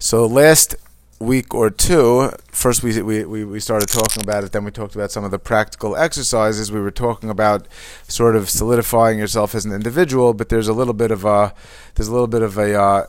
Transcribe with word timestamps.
So 0.00 0.26
last 0.26 0.74
week 1.20 1.54
or 1.54 1.70
two, 1.70 2.32
first 2.50 2.82
we, 2.82 3.00
we, 3.02 3.44
we 3.44 3.60
started 3.60 3.88
talking 3.88 4.24
about 4.24 4.42
it, 4.42 4.50
then 4.50 4.64
we 4.64 4.72
talked 4.72 4.96
about 4.96 5.12
some 5.12 5.22
of 5.22 5.30
the 5.30 5.38
practical 5.38 5.94
exercises. 5.94 6.72
We 6.72 6.80
were 6.80 6.90
talking 6.90 7.30
about 7.30 7.68
sort 8.08 8.34
of 8.34 8.50
solidifying 8.50 9.16
yourself 9.16 9.54
as 9.54 9.64
an 9.64 9.72
individual, 9.72 10.34
but 10.34 10.48
there's 10.48 10.66
a 10.66 10.72
little 10.72 10.92
bit 10.92 11.12
of 11.12 11.24
a, 11.24 11.54
there's 11.94 12.08
a 12.08 12.12
little 12.12 12.26
bit 12.26 12.42
of 12.42 12.58
a, 12.58 12.74
uh, 12.74 13.06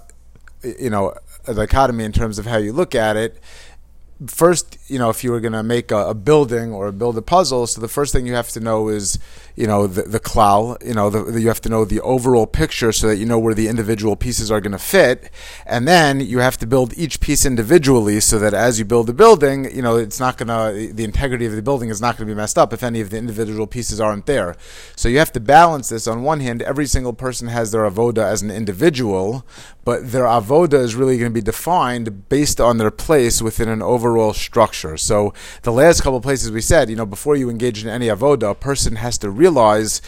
you 0.80 0.92
know, 0.92 1.16
a 1.48 1.56
dichotomy 1.56 2.04
in 2.04 2.12
terms 2.12 2.38
of 2.38 2.46
how 2.46 2.58
you 2.58 2.72
look 2.72 2.94
at 2.94 3.18
it 3.18 3.42
first, 4.26 4.78
you 4.88 4.98
know, 4.98 5.10
if 5.10 5.24
you 5.24 5.32
were 5.32 5.40
going 5.40 5.54
to 5.54 5.64
make 5.64 5.92
a, 5.92 6.10
a, 6.10 6.14
building 6.16 6.74
or 6.74 6.92
build 6.92 7.18
a 7.18 7.22
puzzle, 7.22 7.68
so 7.68 7.80
the 7.80 7.88
first 7.88 8.12
thing 8.12 8.26
you 8.26 8.34
have 8.34 8.50
to 8.50 8.60
know 8.60 8.88
is, 8.88 9.20
you 9.56 9.68
know, 9.68 9.86
the, 9.86 10.04
the 10.04 10.20
klal, 10.20 10.84
you 10.84 10.94
know, 10.94 11.10
the, 11.10 11.24
the, 11.24 11.42
you 11.42 11.48
have 11.48 11.62
to 11.62 11.70
know 11.70 11.86
the 11.86 12.02
overall 12.02 12.48
picture 12.48 12.92
so 12.92 13.08
that 13.08 13.18
you 13.18 13.26
know 13.26 13.38
where 13.38 13.54
the 13.54 13.68
individual 13.68 14.16
pieces 14.16 14.50
are 14.50 14.60
going 14.60 14.72
to 14.72 14.80
fit. 14.80 15.30
And 15.66 15.88
then 15.88 16.20
you 16.20 16.40
have 16.40 16.58
to 16.58 16.68
build 16.68 16.98
each 16.98 17.20
piece 17.20 17.46
individually 17.46 18.20
so 18.20 18.40
that 18.40 18.54
as 18.54 18.80
you 18.80 18.86
build 18.86 19.08
the 19.08 19.14
building, 19.14 19.74
you 19.76 19.82
know, 19.82 19.98
it's 19.98 20.20
not 20.20 20.38
going 20.38 20.48
to, 20.48 20.94
the 20.94 21.04
integrity 21.04 21.46
of 21.46 21.52
the 21.52 21.62
building 21.62 21.90
is 21.90 22.02
not 22.02 22.18
going 22.18 22.28
to 22.28 22.34
be 22.34 22.38
messed 22.38 22.58
up 22.58 22.74
if 22.74 22.82
any 22.82 23.02
of 23.02 23.12
the 23.12 23.18
individual 23.18 23.68
pieces 23.68 24.02
aren't 24.02 24.26
there. 24.26 24.56
So 24.96 25.10
you 25.10 25.20
have 25.20 25.32
to 25.34 25.40
balance 25.40 25.90
this. 25.90 26.08
On 26.08 26.24
one 26.24 26.40
hand, 26.40 26.64
every 26.64 26.88
single 26.88 27.14
person 27.14 27.50
has 27.50 27.72
their 27.72 27.88
avoda 27.90 28.24
as 28.24 28.42
an 28.42 28.50
individual, 28.50 29.46
but 29.88 30.12
their 30.12 30.26
avoda 30.26 30.74
is 30.74 30.96
really 30.96 31.18
going 31.18 31.32
to 31.32 31.34
be 31.34 31.40
defined 31.40 32.28
based 32.28 32.60
on 32.60 32.78
their 32.78 32.92
place 32.92 33.42
within 33.42 33.70
an 33.70 33.82
overall 33.82 34.34
structure. 34.34 34.98
So 34.98 35.34
the 35.62 35.72
last 35.72 36.02
couple 36.02 36.20
places 36.20 36.52
we 36.52 36.60
said, 36.60 36.90
you 36.90 36.98
know, 36.98 37.06
before 37.06 37.38
you 37.38 37.50
engage 37.50 37.82
in 37.86 37.90
any 37.90 38.08
avoda, 38.08 38.52
a 38.52 38.54
person 38.54 38.98
has 38.98 39.18
to 39.20 39.30
realize 39.30 40.02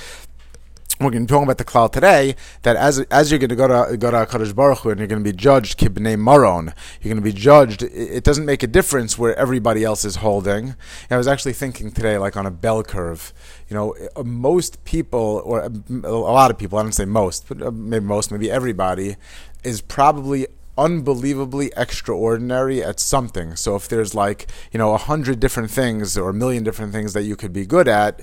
we're 1.00 1.12
going 1.12 1.26
to 1.26 1.34
talk 1.34 1.44
about 1.44 1.58
the 1.58 1.64
klal 1.64 1.90
today 1.90 2.36
that 2.64 2.76
as 2.76 3.00
as 3.10 3.32
you're 3.32 3.40
going 3.40 3.50
to 3.50 3.55
go 3.55 3.68
to 3.68 3.96
go 3.96 4.12
to 4.12 4.18
Kadosh 4.26 4.54
Baruch 4.54 4.80
Hu 4.80 4.90
and 4.90 5.00
you're 5.00 5.08
going 5.08 5.24
to 5.24 5.32
be 5.32 5.36
judged 5.36 5.80
kibnei 5.80 6.20
maron, 6.20 6.74
you're 7.02 7.14
going 7.14 7.24
to 7.24 7.32
be 7.32 7.32
judged. 7.32 7.84
It 7.84 8.26
doesn't 8.26 8.46
make 8.46 8.64
a 8.64 8.68
difference 8.68 9.18
where 9.18 9.34
everybody 9.38 9.86
else 9.86 10.04
is 10.04 10.18
holding. 10.18 10.76
I 11.10 11.16
was 11.16 11.27
actually 11.27 11.54
thinking 11.54 11.91
today, 11.91 12.18
like 12.18 12.36
on 12.36 12.46
a 12.46 12.52
bell 12.52 12.84
curve. 12.84 13.34
You 13.70 13.76
know, 13.76 13.96
uh, 14.16 14.24
most 14.24 14.84
people, 14.84 15.41
or 15.46 15.64
uh, 15.64 15.70
a 16.04 16.10
lot 16.10 16.52
of 16.52 16.58
people, 16.58 16.77
I 16.80 16.84
don't 16.84 16.91
say 16.91 17.05
most, 17.05 17.48
but 17.48 17.62
uh, 17.62 17.71
maybe 17.71 18.05
most, 18.05 18.32
maybe 18.32 18.52
everybody, 18.52 19.16
is 19.63 19.82
probably 19.82 20.48
unbelievably 20.77 21.74
extraordinary 21.76 22.82
at 22.82 22.99
something. 22.99 23.55
So 23.57 23.76
if 23.76 23.90
there's 23.90 24.15
like, 24.15 24.49
you 24.71 24.77
know, 24.77 24.93
a 24.93 24.98
hundred 24.98 25.40
different 25.40 25.70
things 25.70 26.18
or 26.18 26.29
a 26.29 26.34
million 26.34 26.63
different 26.63 26.93
things 26.93 27.13
that 27.13 27.24
you 27.24 27.35
could 27.35 27.52
be 27.52 27.65
good 27.65 27.87
at, 27.87 28.21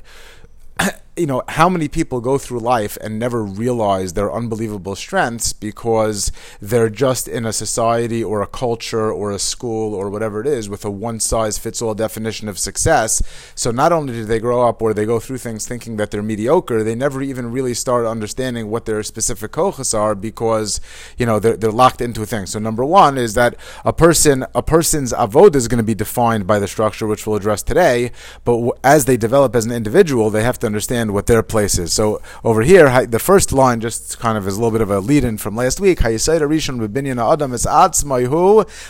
you 1.17 1.27
know, 1.27 1.42
how 1.48 1.69
many 1.69 1.89
people 1.89 2.20
go 2.20 2.36
through 2.36 2.61
life 2.61 2.98
and 3.00 3.19
never 3.19 3.42
realize 3.42 4.12
their 4.12 4.31
unbelievable 4.31 4.95
strengths 4.95 5.55
because 5.55 6.31
they're 6.61 6.91
just 6.91 7.27
in 7.27 7.47
a 7.47 7.53
society 7.53 8.23
or 8.23 8.42
a 8.42 8.47
culture 8.47 9.11
or 9.11 9.31
a 9.31 9.39
school 9.39 9.95
or 9.95 10.11
whatever 10.11 10.42
it 10.42 10.47
is 10.47 10.69
with 10.69 10.84
a 10.84 10.91
one 10.91 11.19
size 11.19 11.56
fits 11.56 11.81
all 11.81 11.95
definition 11.95 12.48
of 12.48 12.58
success. 12.58 13.23
So 13.55 13.70
not 13.70 13.92
only 13.92 14.12
do 14.12 14.25
they 14.27 14.39
grow 14.39 14.69
up 14.69 14.83
or 14.83 14.92
they 14.92 15.06
go 15.06 15.19
through 15.19 15.39
things 15.39 15.67
thinking 15.67 15.97
that 15.97 16.11
they're 16.11 16.23
mediocre, 16.23 16.84
they 16.84 16.95
never 16.95 17.23
even 17.23 17.51
really 17.51 17.73
start 17.73 18.05
understanding 18.05 18.69
what 18.69 18.84
their 18.84 19.03
specific 19.03 19.53
kochas 19.53 19.98
are 19.98 20.14
because, 20.14 20.80
you 21.17 21.25
know, 21.25 21.39
they're, 21.39 21.56
they're 21.56 21.73
locked 21.73 22.03
into 22.03 22.20
a 22.23 22.27
thing. 22.27 22.45
So 22.45 22.58
number 22.58 22.84
one 22.84 23.17
is 23.17 23.33
that 23.34 23.56
a 23.86 23.92
person, 23.92 24.45
a 24.55 24.62
person's 24.62 25.14
avoda 25.14 25.56
is 25.56 25.67
going 25.67 25.78
to 25.78 25.84
be 25.84 25.95
defined 25.95 26.47
by 26.47 26.58
the 26.58 26.69
structure, 26.69 27.06
which 27.06 27.27
we'll 27.27 27.36
address 27.36 27.62
today. 27.62 28.12
But 28.45 28.78
as 28.84 29.06
they 29.06 29.17
develop 29.17 29.56
as 29.56 29.64
an 29.64 29.73
individual, 29.73 30.28
they 30.28 30.42
have 30.42 30.58
to 30.58 30.67
understand 30.67 31.06
understand 31.07 31.15
what 31.15 31.27
their 31.27 31.43
place 31.43 31.79
is. 31.79 31.93
So 31.93 32.21
over 32.45 32.62
here, 32.62 33.07
the 33.07 33.19
first 33.19 33.53
line 33.53 33.81
just 33.81 34.19
kind 34.19 34.39
of 34.39 34.47
is 34.47 34.57
a 34.57 34.61
little 34.61 34.71
bit 34.71 34.81
of 34.81 34.91
a 34.91 35.01
lead-in 35.01 35.39
from 35.39 35.57
last 35.57 35.81
week. 35.81 36.01
Adam 36.01 37.53
is 37.53 37.67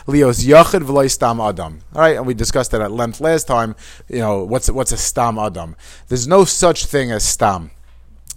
lios 0.06 1.11
stam 1.11 1.41
adam. 1.41 1.81
All 1.95 2.01
right, 2.01 2.17
and 2.17 2.27
we 2.27 2.35
discussed 2.35 2.70
that 2.73 2.80
at 2.80 2.92
length 2.92 3.20
last 3.20 3.46
time. 3.46 3.74
You 4.08 4.18
know 4.18 4.45
what's 4.45 4.70
what's 4.70 4.92
a 4.92 4.96
stam 4.96 5.39
adam? 5.39 5.77
There's 6.08 6.27
no 6.27 6.45
such 6.45 6.86
thing 6.86 7.13
as 7.13 7.24
stam 7.24 7.70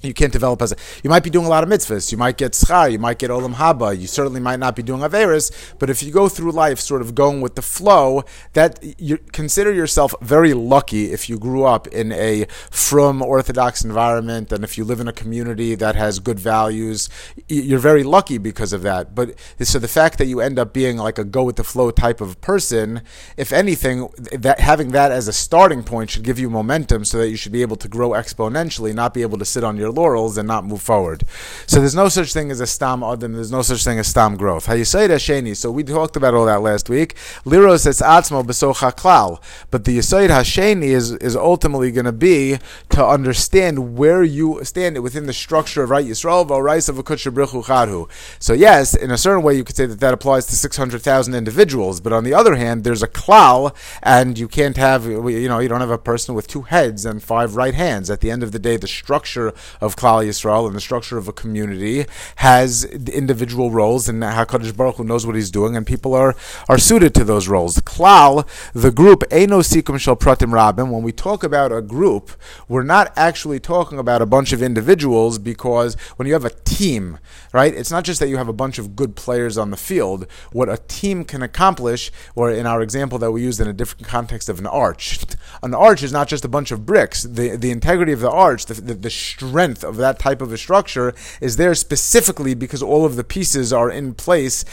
you 0.02 0.14
can't 0.14 0.34
develop 0.34 0.62
as 0.62 0.72
a, 0.72 0.76
you 1.04 1.10
might 1.10 1.24
be 1.24 1.30
doing 1.30 1.46
a 1.46 1.50
lot 1.50 1.64
of 1.64 1.70
mitzvahs, 1.70 2.12
you 2.12 2.18
might 2.18 2.38
get 2.38 2.54
schar, 2.54 2.92
you 2.92 3.00
might 3.00 3.20
get 3.20 3.30
olam 3.30 3.56
haba, 3.56 3.98
you 3.98 4.08
certainly 4.08 4.40
might 4.40 4.60
not 4.60 4.76
be 4.76 4.84
doing 4.84 5.02
averis, 5.02 5.52
but 5.80 5.90
if 5.90 6.02
you 6.04 6.12
go 6.12 6.30
through 6.30 6.52
life 6.52 6.80
sort 6.80 7.02
of 7.02 7.16
going 7.16 7.42
with 7.42 7.56
the 7.56 7.62
flow, 7.62 8.24
that 8.54 8.80
you 9.00 9.18
consider 9.32 9.74
yourself 9.74 10.14
very 10.22 10.54
lucky 10.54 11.12
if 11.12 11.30
you 11.30 11.38
grew 11.38 11.64
up 11.64 11.88
in 11.88 12.12
a 12.12 12.46
from 12.72 13.22
orthodox 13.22 13.84
environment 13.84 14.52
and 14.52 14.64
if 14.64 14.78
you 14.78 14.84
live 14.84 15.00
in 15.00 15.08
a 15.08 15.14
community 15.14 15.76
that 15.76 15.96
has 15.96 16.20
good 16.20 16.40
values, 16.40 17.10
you're 17.48 17.80
very 17.80 18.04
lucky 18.04 18.38
because 18.38 18.74
of 18.74 18.82
that. 18.82 19.16
But 19.16 19.36
so 19.62 19.80
the 19.80 19.88
fact 19.88 20.18
that 20.18 20.26
you 20.26 20.40
end 20.40 20.60
up 20.60 20.74
being 20.74 20.98
like 20.98 21.18
a 21.18 21.24
go 21.24 21.44
with 21.44 21.56
the 21.58 21.64
flow 21.64 21.92
type 21.92 22.22
of 22.22 22.40
person, 22.42 23.02
if 23.38 23.52
anything, 23.52 24.10
that 24.32 24.60
having 24.60 24.92
that 24.92 25.12
as 25.12 25.28
a 25.28 25.34
starting 25.34 25.84
point 25.84 26.10
should 26.12 26.24
give 26.24 26.40
you 26.40 26.50
momentum 26.50 27.06
so 27.06 27.18
that 27.18 27.30
you 27.30 27.36
should 27.36 27.52
be 27.52 27.62
able 27.62 27.76
to 27.78 27.88
grow 27.88 28.12
exponentially, 28.12 28.94
not 28.94 29.14
be 29.14 29.22
able 29.22 29.38
to 29.38 29.46
sit 29.46 29.64
on 29.64 29.78
your 29.78 29.89
laurels 29.92 30.38
and 30.38 30.48
not 30.48 30.66
move 30.66 30.82
forward. 30.82 31.24
So 31.68 31.80
there's 31.80 31.96
no 31.96 32.10
such 32.10 32.34
thing 32.34 32.52
as 32.52 32.60
a 32.60 32.68
stam 32.68 33.04
adam. 33.04 33.34
There's 33.34 33.52
no 33.52 33.62
such 33.62 33.84
thing 33.84 34.00
as 34.00 34.08
stam 34.08 34.38
growth. 34.38 34.68
It, 34.70 34.80
Hasheni? 34.80 35.56
So 35.56 35.72
we 35.72 35.84
talked 35.84 36.16
about 36.16 36.34
all 36.34 36.46
that 36.46 36.62
last 36.62 36.90
week. 36.90 37.16
Liros 37.46 37.86
es 37.86 38.02
atzmo 38.02 38.44
besocha 38.44 38.96
klal. 38.96 39.42
But 39.72 39.86
the 39.86 39.98
Yisoid 39.98 40.30
Hasheni 40.30 40.90
is 40.90 41.12
is 41.14 41.36
ultimately 41.36 41.92
going 41.92 42.06
to 42.06 42.12
be 42.12 42.60
to 42.90 43.06
understand 43.06 43.98
where 43.98 44.24
you 44.24 44.64
stand 44.64 45.02
within 45.02 45.26
the 45.26 45.34
structure 45.34 45.84
of 45.84 45.90
right 45.90 46.06
Yisrael 46.06 46.48
v'orais 46.48 46.90
of 46.90 46.98
chadhu. 46.98 48.10
So 48.40 48.54
yes, 48.54 48.96
in 48.96 49.12
a 49.12 49.18
certain 49.18 49.44
way, 49.44 49.56
you 49.56 49.64
could 49.64 49.76
say 49.76 49.86
that 49.86 50.00
that 50.00 50.14
applies 50.14 50.46
to 50.48 50.56
six 50.56 50.78
hundred 50.78 51.02
thousand 51.02 51.36
individuals. 51.36 52.00
But 52.02 52.14
on 52.14 52.24
the 52.24 52.34
other 52.34 52.56
hand, 52.56 52.84
there's 52.84 53.04
a 53.04 53.08
klal, 53.08 53.76
and 54.02 54.38
you 54.38 54.48
can't 54.48 54.78
have 54.78 55.06
you 55.06 55.48
know 55.48 55.60
you 55.60 55.68
don't 55.68 55.82
have 55.82 55.90
a 55.90 55.98
person 55.98 56.36
with 56.36 56.48
two 56.48 56.64
heads 56.64 57.06
and 57.06 57.22
five 57.22 57.56
right 57.56 57.74
hands. 57.74 58.10
At 58.10 58.22
the 58.22 58.32
end 58.32 58.44
of 58.44 58.52
the 58.52 58.60
day, 58.60 58.78
the 58.78 58.88
structure 58.88 59.54
of 59.82 59.96
Klal 59.96 60.26
Yisrael 60.26 60.68
and 60.68 60.76
the 60.76 60.82
structure 60.82 61.18
of 61.18 61.28
a 61.28 61.34
community 61.34 62.06
has 62.38 62.84
individual 62.86 63.72
roles, 63.72 64.10
and 64.10 64.22
Hakadosh 64.22 64.76
Baruch 64.76 64.96
Hu 64.96 65.04
knows 65.04 65.26
what 65.26 65.36
He's 65.36 65.52
doing, 65.52 65.76
and 65.76 65.86
people 65.86 66.14
are 66.14 66.36
are 66.68 66.78
suited 66.78 67.14
to 67.16 67.24
those 67.24 67.48
roles. 67.48 67.78
Klal, 67.80 68.48
the 68.74 68.92
group 68.92 69.22
Eino 69.30 69.62
Sikum 69.62 70.00
Shel 70.00 70.16
Pratim 70.16 70.52
Rabim. 70.52 70.92
When 70.92 71.04
we 71.04 71.12
talk 71.12 71.44
about 71.44 71.72
a 71.72 71.82
group, 71.82 72.32
we're 72.68 72.84
not 72.84 73.14
actually 73.16 73.60
talking 73.60 74.00
about 74.00 74.22
a 74.22 74.26
bunch 74.26 74.52
of 74.54 74.62
individuals 74.62 75.38
because 75.38 75.96
when 76.18 76.28
you 76.28 76.34
have 76.34 76.46
a 76.46 76.50
team, 76.50 77.20
right, 77.54 77.74
it's 77.74 77.92
not 77.92 78.04
just 78.04 78.20
that 78.20 78.30
you 78.30 78.38
have 78.38 78.48
a 78.48 78.54
bunch 78.54 78.80
of 78.80 78.96
good 78.96 79.16
players 79.16 79.58
on 79.58 79.72
the 79.72 79.78
field. 79.78 80.26
What 80.52 80.70
a 80.70 80.78
team 80.78 81.24
can 81.24 81.42
accomplish, 81.42 82.12
or 82.36 82.52
in 82.52 82.66
our 82.66 82.82
example 82.82 83.18
that 83.20 83.32
we 83.32 83.42
used 83.42 83.60
in 83.60 83.68
a 83.68 83.74
different 83.74 84.08
context 84.08 84.50
of 84.50 84.60
an 84.60 84.68
arch, 84.68 85.20
an 85.64 85.74
arch 85.74 86.04
is 86.04 86.12
not 86.12 86.28
just 86.28 86.46
a 86.46 86.50
bunch 86.50 86.72
of 86.72 86.86
bricks. 86.86 87.24
The 87.24 87.56
the 87.56 87.72
integrity 87.72 88.12
of 88.12 88.20
the 88.20 88.32
arch, 88.32 88.66
the, 88.66 88.76
the, 88.76 88.94
the 88.94 89.10
strength 89.10 89.69
of 89.84 89.98
that 89.98 90.20
type 90.20 90.42
of 90.42 90.52
a 90.52 90.58
structure 90.58 91.14
is 91.42 91.58
there 91.58 91.76
specifically 91.76 92.54
because 92.54 92.82
all 92.84 93.06
of 93.06 93.16
the 93.16 93.24
pieces 93.24 93.72
are 93.72 93.90
in 93.90 94.14
place 94.14 94.66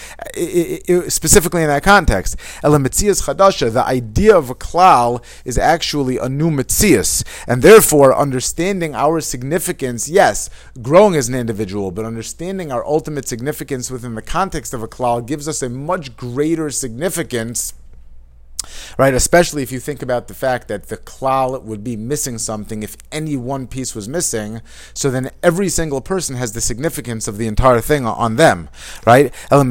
specifically 1.08 1.62
in 1.62 1.68
that 1.68 1.82
context. 1.82 2.36
chadasha, 2.62 3.72
the 3.72 3.84
idea 3.84 4.36
of 4.36 4.50
a 4.50 4.54
klal 4.54 5.22
is 5.44 5.58
actually 5.58 6.18
a 6.18 6.28
new 6.28 6.50
mitzias, 6.50 7.24
and 7.46 7.62
therefore 7.62 8.14
understanding 8.14 8.94
our 8.94 9.20
significance, 9.20 10.08
yes, 10.08 10.50
growing 10.82 11.14
as 11.14 11.28
an 11.28 11.34
individual, 11.34 11.90
but 11.90 12.04
understanding 12.04 12.72
our 12.72 12.84
ultimate 12.86 13.28
significance 13.28 13.90
within 13.90 14.14
the 14.14 14.22
context 14.22 14.74
of 14.74 14.82
a 14.82 14.88
klal 14.88 15.24
gives 15.24 15.48
us 15.48 15.62
a 15.62 15.68
much 15.68 16.16
greater 16.16 16.70
significance 16.70 17.74
right? 18.98 19.14
Especially 19.14 19.62
if 19.62 19.72
you 19.72 19.80
think 19.80 20.02
about 20.02 20.28
the 20.28 20.34
fact 20.34 20.68
that 20.68 20.88
the 20.88 20.96
klal 20.96 21.62
would 21.62 21.84
be 21.84 21.96
missing 21.96 22.38
something 22.38 22.82
if 22.82 22.96
any 23.12 23.36
one 23.36 23.66
piece 23.66 23.94
was 23.94 24.08
missing. 24.08 24.60
So 24.94 25.10
then 25.10 25.30
every 25.42 25.68
single 25.68 26.00
person 26.00 26.36
has 26.36 26.52
the 26.52 26.60
significance 26.60 27.28
of 27.28 27.38
the 27.38 27.47
entire 27.47 27.80
thing 27.80 28.06
on 28.06 28.36
them, 28.36 28.68
right? 29.06 29.32
And 29.50 29.70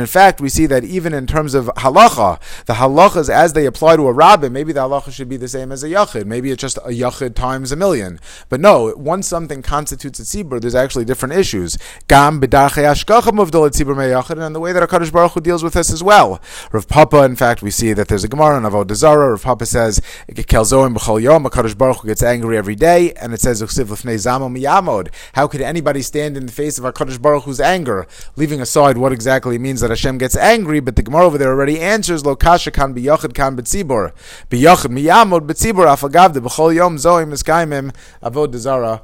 in 0.00 0.06
fact, 0.06 0.40
we 0.40 0.48
see 0.48 0.66
that 0.66 0.84
even 0.84 1.14
in 1.14 1.26
terms 1.26 1.54
of 1.54 1.66
halacha, 1.66 2.64
the 2.64 2.74
halachas 2.74 3.28
as 3.28 3.52
they 3.52 3.66
apply 3.66 3.96
to 3.96 4.08
a 4.08 4.12
rabbin, 4.12 4.52
maybe 4.52 4.72
the 4.72 4.80
halacha 4.80 5.12
should 5.12 5.28
be 5.28 5.36
the 5.36 5.48
same 5.48 5.72
as 5.72 5.82
a 5.82 5.88
yachid. 5.88 6.26
Maybe 6.26 6.50
it's 6.50 6.60
just 6.60 6.78
a 6.78 6.90
yachid 6.90 7.34
times 7.34 7.72
a 7.72 7.76
million. 7.76 8.18
But 8.48 8.60
no, 8.60 8.94
once 8.96 9.26
something 9.28 9.62
constitutes 9.62 10.18
a 10.20 10.22
tzibur, 10.22 10.60
there's 10.60 10.74
actually 10.74 11.04
different 11.04 11.34
issues. 11.34 11.78
And 14.46 14.54
the 14.54 14.60
way 14.60 14.72
that 14.72 14.88
HaKadosh 14.88 15.12
Baruch 15.12 15.32
Hu 15.32 15.40
deals 15.40 15.62
with 15.62 15.76
us 15.76 15.92
as 15.92 16.02
well. 16.02 16.40
Rav 16.72 16.88
Papa, 16.88 17.24
in 17.24 17.36
fact, 17.36 17.62
we 17.62 17.70
see 17.70 17.92
that 17.92 18.08
there's 18.08 18.24
a 18.24 18.28
Gemara 18.28 18.56
in 18.56 18.62
Avodah 18.62 18.94
Zarah. 18.94 19.30
Rav 19.30 19.42
Papa 19.42 19.66
says, 19.66 20.00
b'chol 20.28 21.20
yom, 21.20 21.44
HaKadosh 21.44 21.76
Baruch 21.76 21.98
Hu 21.98 22.08
gets 22.08 22.22
angry 22.22 22.56
every 22.56 22.76
day, 22.76 23.12
and 23.14 23.34
it 23.34 23.40
says. 23.40 23.60
How 25.34 25.46
could 25.48 25.60
anybody 25.60 26.02
stand 26.02 26.36
in 26.36 26.46
the 26.46 26.52
face 26.52 26.78
of 26.78 26.84
HaKadosh 26.84 27.20
Baruch 27.20 27.44
Hu's 27.44 27.60
anger? 27.60 28.06
Leaving 28.36 28.60
aside 28.60 28.96
what 28.96 29.12
exactly 29.12 29.56
it 29.56 29.60
means 29.60 29.80
that 29.80 29.90
Hashem 29.90 30.18
gets 30.18 30.36
angry, 30.36 30.80
but 30.80 30.96
the 30.96 31.02
Gemara 31.02 31.26
over 31.26 31.38
there 31.38 31.50
already 31.50 31.80
answers, 31.80 32.24
Lo 32.24 32.36
kasha 32.36 32.70
kan 32.70 32.94
b'yochid 32.94 33.34
kan 33.34 33.56
b'tzibor. 33.56 34.12
B'yochid 34.48 34.92
miyamod 34.92 35.46
b'tzibor 35.46 35.86
afagavde 35.86 36.36
b'chol 36.36 36.74
yom 36.74 36.96
zoim 36.96 37.30
miskaimim 37.30 37.94
Avodah 38.22 38.56
Zarah. 38.56 39.02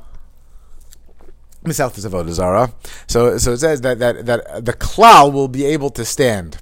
South 1.70 1.96
is 1.96 2.04
Avodah 2.04 2.30
Zarah. 2.30 2.72
So, 3.06 3.38
so 3.38 3.52
it 3.52 3.58
says 3.58 3.82
that, 3.82 3.98
that, 4.00 4.26
that 4.26 4.64
the 4.64 4.72
klal 4.72 5.32
will 5.32 5.48
be 5.48 5.64
able 5.64 5.90
to 5.90 6.04
stand. 6.04 6.58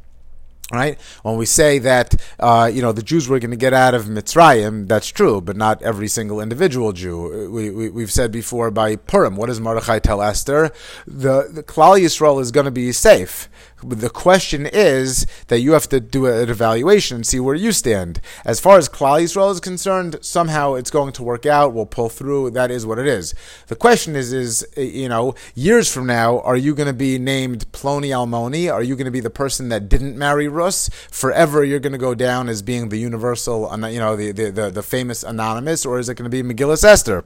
Right? 0.73 1.01
When 1.23 1.37
we 1.37 1.47
say 1.47 1.81
that, 1.81 2.15
uh, 2.39 2.71
you 2.73 2.81
know, 2.81 2.93
the 2.93 3.03
Jews 3.03 3.29
were 3.29 3.41
going 3.41 3.51
to 3.51 3.57
get 3.57 3.73
out 3.73 3.93
of 3.93 4.05
Mitzrayim, 4.05 4.87
that's 4.87 5.09
true, 5.09 5.41
but 5.41 5.57
not 5.57 5.83
every 5.83 6.07
single 6.07 6.41
individual 6.41 6.93
Jew. 6.93 7.51
We, 7.51 7.91
we, 7.91 8.03
have 8.03 8.13
said 8.13 8.31
before 8.31 8.71
by 8.71 8.95
Purim, 8.95 9.35
what 9.35 9.47
does 9.47 9.59
Mordechai 9.59 9.99
tell 9.99 10.23
Esther? 10.23 10.71
The, 11.09 11.49
the 11.51 11.65
Klal 11.65 12.01
Yisrael 12.01 12.41
is 12.41 12.53
going 12.53 12.67
to 12.67 12.71
be 12.71 12.93
safe. 12.93 13.49
The 13.83 14.11
question 14.11 14.67
is 14.67 15.27
that 15.49 15.61
you 15.61 15.73
have 15.73 15.89
to 15.89 16.01
do 16.01 16.27
an 16.27 16.49
evaluation 16.49 17.17
and 17.17 17.27
see 17.27 17.41
where 17.41 17.55
you 17.55 17.73
stand. 17.73 18.21
As 18.45 18.61
far 18.61 18.79
as 18.79 18.89
Klal 18.89 19.23
Yisrael 19.23 19.53
is 19.53 19.61
concerned, 19.61 20.19
somehow 20.21 20.75
it's 20.75 20.91
going 20.91 21.13
to 21.13 21.23
work 21.23 21.47
out. 21.47 21.73
We'll 21.73 21.87
pull 21.87 22.09
through. 22.09 22.51
That 22.51 22.71
is 22.71 22.87
what 22.87 22.99
it 22.99 23.07
is. 23.07 23.35
The 23.69 23.77
question 23.77 24.17
is, 24.17 24.33
is 24.33 24.67
eh, 24.77 24.83
you 24.83 25.09
know, 25.09 25.35
years 25.55 25.93
from 25.93 26.07
now, 26.07 26.41
are 26.41 26.57
you 26.57 26.75
going 26.75 26.89
to 26.89 26.93
be 26.93 27.19
named 27.19 27.71
Ploni 27.73 28.09
Almoni? 28.09 28.73
Are 28.73 28.83
you 28.83 28.97
going 28.97 29.07
to 29.07 29.11
be 29.11 29.21
the 29.21 29.31
person 29.31 29.69
that 29.71 29.89
didn't 29.89 30.17
marry 30.17 30.49
Rus? 30.49 30.91
Forever, 31.11 31.65
you're 31.65 31.81
going 31.81 31.93
to 31.93 31.99
go 31.99 32.15
down 32.15 32.49
as 32.49 32.63
being 32.63 32.89
the 32.89 32.99
universal, 32.99 33.71
you 33.91 33.99
know, 33.99 34.17
the 34.17 34.33
the, 34.33 34.51
the, 34.51 34.71
the 34.71 34.83
famous 34.83 35.23
anonymous, 35.23 35.87
or 35.87 35.99
is 35.99 36.09
it 36.09 36.15
going 36.15 36.31
to 36.31 36.43
be 36.43 36.43
Megillas 36.43 36.85
Esther? 36.85 37.25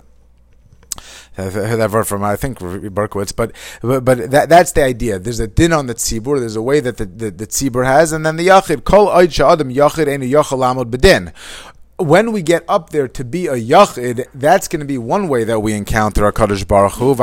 Heard 1.36 1.81
that 1.81 1.90
word 1.90 2.06
from 2.06 2.22
I 2.22 2.36
think 2.36 2.58
Berkowitz, 2.60 3.34
but 3.34 3.52
but, 3.82 4.04
but 4.04 4.31
that, 4.31 4.48
that's 4.48 4.70
the 4.70 4.84
idea. 4.84 5.19
There's 5.19 5.40
a 5.40 5.48
din 5.48 5.72
on 5.72 5.88
the 5.88 5.94
tzibur. 5.94 6.38
There's 6.38 6.54
a 6.54 6.62
way 6.62 6.78
that 6.78 6.96
the, 6.96 7.06
the, 7.06 7.31
the 7.32 7.46
tzibur 7.46 7.84
has, 7.84 8.12
and 8.12 8.25
then 8.25 8.36
the 8.36 8.46
yachid 8.46 8.84
kol 8.84 9.08
oid 9.08 9.40
adam 9.40 9.69
yachid 9.69 10.06
enu 10.06 10.32
yachal 10.32 10.60
amod 10.60 10.90
bedin 10.92 11.32
when 12.05 12.33
we 12.33 12.43
get 12.43 12.65
up 12.69 12.91
there 12.91 13.09
to 13.09 13.25
be 13.25 13.47
a 13.47 13.55
yachid, 13.55 14.27
that's 14.35 14.69
going 14.69 14.81
to 14.81 14.87
be 14.87 14.99
one 14.99 15.27
way 15.27 15.43
that 15.45 15.61
we 15.61 15.73
encounter 15.73 16.31
HaKadosh 16.31 16.69
Baruch 16.69 16.93
Hu. 16.93 17.15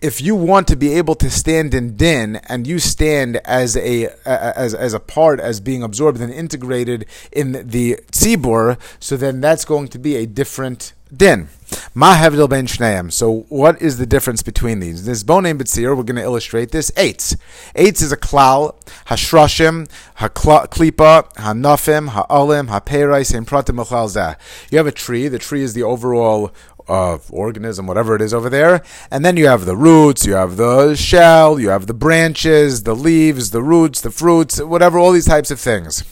If 0.00 0.20
you 0.20 0.36
want 0.36 0.68
to 0.68 0.76
be 0.76 0.92
able 0.94 1.14
to 1.16 1.30
stand 1.30 1.74
in 1.74 1.96
din 1.96 2.36
and 2.48 2.66
you 2.66 2.78
stand 2.78 3.38
as 3.38 3.76
a 3.76 4.08
as 4.24 4.74
as 4.74 4.94
a 4.94 5.00
part 5.00 5.40
as 5.40 5.58
being 5.58 5.82
absorbed 5.82 6.20
and 6.20 6.32
integrated 6.32 7.06
in 7.32 7.52
the 7.68 7.98
tzibur, 8.12 8.78
so 9.00 9.16
then 9.16 9.40
that's 9.40 9.64
going 9.64 9.88
to 9.88 9.98
be 9.98 10.14
a 10.16 10.26
different 10.26 10.92
din. 11.14 11.48
Ma 11.94 12.14
hevdil 12.16 12.48
ben 12.48 12.66
shneim. 12.66 13.10
So 13.12 13.46
what 13.48 13.80
is 13.80 13.98
the 13.98 14.06
difference 14.06 14.42
between 14.42 14.80
these? 14.80 15.04
This 15.04 15.22
bonem 15.24 15.58
betzir, 15.58 15.96
we're 15.96 16.02
going 16.02 16.16
to 16.16 16.22
illustrate 16.22 16.70
this. 16.70 16.90
Eitz. 16.92 17.36
Eitz 17.74 18.02
is 18.02 18.12
a 18.12 18.16
klal, 18.16 18.74
hashrashim, 19.06 19.88
haklipa, 20.18 21.32
hanafim, 21.34 22.08
ha'olim, 22.08 22.68
ha'perais, 22.68 23.34
and 23.34 23.46
pratim 23.46 23.84
zeh. 23.84 24.36
You 24.70 24.78
have 24.78 24.86
a 24.86 24.92
tree. 24.92 25.28
The 25.28 25.38
tree 25.38 25.62
is 25.62 25.74
the 25.74 25.82
overall 25.82 26.52
uh, 26.88 27.18
organism, 27.30 27.86
whatever 27.86 28.14
it 28.14 28.22
is 28.22 28.32
over 28.32 28.48
there. 28.48 28.82
And 29.10 29.24
then 29.24 29.36
you 29.36 29.46
have 29.46 29.64
the 29.64 29.76
roots, 29.76 30.26
you 30.26 30.34
have 30.34 30.56
the 30.56 30.94
shell, 30.94 31.58
you 31.58 31.70
have 31.70 31.86
the 31.86 31.94
branches, 31.94 32.84
the 32.84 32.94
leaves, 32.94 33.50
the 33.50 33.62
roots, 33.62 34.00
the 34.00 34.10
fruits, 34.10 34.60
whatever, 34.60 34.98
all 34.98 35.12
these 35.12 35.26
types 35.26 35.50
of 35.50 35.60
things. 35.60 36.04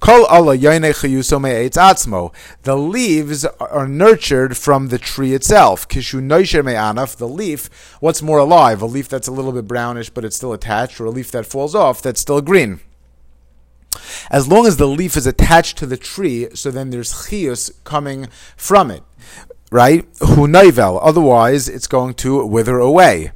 The 0.00 1.54
leaves 2.76 3.44
are 3.44 3.88
nurtured 3.88 4.56
from 4.56 4.88
the 4.88 4.98
tree 4.98 5.34
itself. 5.34 5.88
The 5.88 7.28
leaf, 7.28 7.96
what's 8.00 8.22
more 8.22 8.38
alive? 8.38 8.82
A 8.82 8.86
leaf 8.86 9.08
that's 9.08 9.28
a 9.28 9.32
little 9.32 9.52
bit 9.52 9.66
brownish 9.66 10.10
but 10.10 10.24
it's 10.24 10.36
still 10.36 10.52
attached, 10.52 11.00
or 11.00 11.06
a 11.06 11.10
leaf 11.10 11.30
that 11.30 11.46
falls 11.46 11.74
off 11.74 12.02
that's 12.02 12.20
still 12.20 12.42
green. 12.42 12.80
As 14.30 14.48
long 14.48 14.66
as 14.66 14.76
the 14.76 14.86
leaf 14.86 15.16
is 15.16 15.26
attached 15.26 15.78
to 15.78 15.86
the 15.86 15.96
tree, 15.96 16.48
so 16.54 16.70
then 16.70 16.90
there's 16.90 17.28
chius 17.28 17.70
coming 17.84 18.28
from 18.56 18.90
it. 18.90 19.02
Right? 19.76 20.06
Otherwise, 21.02 21.68
it's 21.68 21.86
going 21.86 22.14
to 22.14 22.46
wither 22.46 22.78
away. 22.78 23.32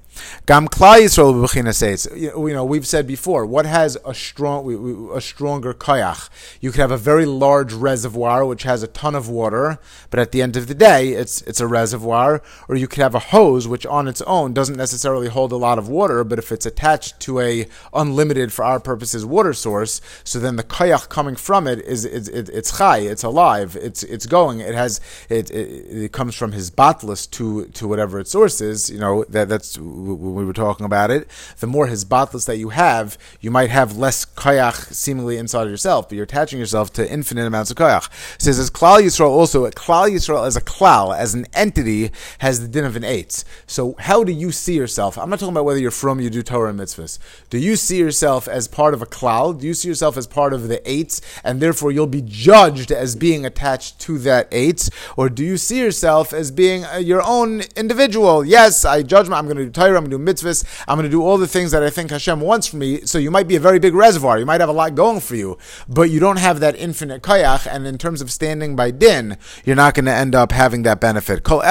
Gam 0.47 0.69
Yisrael 0.69 2.17
You 2.17 2.55
know, 2.55 2.65
we've 2.65 2.87
said 2.87 3.07
before, 3.07 3.47
what 3.47 3.67
has 3.67 3.97
a 4.05 4.15
strong, 4.15 5.13
a 5.15 5.21
stronger 5.21 5.75
koyach? 5.75 6.29
You 6.61 6.71
could 6.71 6.81
have 6.81 6.91
a 6.91 6.97
very 6.97 7.27
large 7.27 7.73
reservoir 7.73 8.45
which 8.45 8.65
has 8.65 8.83
a 8.83 8.87
ton 8.87 9.15
of 9.15 9.29
water, 9.29 9.79
but 10.11 10.21
at 10.21 10.33
the 10.33 10.43
end 10.43 10.57
of 10.57 10.67
the 10.67 10.75
day, 10.75 11.11
it's 11.11 11.43
it's 11.43 11.61
a 11.61 11.67
reservoir. 11.67 12.43
Or 12.69 12.77
you 12.77 12.89
could 12.89 13.03
have 13.03 13.15
a 13.15 13.19
hose 13.19 13.69
which, 13.69 13.87
on 13.87 14.09
its 14.09 14.23
own, 14.23 14.53
doesn't 14.53 14.77
necessarily 14.77 15.29
hold 15.29 15.53
a 15.53 15.57
lot 15.57 15.79
of 15.79 15.89
water, 15.89 16.25
but 16.25 16.39
if 16.39 16.53
it's 16.53 16.67
attached 16.67 17.21
to 17.21 17.41
a 17.41 17.67
unlimited, 17.93 18.53
for 18.53 18.65
our 18.65 18.81
purposes, 18.81 19.25
water 19.25 19.53
source, 19.53 20.01
so 20.25 20.39
then 20.39 20.57
the 20.57 20.65
koyach 20.65 21.09
coming 21.09 21.37
from 21.37 21.67
it 21.67 21.81
is 21.81 22.05
it's 22.05 22.29
it, 22.29 22.49
it's 22.49 22.81
it's 22.81 23.23
alive, 23.23 23.77
it's 23.81 24.03
it's 24.03 24.27
going. 24.27 24.61
It 24.61 24.75
has 24.75 25.01
it 25.29 25.51
it, 25.51 26.05
it 26.05 26.13
comes 26.13 26.35
from 26.35 26.53
hisbatlus 26.53 27.31
to 27.33 27.67
to 27.67 27.89
whatever 27.89 28.19
its 28.21 28.31
source 28.31 28.61
is. 28.61 28.91
You 28.91 28.99
know 28.99 29.25
that 29.29 29.49
that's 29.49 29.79
when 30.15 30.35
we 30.35 30.45
were 30.45 30.53
talking 30.53 30.87
about 30.87 31.11
it, 31.11 31.29
the 31.59 31.67
more 31.67 31.87
hisbatlus 31.87 32.47
that 32.47 32.57
you 32.57 32.71
have, 32.71 33.19
you 33.41 33.51
might 33.51 33.71
have 33.71 33.97
less 33.97 34.25
koyach 34.25 34.93
seemingly 34.93 35.37
inside 35.37 35.65
of 35.65 35.71
yourself, 35.71 36.09
but 36.09 36.17
you're 36.17 36.25
attaching 36.25 36.59
yourself 36.59 36.93
to 36.95 37.11
infinite 37.11 37.47
amounts 37.47 37.71
of 37.71 37.77
koyach. 37.77 38.09
Says 38.41 38.59
as 38.59 38.71
Klal 38.71 39.01
Yisrael 39.01 39.31
also, 39.31 39.69
Klal 39.71 40.11
Yisrael 40.11 40.47
as 40.47 40.57
a 40.57 40.61
klal, 40.61 41.17
as 41.17 41.35
an 41.35 41.47
entity, 41.53 42.11
has 42.39 42.61
the 42.61 42.69
din 42.69 42.85
of 42.85 42.97
an 42.97 43.03
eitz. 43.03 43.45
So 43.67 43.95
how 43.99 44.25
do 44.25 44.33
you 44.33 44.53
see 44.53 44.75
yourself? 44.75 45.19
I'm 45.19 45.31
not 45.31 45.39
talking 45.39 45.55
about 45.55 45.65
whether 45.65 45.81
you're 45.81 45.91
from, 45.91 46.21
you 46.21 46.31
do 46.31 46.43
Torah 46.43 46.71
and 46.71 46.79
mitzvahs. 46.79 47.19
Do 47.51 47.59
you 47.59 47.77
see 47.77 47.99
yourself 47.99 48.49
as 48.49 48.69
part 48.69 48.95
of 48.95 49.03
a 49.03 49.07
klal? 49.07 49.59
Do 49.59 49.67
you 49.67 49.75
see 49.75 49.89
yourself 49.89 50.17
as 50.17 50.27
part 50.27 50.53
of 50.53 50.69
the 50.69 50.79
eitz, 50.79 51.21
and 51.45 51.61
therefore 51.61 51.93
you'll 51.93 52.07
be 52.07 52.23
judged 52.23 52.91
as 52.91 53.17
being 53.17 53.45
attached 53.45 53.99
to 54.01 54.19
that 54.21 54.51
eitz, 54.51 54.91
Or 55.17 55.29
do 55.29 55.45
you 55.45 55.57
see 55.57 55.79
yourself 55.79 56.33
as 56.33 56.51
being 56.51 56.85
uh, 56.85 56.97
your 56.97 57.23
own 57.23 57.63
individual? 57.77 58.45
Yes, 58.45 58.85
I 58.85 59.03
judge 59.03 59.29
my, 59.29 59.39
I'm 59.39 59.47
going 59.47 59.57
to 59.57 59.65
do 59.65 59.71
Torah, 59.71 60.00
I'm 60.01 60.09
going 60.09 60.25
to 60.25 60.33
do 60.33 60.33
mitzvahs. 60.33 60.65
I'm 60.89 60.97
going 60.97 61.05
to 61.05 61.11
do 61.11 61.23
all 61.23 61.37
the 61.39 61.47
things 61.47 61.71
that 61.73 61.83
I 61.83 61.91
think 61.91 62.11
Hashem 62.11 62.41
wants 62.41 62.67
from 62.67 62.79
me. 62.81 63.03
So 63.03 63.19
you 63.19 63.31
might 63.31 63.49
be 63.49 63.57
a 63.57 63.61
very 63.61 63.79
big 63.79 63.95
reservoir. 63.95 64.39
You 64.39 64.47
might 64.47 64.61
have 64.61 64.71
a 64.71 64.73
lot 64.73 64.95
going 64.95 65.21
for 65.21 65.37
you, 65.37 65.59
but 65.89 66.11
you 66.11 66.21
don't 66.21 66.39
have 66.39 66.61
that 66.61 66.75
infinite 66.77 67.23
kayach. 67.23 67.67
And 67.67 67.87
in 67.87 67.99
terms 67.99 68.23
of 68.23 68.31
standing 68.31 68.75
by 68.77 68.91
din, 68.91 69.37
you're 69.65 69.77
not 69.77 69.95
going 69.95 70.07
to 70.07 70.15
end 70.15 70.35
up 70.35 70.53
having 70.53 70.83
that 70.85 71.01
benefit. 71.01 71.51
All 71.51 71.61
of 71.61 71.69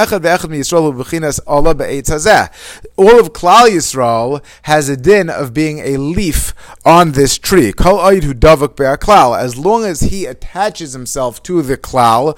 Klal 3.33 3.69
Yisrael 3.69 4.43
has 4.63 4.89
a 4.89 4.97
din 4.97 5.29
of 5.29 5.53
being 5.53 5.79
a 5.79 5.97
leaf 5.97 6.53
on 6.85 7.13
this 7.13 7.37
tree. 7.37 7.73
As 7.79 9.57
long 9.57 9.85
as 9.85 10.01
he 10.01 10.25
attaches 10.25 10.93
himself 10.93 11.41
to 11.43 11.61
the 11.61 11.77
klal, 11.77 12.37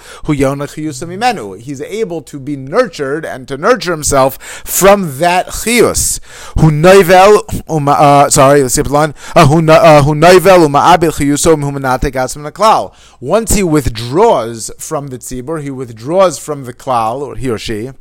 he's 1.61 1.81
able 1.81 2.21
to 2.21 2.39
be 2.39 2.55
nurtured 2.55 3.25
and 3.25 3.47
to 3.47 3.57
nurture 3.57 3.91
himself 3.91 4.37
from 4.65 5.17
that 5.19 5.47
chiyus. 5.47 5.80
Who 5.81 6.71
noivel, 6.71 7.41
uh, 7.87 8.29
sorry, 8.29 8.61
let's 8.61 8.73
skip 8.73 8.87
the 8.87 8.93
line. 8.93 9.15
Uh, 9.35 9.47
who 9.47 9.57
uh, 9.69 10.03
noivel 10.03 10.67
uma'abil 10.67 11.11
chiyusom 11.11 11.63
humanate 11.63 12.11
gatzim 12.11 12.49
klal. 12.51 12.93
Once 13.19 13.53
he 13.53 13.63
withdraws 13.63 14.71
from 14.77 15.07
the 15.07 15.17
tzibur, 15.17 15.61
he 15.61 15.71
withdraws 15.71 16.37
from 16.37 16.65
the 16.65 16.73
klal, 16.73 17.21
or 17.21 17.35
he 17.35 17.49
or 17.49 17.57
she. 17.57 17.91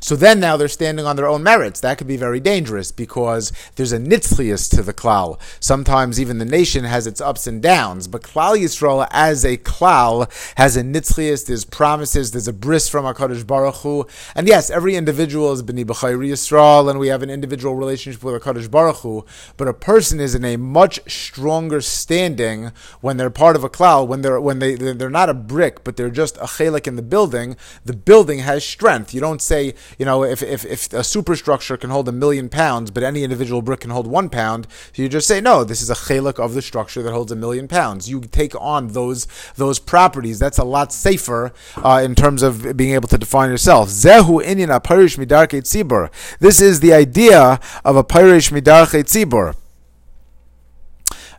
So 0.00 0.16
then 0.16 0.40
now 0.40 0.56
they're 0.56 0.68
standing 0.68 1.06
on 1.06 1.16
their 1.16 1.28
own 1.28 1.42
merits. 1.42 1.80
That 1.80 1.98
could 1.98 2.06
be 2.06 2.16
very 2.16 2.40
dangerous 2.40 2.92
because 2.92 3.52
there's 3.76 3.92
a 3.92 3.98
nitzlius 3.98 4.70
to 4.70 4.82
the 4.82 4.94
klal. 4.94 5.38
Sometimes 5.60 6.20
even 6.20 6.38
the 6.38 6.44
nation 6.44 6.84
has 6.84 7.06
its 7.06 7.20
ups 7.20 7.46
and 7.46 7.62
downs, 7.62 8.08
but 8.08 8.22
klal 8.22 8.58
Yisrael 8.58 9.06
as 9.10 9.44
a 9.44 9.56
klal 9.56 10.30
has 10.56 10.76
a 10.76 10.82
nitzlius. 10.82 11.46
There's 11.46 11.64
promises. 11.64 12.30
There's 12.30 12.48
a 12.48 12.52
bris 12.52 12.88
from 12.88 13.04
Hakadosh 13.04 13.46
Baruch 13.46 13.76
Hu. 13.76 14.06
And 14.34 14.48
yes, 14.48 14.70
every 14.70 14.96
individual 14.96 15.52
is 15.52 15.62
b'ni 15.62 15.84
b'chayri 15.84 16.30
Yisrael, 16.30 16.90
and 16.90 16.98
we 16.98 17.08
have 17.08 17.22
an 17.22 17.30
individual 17.30 17.74
relationship 17.74 18.22
with 18.22 18.42
Hakadosh 18.42 18.70
Baruch 18.70 18.96
Hu. 18.98 19.24
But 19.56 19.68
a 19.68 19.74
person 19.74 20.20
is 20.20 20.34
in 20.34 20.44
a 20.44 20.56
much 20.56 21.00
stronger 21.10 21.80
standing 21.80 22.72
when 23.00 23.16
they're 23.16 23.30
part 23.30 23.56
of 23.56 23.64
a 23.64 23.70
klal. 23.70 24.06
When 24.06 24.22
they're 24.22 24.40
when 24.40 24.58
they 24.58 24.74
they're 24.74 25.10
not 25.10 25.30
a 25.30 25.34
brick, 25.34 25.84
but 25.84 25.96
they're 25.96 26.10
just 26.10 26.36
a 26.38 26.46
chelik 26.46 26.86
in 26.86 26.96
the 26.96 27.02
building. 27.02 27.56
The 27.84 27.94
building 27.94 28.40
has 28.40 28.64
strength. 28.64 29.14
You 29.14 29.20
don't 29.20 29.42
say 29.42 29.74
You 29.98 30.04
know, 30.04 30.24
if, 30.24 30.42
if, 30.42 30.64
if 30.64 30.92
a 30.92 31.04
superstructure 31.04 31.76
can 31.76 31.90
hold 31.90 32.08
a 32.08 32.12
million 32.12 32.48
pounds, 32.48 32.90
but 32.90 33.02
any 33.02 33.24
individual 33.24 33.62
brick 33.62 33.80
can 33.80 33.90
hold 33.90 34.06
one 34.06 34.28
pound, 34.28 34.66
you 34.94 35.08
just 35.08 35.28
say, 35.28 35.40
no, 35.40 35.64
this 35.64 35.82
is 35.82 35.90
a 35.90 35.94
chelik 35.94 36.38
of 36.38 36.54
the 36.54 36.62
structure 36.62 37.02
that 37.02 37.12
holds 37.12 37.32
a 37.32 37.36
million 37.36 37.68
pounds. 37.68 38.08
You 38.08 38.20
take 38.20 38.54
on 38.60 38.88
those 38.88 39.26
those 39.56 39.78
properties. 39.78 40.38
That's 40.38 40.58
a 40.58 40.64
lot 40.64 40.92
safer 40.92 41.52
uh, 41.76 42.02
in 42.04 42.14
terms 42.14 42.42
of 42.42 42.76
being 42.76 42.94
able 42.94 43.08
to 43.08 43.18
define 43.18 43.50
yourself. 43.50 43.88
Zehu 43.88 44.42
inyan 44.42 44.68
aparish 44.68 45.16
midarke 45.16 45.62
tzibur. 45.62 46.10
This 46.38 46.60
is 46.60 46.80
the 46.80 46.92
idea 46.92 47.60
of 47.84 47.96
a 47.96 48.04
parish 48.04 48.50
midarke 48.50 49.04
tzibur. 49.04 49.54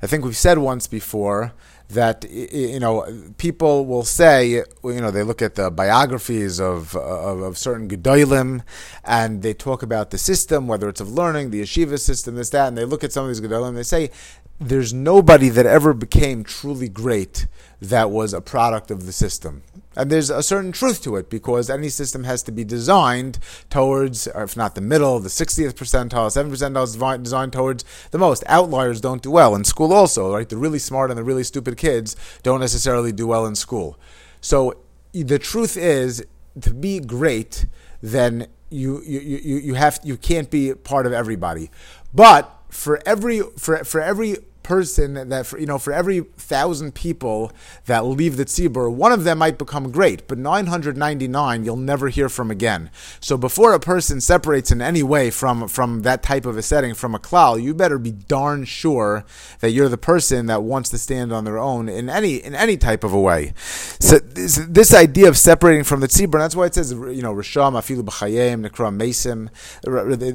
I 0.01 0.07
think 0.07 0.23
we've 0.23 0.37
said 0.37 0.59
once 0.59 0.87
before 0.87 1.53
that 1.89 2.25
you 2.29 2.79
know 2.79 3.05
people 3.37 3.85
will 3.85 4.03
say 4.03 4.47
you 4.49 4.65
know 4.83 5.09
they 5.09 5.23
look 5.23 5.41
at 5.41 5.55
the 5.55 5.71
biographies 5.71 6.59
of 6.59 6.95
of, 6.95 7.41
of 7.41 7.57
certain 7.57 7.87
gedolim 7.87 8.61
and 9.05 9.41
they 9.41 9.53
talk 9.53 9.81
about 9.83 10.11
the 10.11 10.17
system 10.17 10.67
whether 10.67 10.89
it's 10.89 10.99
of 10.99 11.09
learning 11.09 11.49
the 11.49 11.61
yeshiva 11.61 11.97
system 11.97 12.35
this 12.35 12.49
that 12.49 12.67
and 12.67 12.77
they 12.77 12.83
look 12.83 13.03
at 13.03 13.13
some 13.13 13.23
of 13.23 13.29
these 13.29 13.39
gedolim 13.39 13.69
and 13.69 13.77
they 13.77 13.83
say 13.83 14.11
there's 14.59 14.93
nobody 14.93 15.49
that 15.49 15.65
ever 15.65 15.93
became 15.93 16.43
truly 16.43 16.89
great 16.89 17.47
that 17.79 18.09
was 18.09 18.33
a 18.33 18.41
product 18.41 18.89
of 18.89 19.05
the 19.05 19.11
system. 19.11 19.61
And 19.97 20.11
there's 20.11 20.29
a 20.29 20.43
certain 20.43 20.71
truth 20.71 21.01
to 21.03 21.15
it 21.15 21.27
because 21.27 21.71
any 21.71 21.89
system 21.89 22.23
has 22.23 22.43
to 22.43 22.51
be 22.51 22.63
designed 22.63 23.39
towards, 23.71 24.27
if 24.27 24.55
not 24.55 24.75
the 24.75 24.81
middle, 24.81 25.19
the 25.19 25.27
60th 25.27 25.73
percentile, 25.73 26.27
7th 26.27 26.51
percentile 26.51 26.83
is 26.83 27.23
designed 27.23 27.51
towards 27.51 27.83
the 28.11 28.19
most. 28.19 28.43
Outliers 28.45 29.01
don't 29.01 29.23
do 29.23 29.31
well 29.31 29.55
in 29.55 29.63
school 29.63 29.91
also, 29.91 30.35
right? 30.35 30.47
The 30.47 30.55
really 30.55 30.77
smart 30.77 31.09
and 31.09 31.17
the 31.17 31.23
really 31.23 31.43
stupid 31.43 31.77
kids 31.77 32.15
don't 32.43 32.59
necessarily 32.59 33.11
do 33.11 33.25
well 33.25 33.47
in 33.47 33.55
school. 33.55 33.97
So 34.39 34.77
the 35.13 35.39
truth 35.39 35.75
is, 35.75 36.23
to 36.61 36.73
be 36.75 36.99
great, 36.99 37.65
then 38.01 38.47
you, 38.69 39.01
you, 39.03 39.19
you, 39.19 39.57
you 39.57 39.73
have 39.73 39.99
you 40.03 40.15
can't 40.17 40.51
be 40.51 40.73
part 40.75 41.07
of 41.07 41.13
everybody. 41.13 41.71
But 42.13 42.53
for 42.69 43.01
every 43.05 43.39
for 43.57 43.83
for 43.83 44.01
every 44.01 44.37
person 44.67 45.29
that 45.29 45.45
for, 45.45 45.57
you 45.57 45.65
know 45.65 45.77
for 45.77 45.93
every 45.93 46.19
thousand 46.19 46.93
people 46.93 47.53
that 47.85 48.05
leave 48.05 48.35
the 48.35 48.43
tzibur, 48.43 48.91
one 48.91 49.13
of 49.13 49.23
them 49.23 49.37
might 49.37 49.57
become 49.57 49.91
great, 49.91 50.27
but 50.27 50.37
999 50.37 51.63
you'll 51.63 51.77
never 51.77 52.09
hear 52.09 52.27
from 52.27 52.51
again. 52.51 52.91
So 53.21 53.37
before 53.37 53.71
a 53.71 53.79
person 53.79 54.19
separates 54.19 54.69
in 54.69 54.81
any 54.81 55.03
way 55.03 55.31
from 55.31 55.69
from 55.69 56.01
that 56.01 56.21
type 56.21 56.45
of 56.45 56.57
a 56.57 56.61
setting 56.61 56.93
from 56.93 57.15
a 57.15 57.19
klal, 57.19 57.61
you 57.61 57.73
better 57.73 57.97
be 57.97 58.11
darn 58.11 58.65
sure 58.65 59.23
that 59.61 59.71
you're 59.71 59.87
the 59.87 59.97
person 59.97 60.47
that 60.47 60.63
wants 60.63 60.89
to 60.89 60.97
stand 60.97 61.31
on 61.31 61.45
their 61.45 61.57
own 61.57 61.87
in 61.87 62.09
any 62.09 62.35
in 62.35 62.53
any 62.53 62.75
type 62.75 63.05
of 63.05 63.13
a 63.13 63.19
way. 63.19 63.53
So 63.99 64.19
this, 64.19 64.57
this 64.67 64.93
idea 64.93 65.29
of 65.29 65.37
separating 65.37 65.85
from 65.85 66.01
the 66.01 66.07
tzibur, 66.07 66.39
that's 66.39 66.57
why 66.57 66.65
it 66.65 66.73
says 66.73 66.91
you 66.91 67.21
know 67.21 67.33
risham 67.33 67.73
afilu 67.73 68.01
b'chayim 68.01 68.67
nekram 68.67 68.99
mesim. 68.99 69.47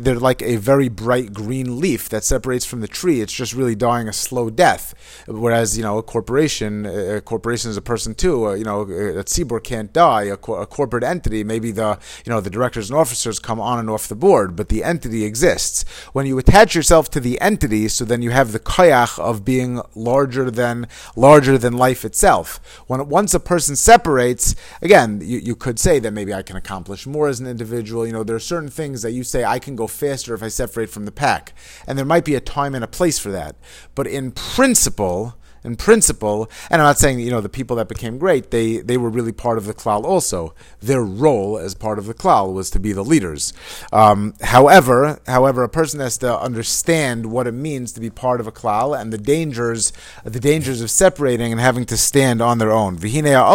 They're 0.02 0.18
like 0.18 0.40
a 0.40 0.56
very 0.56 0.88
bright 0.88 1.34
green 1.34 1.78
leaf 1.78 2.08
that 2.08 2.24
separates 2.24 2.64
from 2.64 2.80
the 2.80 2.88
tree. 2.88 3.20
It's 3.20 3.32
just 3.34 3.52
really 3.52 3.74
dying 3.74 4.08
a 4.08 4.12
slow 4.22 4.50
death. 4.50 4.94
Whereas 5.26 5.76
you 5.76 5.82
know 5.82 5.98
a 5.98 6.02
corporation, 6.02 6.86
a 6.86 7.20
corporation 7.20 7.70
is 7.70 7.76
a 7.76 7.82
person 7.82 8.14
too. 8.14 8.48
Uh, 8.48 8.54
you 8.54 8.64
know 8.64 8.82
a 8.82 9.24
tzibur 9.24 9.62
can't 9.62 9.92
die. 9.92 10.24
A, 10.24 10.36
co- 10.36 10.56
a, 10.56 10.66
corporate 10.66 11.04
entity, 11.04 11.44
maybe 11.44 11.70
the 11.70 11.98
you 12.24 12.30
know 12.30 12.40
the 12.40 12.50
directors 12.50 12.90
and 12.90 12.98
officers 12.98 13.38
come 13.38 13.60
on 13.60 13.78
and 13.78 13.90
off 13.90 14.08
the 14.08 14.14
board, 14.14 14.56
but 14.56 14.68
the 14.68 14.84
entity 14.84 15.24
exists. 15.24 15.84
When 16.12 16.26
you 16.26 16.38
attach 16.38 16.74
yourself 16.74 17.10
to 17.10 17.20
the 17.20 17.40
entity, 17.40 17.88
so 17.88 18.04
then 18.04 18.22
you 18.22 18.30
have 18.30 18.52
the 18.52 18.60
koyach 18.60 19.18
of 19.18 19.44
being 19.44 19.80
larger 19.94 20.50
than 20.50 20.86
larger 21.16 21.58
than 21.58 21.74
life 21.76 22.04
itself. 22.04 22.60
When 22.86 23.08
once 23.08 23.34
a 23.34 23.40
person 23.40 23.76
separates, 23.76 24.54
again, 24.80 25.20
you, 25.22 25.38
you 25.38 25.56
could 25.56 25.78
say 25.78 25.98
that 25.98 26.12
maybe 26.12 26.32
I 26.32 26.42
can 26.42 26.56
accomplish 26.56 27.06
more 27.06 27.28
as 27.28 27.40
an 27.40 27.46
individual. 27.46 28.06
You 28.06 28.12
know 28.12 28.24
there 28.24 28.36
are 28.36 28.40
certain 28.40 28.70
things 28.70 29.02
that 29.02 29.12
you 29.12 29.24
say 29.24 29.44
I 29.44 29.58
can 29.58 29.76
go 29.76 29.86
faster 29.86 30.34
if 30.34 30.42
I 30.42 30.48
separate 30.48 30.90
from 30.90 31.04
the 31.04 31.12
pack, 31.12 31.52
and 31.86 31.98
there 31.98 32.04
might 32.04 32.24
be 32.24 32.34
a 32.34 32.40
time 32.40 32.74
and 32.74 32.84
a 32.84 32.88
place 32.88 33.18
for 33.18 33.30
that. 33.30 33.56
But 33.94 34.06
in 34.12 34.30
principle, 34.32 35.34
in 35.64 35.76
principle, 35.76 36.50
and 36.70 36.82
I'm 36.82 36.86
not 36.86 36.98
saying 36.98 37.20
you 37.20 37.30
know 37.30 37.40
the 37.40 37.48
people 37.48 37.76
that 37.76 37.88
became 37.88 38.18
great, 38.18 38.50
they 38.50 38.78
they 38.78 38.96
were 38.96 39.10
really 39.10 39.32
part 39.32 39.58
of 39.58 39.66
the 39.66 39.74
klal 39.74 40.04
also. 40.04 40.54
Their 40.80 41.02
role 41.02 41.58
as 41.58 41.74
part 41.74 41.98
of 41.98 42.06
the 42.06 42.14
klal 42.14 42.52
was 42.52 42.70
to 42.70 42.80
be 42.80 42.92
the 42.92 43.04
leaders. 43.04 43.52
Um, 43.92 44.34
however, 44.42 45.20
however, 45.26 45.62
a 45.62 45.68
person 45.68 46.00
has 46.00 46.18
to 46.18 46.38
understand 46.38 47.26
what 47.26 47.46
it 47.46 47.52
means 47.52 47.92
to 47.92 48.00
be 48.00 48.10
part 48.10 48.40
of 48.40 48.46
a 48.46 48.52
klal 48.52 48.98
and 48.98 49.12
the 49.12 49.18
dangers 49.18 49.92
the 50.24 50.40
dangers 50.40 50.80
of 50.80 50.90
separating 50.90 51.52
and 51.52 51.60
having 51.60 51.84
to 51.86 51.96
stand 51.96 52.40
on 52.40 52.58
their 52.58 52.72
own. 52.72 52.96
Now, 52.96 53.52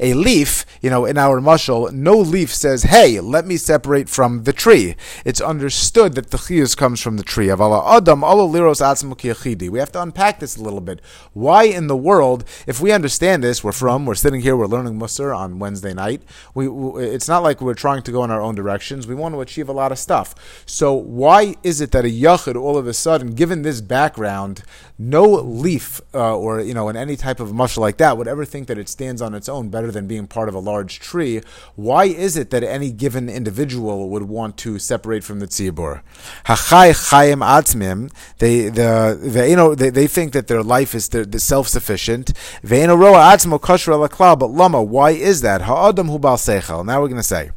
a 0.00 0.14
leaf, 0.14 0.66
you 0.80 0.90
know, 0.90 1.04
in 1.04 1.18
our 1.18 1.40
mushal, 1.40 1.92
no 1.92 2.16
leaf 2.16 2.54
says, 2.54 2.84
"Hey, 2.84 3.20
let 3.20 3.46
me 3.46 3.56
separate 3.56 4.08
from 4.08 4.44
the 4.44 4.52
tree." 4.52 4.96
It's 5.24 5.40
understood 5.40 6.14
that 6.14 6.30
the 6.30 6.38
chiyus 6.38 6.76
comes 6.76 7.00
from 7.00 7.16
the 7.16 7.22
tree. 7.22 7.50
Adam, 7.50 8.24
liros 8.48 9.70
We 9.70 9.78
have 9.78 9.92
to 9.92 10.02
unpack 10.02 10.40
this 10.40 10.56
a 10.56 10.62
little 10.62 10.80
bit. 10.80 11.00
Why 11.32 11.64
in 11.64 11.86
the 11.86 11.96
world, 11.96 12.44
if 12.66 12.80
we 12.80 12.92
understand 12.92 13.42
this, 13.42 13.62
we're 13.62 13.72
from, 13.72 14.06
we're 14.06 14.14
sitting 14.14 14.40
here, 14.40 14.56
we're 14.56 14.66
learning 14.66 14.98
Musar 14.98 15.36
on 15.36 15.58
Wednesday 15.58 15.94
night. 15.94 16.22
We, 16.54 16.68
we, 16.68 17.04
it's 17.04 17.28
not 17.28 17.42
like 17.42 17.60
we're 17.60 17.74
trying 17.74 18.02
to 18.02 18.12
go 18.12 18.24
in 18.24 18.30
our 18.30 18.40
own 18.40 18.54
directions. 18.54 19.06
We 19.06 19.14
want 19.14 19.34
to 19.34 19.40
achieve 19.40 19.68
a 19.68 19.72
lot 19.72 19.92
of 19.92 19.98
stuff. 19.98 20.62
So 20.66 20.92
why 20.92 21.56
is 21.62 21.80
it 21.80 21.92
that 21.92 22.04
a 22.04 22.08
yachid 22.08 22.56
all 22.56 22.76
of 22.76 22.86
a 22.86 22.94
sudden, 22.94 23.34
given 23.34 23.62
this 23.62 23.80
background, 23.80 24.62
no 24.98 25.22
leaf 25.22 26.00
uh, 26.12 26.36
or 26.36 26.60
you 26.60 26.74
know 26.74 26.88
in 26.88 26.96
any 26.96 27.16
type 27.16 27.38
of 27.38 27.50
mushal 27.50 27.78
like 27.78 27.98
that 27.98 28.18
would 28.18 28.26
ever 28.26 28.44
think 28.44 28.66
that 28.66 28.78
it 28.78 28.88
stands 28.88 29.22
on 29.22 29.32
its 29.34 29.48
own 29.48 29.68
better 29.68 29.92
than 29.92 30.06
being 30.06 30.26
part 30.26 30.48
of 30.48 30.54
a 30.54 30.58
large 30.58 30.98
tree. 30.98 31.40
Why 31.76 32.06
is 32.06 32.36
it 32.36 32.50
that 32.50 32.64
any 32.64 32.90
given 32.90 33.28
individual 33.28 34.08
would 34.10 34.24
want 34.24 34.56
to 34.58 34.78
separate 34.78 35.22
from 35.22 35.38
the 35.38 35.46
tzibur? 35.46 36.02
Hachai 36.46 36.90
chayim 37.10 37.46
atzmim. 37.46 38.12
They 38.38 38.68
the, 38.68 39.54
know 39.56 39.74
they, 39.74 39.90
they 39.90 40.06
think 40.06 40.32
that 40.32 40.48
their 40.48 40.62
life 40.62 40.94
is 40.94 41.08
the, 41.10 41.24
the 41.24 41.38
self 41.38 41.68
sufficient. 41.68 42.32
Ve'eno 42.64 42.98
roa 42.98 43.18
atzmo 43.18 43.60
kosher 43.60 43.92
But 44.38 44.50
lama, 44.50 44.82
why 44.82 45.10
is 45.10 45.42
that? 45.42 45.62
Ha'adam 45.62 46.08
hu 46.08 46.18
bal 46.18 46.36
seichel. 46.36 46.84
Now 46.84 47.00
we're 47.00 47.08
going 47.08 47.18
to 47.18 47.22
say. 47.22 47.50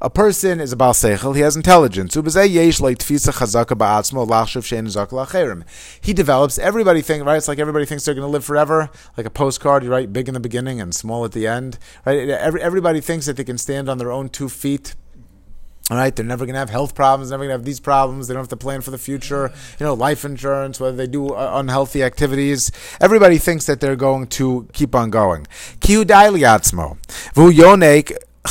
A 0.00 0.10
person 0.10 0.60
is 0.60 0.72
a 0.72 0.76
Baal 0.76 0.92
Seichel, 0.92 1.34
he 1.34 1.42
has 1.42 1.56
intelligence. 1.56 2.14
He 6.00 6.12
develops, 6.12 6.58
everybody 6.58 7.02
thinks, 7.02 7.24
right? 7.24 7.36
It's 7.36 7.48
like 7.48 7.58
everybody 7.58 7.84
thinks 7.84 8.04
they're 8.04 8.14
going 8.14 8.26
to 8.26 8.30
live 8.30 8.44
forever, 8.44 8.90
like 9.16 9.26
a 9.26 9.30
postcard, 9.30 9.82
you 9.82 9.90
write 9.90 10.12
big 10.12 10.28
in 10.28 10.34
the 10.34 10.40
beginning 10.40 10.80
and 10.80 10.94
small 10.94 11.24
at 11.24 11.32
the 11.32 11.46
end, 11.46 11.78
right? 12.04 12.28
Every, 12.28 12.62
everybody 12.62 13.00
thinks 13.00 13.26
that 13.26 13.36
they 13.36 13.44
can 13.44 13.58
stand 13.58 13.88
on 13.88 13.98
their 13.98 14.12
own 14.12 14.28
two 14.28 14.48
feet. 14.48 14.94
All 15.90 15.96
right, 15.96 16.14
they're 16.14 16.24
never 16.24 16.44
going 16.44 16.52
to 16.52 16.58
have 16.58 16.68
health 16.68 16.94
problems, 16.94 17.30
never 17.30 17.44
going 17.44 17.48
to 17.48 17.54
have 17.54 17.64
these 17.64 17.80
problems. 17.80 18.28
They 18.28 18.34
don't 18.34 18.42
have 18.42 18.48
to 18.48 18.58
plan 18.58 18.82
for 18.82 18.90
the 18.90 18.98
future. 18.98 19.50
You 19.80 19.86
know, 19.86 19.94
life 19.94 20.22
insurance, 20.22 20.78
whether 20.78 20.94
they 20.94 21.06
do 21.06 21.30
uh, 21.30 21.52
unhealthy 21.54 22.02
activities. 22.02 22.70
Everybody 23.00 23.38
thinks 23.38 23.64
that 23.66 23.80
they're 23.80 23.96
going 23.96 24.26
to 24.26 24.68
keep 24.74 24.94
on 24.94 25.08
going. 25.08 25.46
Dailiatzmo. 25.80 26.98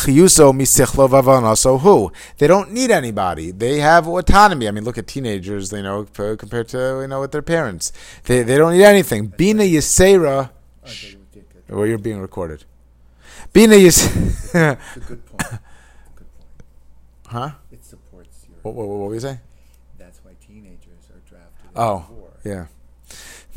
Vu 0.06 0.12
yonek 0.12 1.58
so 1.58 1.78
who? 1.78 2.12
They 2.38 2.48
don't 2.48 2.72
need 2.72 2.92
anybody. 2.92 3.52
They 3.52 3.80
have 3.80 4.08
autonomy. 4.08 4.68
I 4.68 4.72
mean, 4.72 4.84
look 4.84 4.98
at 4.98 5.08
teenagers, 5.08 5.72
you 5.72 5.84
know, 5.84 6.06
compared 6.06 6.68
to, 6.70 7.00
you 7.02 7.08
know, 7.08 7.22
with 7.22 7.32
their 7.32 7.42
parents. 7.42 7.92
They, 8.26 8.44
they 8.44 8.58
don't 8.58 8.74
need 8.74 8.84
anything. 8.84 9.28
Bina 9.28 9.64
Yisera. 9.64 10.52
Well, 11.70 11.86
you're 11.86 11.98
being 11.98 12.20
recorded. 12.20 12.64
Bina 13.54 13.76
Yisera. 13.76 14.78
good 15.08 15.26
point. 15.26 15.62
Huh? 17.28 17.52
It 17.72 17.84
supports 17.84 18.46
your. 18.48 18.58
What, 18.62 18.76
what, 18.76 18.88
what, 18.88 18.98
what 19.00 19.08
were 19.10 19.14
you 19.16 19.20
saying? 19.20 19.40
That's 19.98 20.20
why 20.24 20.32
teenagers 20.46 21.10
are 21.14 21.20
drafted. 21.30 21.70
Oh, 21.76 22.06
yeah. 22.44 22.68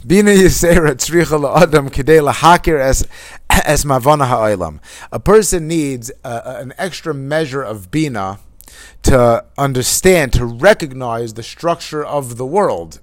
Bina 0.06 0.30
Yisera 0.30 0.94
tzricha 0.94 1.38
la'adam 1.38 1.90
kidei 1.90 2.20
lahakir 2.20 2.80
es 2.80 3.06
es 3.64 3.85
mavana 3.85 4.26
ha'olam. 4.26 4.80
A 5.12 5.19
person 5.19 5.66
needs 5.66 6.11
uh, 6.25 6.57
an 6.61 6.73
extra 6.78 7.12
measure 7.12 7.62
of 7.62 7.90
bina 7.90 8.38
to 9.02 9.45
understand, 9.59 10.33
to 10.35 10.45
recognize 10.45 11.35
the 11.35 11.42
structure 11.42 12.04
of 12.04 12.37
the 12.37 12.47
world. 12.47 13.00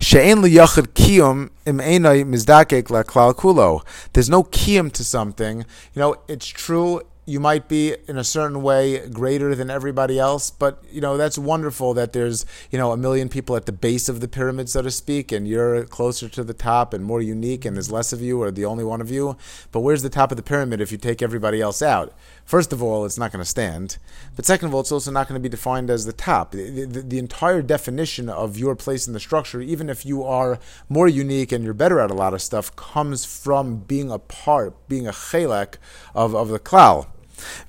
She'en 0.00 0.38
liyachid 0.38 0.88
kiyum 0.94 1.50
im 1.66 1.78
mizdakek 1.78 2.90
la 2.90 3.02
kulo. 3.02 3.84
There's 4.12 4.30
no 4.30 4.44
kiyum 4.44 4.92
to 4.92 5.04
something. 5.04 5.58
You 5.94 6.00
know, 6.00 6.16
it's 6.28 6.46
true 6.46 7.02
you 7.28 7.38
might 7.38 7.68
be 7.68 7.94
in 8.08 8.16
a 8.16 8.24
certain 8.24 8.62
way 8.62 9.06
greater 9.08 9.54
than 9.54 9.68
everybody 9.68 10.18
else, 10.18 10.50
but 10.50 10.82
you 10.90 11.00
know 11.00 11.18
that's 11.18 11.36
wonderful 11.36 11.92
that 11.92 12.14
there's 12.14 12.46
you 12.70 12.78
know 12.78 12.90
a 12.90 12.96
million 12.96 13.28
people 13.28 13.54
at 13.54 13.66
the 13.66 13.72
base 13.72 14.08
of 14.08 14.20
the 14.20 14.28
pyramid, 14.28 14.70
so 14.70 14.80
to 14.80 14.90
speak, 14.90 15.30
and 15.30 15.46
you're 15.46 15.84
closer 15.84 16.26
to 16.26 16.42
the 16.42 16.54
top 16.54 16.94
and 16.94 17.04
more 17.04 17.20
unique, 17.20 17.66
and 17.66 17.76
there's 17.76 17.92
less 17.92 18.14
of 18.14 18.22
you 18.22 18.40
or 18.40 18.50
the 18.50 18.64
only 18.64 18.82
one 18.82 19.02
of 19.02 19.10
you. 19.10 19.36
But 19.72 19.80
where's 19.80 20.02
the 20.02 20.08
top 20.08 20.30
of 20.30 20.38
the 20.38 20.42
pyramid 20.42 20.80
if 20.80 20.90
you 20.90 20.96
take 20.96 21.20
everybody 21.20 21.60
else 21.60 21.82
out? 21.82 22.14
First 22.46 22.72
of 22.72 22.82
all, 22.82 23.04
it's 23.04 23.18
not 23.18 23.30
going 23.30 23.44
to 23.44 23.50
stand, 23.50 23.98
but 24.34 24.46
second 24.46 24.68
of 24.68 24.74
all, 24.74 24.80
it's 24.80 24.92
also 24.92 25.10
not 25.10 25.28
going 25.28 25.38
to 25.38 25.42
be 25.42 25.50
defined 25.50 25.90
as 25.90 26.06
the 26.06 26.14
top. 26.14 26.52
The, 26.52 26.86
the, 26.86 27.02
the 27.02 27.18
entire 27.18 27.60
definition 27.60 28.30
of 28.30 28.56
your 28.56 28.74
place 28.74 29.06
in 29.06 29.12
the 29.12 29.20
structure, 29.20 29.60
even 29.60 29.90
if 29.90 30.06
you 30.06 30.24
are 30.24 30.58
more 30.88 31.08
unique 31.08 31.52
and 31.52 31.62
you're 31.62 31.74
better 31.74 32.00
at 32.00 32.10
a 32.10 32.14
lot 32.14 32.32
of 32.32 32.40
stuff, 32.40 32.74
comes 32.74 33.26
from 33.26 33.80
being 33.80 34.10
a 34.10 34.18
part, 34.18 34.88
being 34.88 35.06
a 35.06 35.12
chelek 35.12 35.74
of, 36.14 36.34
of 36.34 36.48
the 36.48 36.58
klal. 36.58 37.06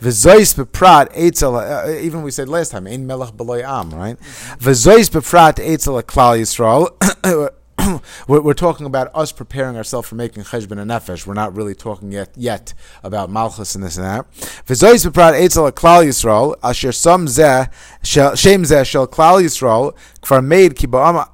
V'zois 0.01 0.55
beprat 0.55 1.09
etzel. 1.13 1.55
Uh, 1.55 1.89
even 2.01 2.23
we 2.23 2.31
said 2.31 2.49
last 2.49 2.71
time, 2.71 2.87
ein 2.87 3.05
melech 3.05 3.35
beloy 3.35 3.63
am, 3.63 3.91
right? 3.91 4.19
V'zois 4.59 5.09
beprat 5.09 5.55
klal 6.05 6.39
Yisrael. 6.39 7.51
we're, 8.27 8.41
we're, 8.41 8.53
talking 8.53 8.85
about 8.85 9.09
us 9.15 9.31
preparing 9.31 9.77
ourselves 9.77 10.07
for 10.07 10.15
making 10.15 10.43
cheshbon 10.43 10.79
and 10.79 10.91
nefesh. 10.91 11.25
We're 11.25 11.33
not 11.33 11.55
really 11.55 11.75
talking 11.75 12.11
yet 12.11 12.29
yet 12.35 12.73
about 13.03 13.29
malchus 13.29 13.75
and 13.75 13.83
this 13.83 13.97
and 13.97 14.05
that. 14.05 14.31
V'zois 14.65 15.09
beprat 15.09 15.41
etzel 15.41 15.71
klal 15.71 16.05
Yisrael 16.05 16.55
asher 16.63 16.91
some 16.91 17.25
zeh 17.27 17.71
shem 18.03 18.63
zeh 18.63 18.85
shel 18.85 19.07
klal 19.07 19.41
Yisrael 19.41 19.93
made 20.43 20.75
ki 20.75 20.87
ba'am 20.87 21.25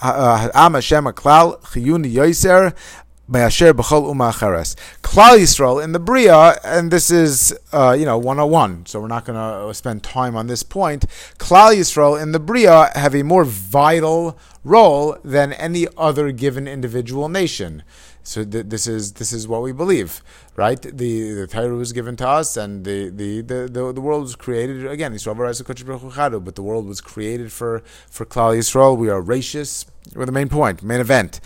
Me'asher 3.27 3.73
b'chol 3.73 4.07
uma 4.11 4.29
acheres. 4.29 4.75
Klal 5.01 5.39
Yisrael 5.39 5.83
in 5.83 5.93
the 5.93 5.99
Bria, 5.99 6.59
and 6.63 6.91
this 6.91 7.09
is, 7.09 7.57
uh, 7.73 7.95
you 7.97 8.05
know, 8.05 8.19
101, 8.19 8.85
so 8.85 8.99
we're 8.99 9.07
not 9.07 9.25
going 9.25 9.35
to 9.35 9.73
spend 9.73 10.03
time 10.03 10.35
on 10.35 10.45
this 10.45 10.61
point. 10.61 11.07
Klal 11.39 11.75
Yisrael 11.75 12.21
in 12.21 12.33
the 12.33 12.39
Bria 12.39 12.91
have 12.93 13.15
a 13.15 13.23
more 13.23 13.43
vital 13.43 14.37
role 14.63 15.17
than 15.23 15.53
any 15.53 15.87
other 15.97 16.31
given 16.31 16.67
individual 16.67 17.27
nation. 17.27 17.81
So 18.21 18.43
th- 18.43 18.67
this 18.67 18.85
is 18.85 19.13
this 19.13 19.31
is 19.31 19.47
what 19.47 19.61
we 19.61 19.71
believe, 19.71 20.21
right? 20.55 20.81
The 20.81 21.33
the 21.33 21.47
Torah 21.47 21.75
was 21.75 21.93
given 21.93 22.15
to 22.17 22.27
us, 22.27 22.57
and 22.57 22.83
the 22.83 23.09
the, 23.09 23.41
the, 23.41 23.69
the, 23.71 23.93
the 23.93 24.01
world 24.01 24.23
was 24.23 24.35
created 24.35 24.85
again. 24.85 25.13
Yisrael 25.13 26.45
But 26.45 26.55
the 26.55 26.63
world 26.63 26.87
was 26.87 27.01
created 27.01 27.51
for 27.51 27.83
for 28.09 28.25
Klal 28.25 28.57
Yisrael. 28.57 28.97
We 28.97 29.09
are 29.09 29.21
rachis. 29.21 29.85
We're 30.13 30.25
the 30.25 30.31
main 30.31 30.49
point, 30.49 30.83
main 30.83 30.99
event. 30.99 31.39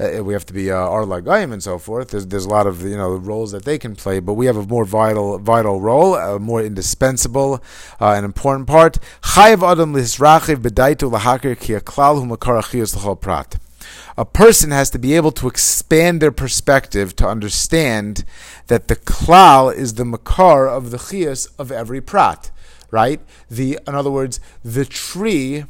Uh, 0.00 0.24
we 0.24 0.32
have 0.32 0.46
to 0.46 0.54
be 0.54 0.70
uh, 0.70 0.88
and 1.52 1.62
so 1.62 1.78
forth. 1.78 2.10
There's, 2.10 2.26
there's 2.26 2.46
a 2.46 2.48
lot 2.48 2.66
of 2.66 2.82
you 2.82 2.96
know 2.96 3.10
roles 3.16 3.52
that 3.52 3.66
they 3.66 3.78
can 3.78 3.94
play, 3.94 4.18
but 4.18 4.32
we 4.32 4.46
have 4.46 4.56
a 4.56 4.62
more 4.62 4.86
vital 4.86 5.38
vital 5.38 5.80
role, 5.80 6.14
a 6.14 6.38
more 6.38 6.62
indispensable 6.62 7.62
uh, 8.00 8.12
and 8.12 8.24
important 8.24 8.66
part. 8.66 8.98
A 14.16 14.24
person 14.24 14.70
has 14.70 14.90
to 14.90 14.98
be 14.98 15.14
able 15.16 15.32
to 15.32 15.48
expand 15.48 16.22
their 16.22 16.32
perspective 16.32 17.16
to 17.16 17.26
understand 17.26 18.24
that 18.68 18.88
the 18.88 18.96
klal 18.96 19.74
is 19.74 19.94
the 19.94 20.04
makar 20.04 20.66
of 20.66 20.90
the 20.90 20.98
chias 20.98 21.48
of 21.58 21.70
every 21.70 22.00
prat, 22.00 22.50
right? 22.90 23.20
The, 23.50 23.78
in 23.86 23.94
other 23.94 24.10
words, 24.10 24.40
the 24.64 24.84
tree, 24.84 25.64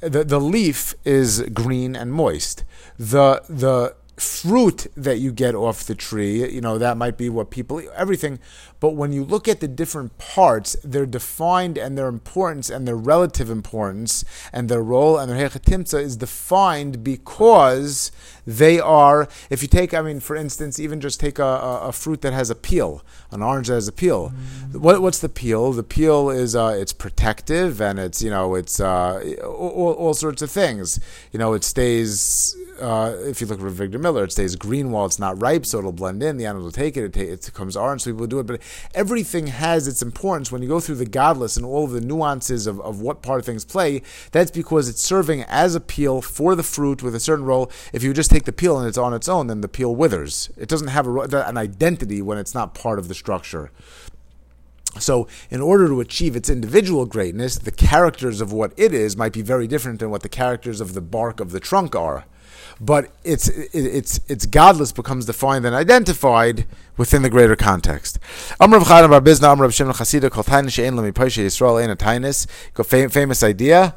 the, 0.00 0.24
the 0.24 0.40
leaf 0.40 0.94
is 1.04 1.42
green 1.54 1.94
and 1.94 2.12
moist. 2.12 2.64
The, 2.98 3.42
the 3.48 3.94
fruit 4.16 4.86
that 4.96 5.18
you 5.18 5.32
get 5.32 5.54
off 5.54 5.84
the 5.84 5.94
tree, 5.94 6.50
you 6.50 6.60
know, 6.60 6.78
that 6.78 6.96
might 6.96 7.16
be 7.16 7.28
what 7.28 7.50
people, 7.50 7.82
everything. 7.94 8.38
But 8.80 8.94
when 8.94 9.12
you 9.12 9.24
look 9.24 9.46
at 9.46 9.60
the 9.60 9.68
different 9.68 10.16
parts, 10.18 10.74
they're 10.82 11.06
defined 11.06 11.76
and 11.76 11.96
their 11.96 12.08
importance 12.08 12.70
and 12.70 12.88
their 12.88 12.96
relative 12.96 13.50
importance 13.50 14.24
and 14.52 14.68
their 14.68 14.82
role 14.82 15.18
and 15.18 15.30
their 15.30 15.48
hechatimtza 15.48 16.00
is 16.00 16.16
defined 16.16 17.04
because 17.04 18.10
they 18.46 18.80
are, 18.80 19.28
if 19.50 19.60
you 19.62 19.68
take, 19.68 19.92
I 19.92 20.00
mean, 20.00 20.18
for 20.18 20.34
instance, 20.34 20.80
even 20.80 21.00
just 21.00 21.20
take 21.20 21.38
a, 21.38 21.44
a, 21.44 21.88
a 21.88 21.92
fruit 21.92 22.22
that 22.22 22.32
has 22.32 22.48
a 22.48 22.54
peel, 22.54 23.04
an 23.30 23.42
orange 23.42 23.68
that 23.68 23.74
has 23.74 23.86
a 23.88 23.92
peel. 23.92 24.32
Mm. 24.72 24.80
What, 24.80 25.02
what's 25.02 25.18
the 25.18 25.28
peel? 25.28 25.72
The 25.72 25.82
peel 25.82 26.30
is, 26.30 26.56
uh, 26.56 26.74
it's 26.78 26.94
protective 26.94 27.80
and 27.80 27.98
it's, 27.98 28.22
you 28.22 28.30
know, 28.30 28.54
it's 28.54 28.80
uh, 28.80 29.36
all, 29.44 29.92
all 29.92 30.14
sorts 30.14 30.40
of 30.40 30.50
things. 30.50 30.98
You 31.32 31.38
know, 31.38 31.52
it 31.52 31.64
stays 31.64 32.56
uh, 32.80 33.14
if 33.20 33.40
you 33.40 33.46
look 33.46 33.60
at 33.60 33.66
Victor 33.66 33.98
Miller, 33.98 34.24
it 34.24 34.32
stays 34.32 34.56
green 34.56 34.90
while 34.90 35.04
it's 35.06 35.18
not 35.18 35.40
ripe, 35.40 35.66
so 35.66 35.78
it'll 35.78 35.92
blend 35.92 36.22
in. 36.22 36.36
The 36.36 36.46
animal 36.46 36.64
will 36.64 36.72
take 36.72 36.96
it. 36.96 37.04
It, 37.04 37.16
it 37.16 37.46
becomes 37.46 37.76
orange, 37.76 38.02
so 38.02 38.10
people 38.10 38.20
will 38.20 38.26
do 38.26 38.38
it. 38.40 38.46
But 38.46 38.60
everything 38.94 39.48
has 39.48 39.86
its 39.86 40.02
importance 40.02 40.50
when 40.50 40.62
you 40.62 40.68
go 40.68 40.80
through 40.80 40.96
the 40.96 41.06
gadlus 41.06 41.56
and 41.56 41.64
all 41.64 41.84
of 41.84 41.92
the 41.92 42.00
nuances 42.00 42.66
of, 42.66 42.80
of 42.80 43.00
what 43.00 43.22
part 43.22 43.40
of 43.40 43.46
things 43.46 43.64
play. 43.64 44.02
That's 44.32 44.50
because 44.50 44.88
it's 44.88 45.02
serving 45.02 45.42
as 45.44 45.74
a 45.74 45.80
peel 45.80 46.20
for 46.22 46.54
the 46.54 46.62
fruit 46.62 47.02
with 47.02 47.14
a 47.14 47.20
certain 47.20 47.44
role. 47.44 47.70
If 47.92 48.02
you 48.02 48.12
just 48.12 48.30
take 48.30 48.44
the 48.44 48.52
peel 48.52 48.78
and 48.78 48.88
it's 48.88 48.98
on 48.98 49.14
its 49.14 49.28
own, 49.28 49.46
then 49.46 49.60
the 49.60 49.68
peel 49.68 49.94
withers. 49.94 50.50
It 50.56 50.68
doesn't 50.68 50.88
have 50.88 51.06
a, 51.06 51.44
an 51.46 51.56
identity 51.56 52.22
when 52.22 52.38
it's 52.38 52.54
not 52.54 52.74
part 52.74 52.98
of 52.98 53.08
the 53.08 53.14
structure. 53.14 53.70
So, 54.98 55.28
in 55.50 55.60
order 55.60 55.86
to 55.86 56.00
achieve 56.00 56.34
its 56.34 56.50
individual 56.50 57.06
greatness, 57.06 57.56
the 57.58 57.70
characters 57.70 58.40
of 58.40 58.52
what 58.52 58.72
it 58.76 58.92
is 58.92 59.16
might 59.16 59.32
be 59.32 59.42
very 59.42 59.68
different 59.68 60.00
than 60.00 60.10
what 60.10 60.22
the 60.22 60.28
characters 60.28 60.80
of 60.80 60.94
the 60.94 61.00
bark 61.00 61.38
of 61.38 61.52
the 61.52 61.60
trunk 61.60 61.94
are 61.94 62.24
but 62.80 63.10
its 63.22 63.48
its 63.48 64.20
its 64.26 64.46
gadlus 64.46 64.94
becomes 64.94 65.26
defined 65.26 65.66
and 65.66 65.74
identified 65.74 66.66
within 66.96 67.22
the 67.22 67.30
greater 67.30 67.54
context. 67.54 68.18
Amr 68.58 68.80
Chanan 68.80 69.10
Bar 69.10 69.20
Bizna, 69.20 69.52
Amr 69.52 69.70
Shimon 69.70 69.92
Chasida, 69.92 70.30
Yisrael. 70.30 71.90
Famous 73.10 73.42
idea 73.42 73.96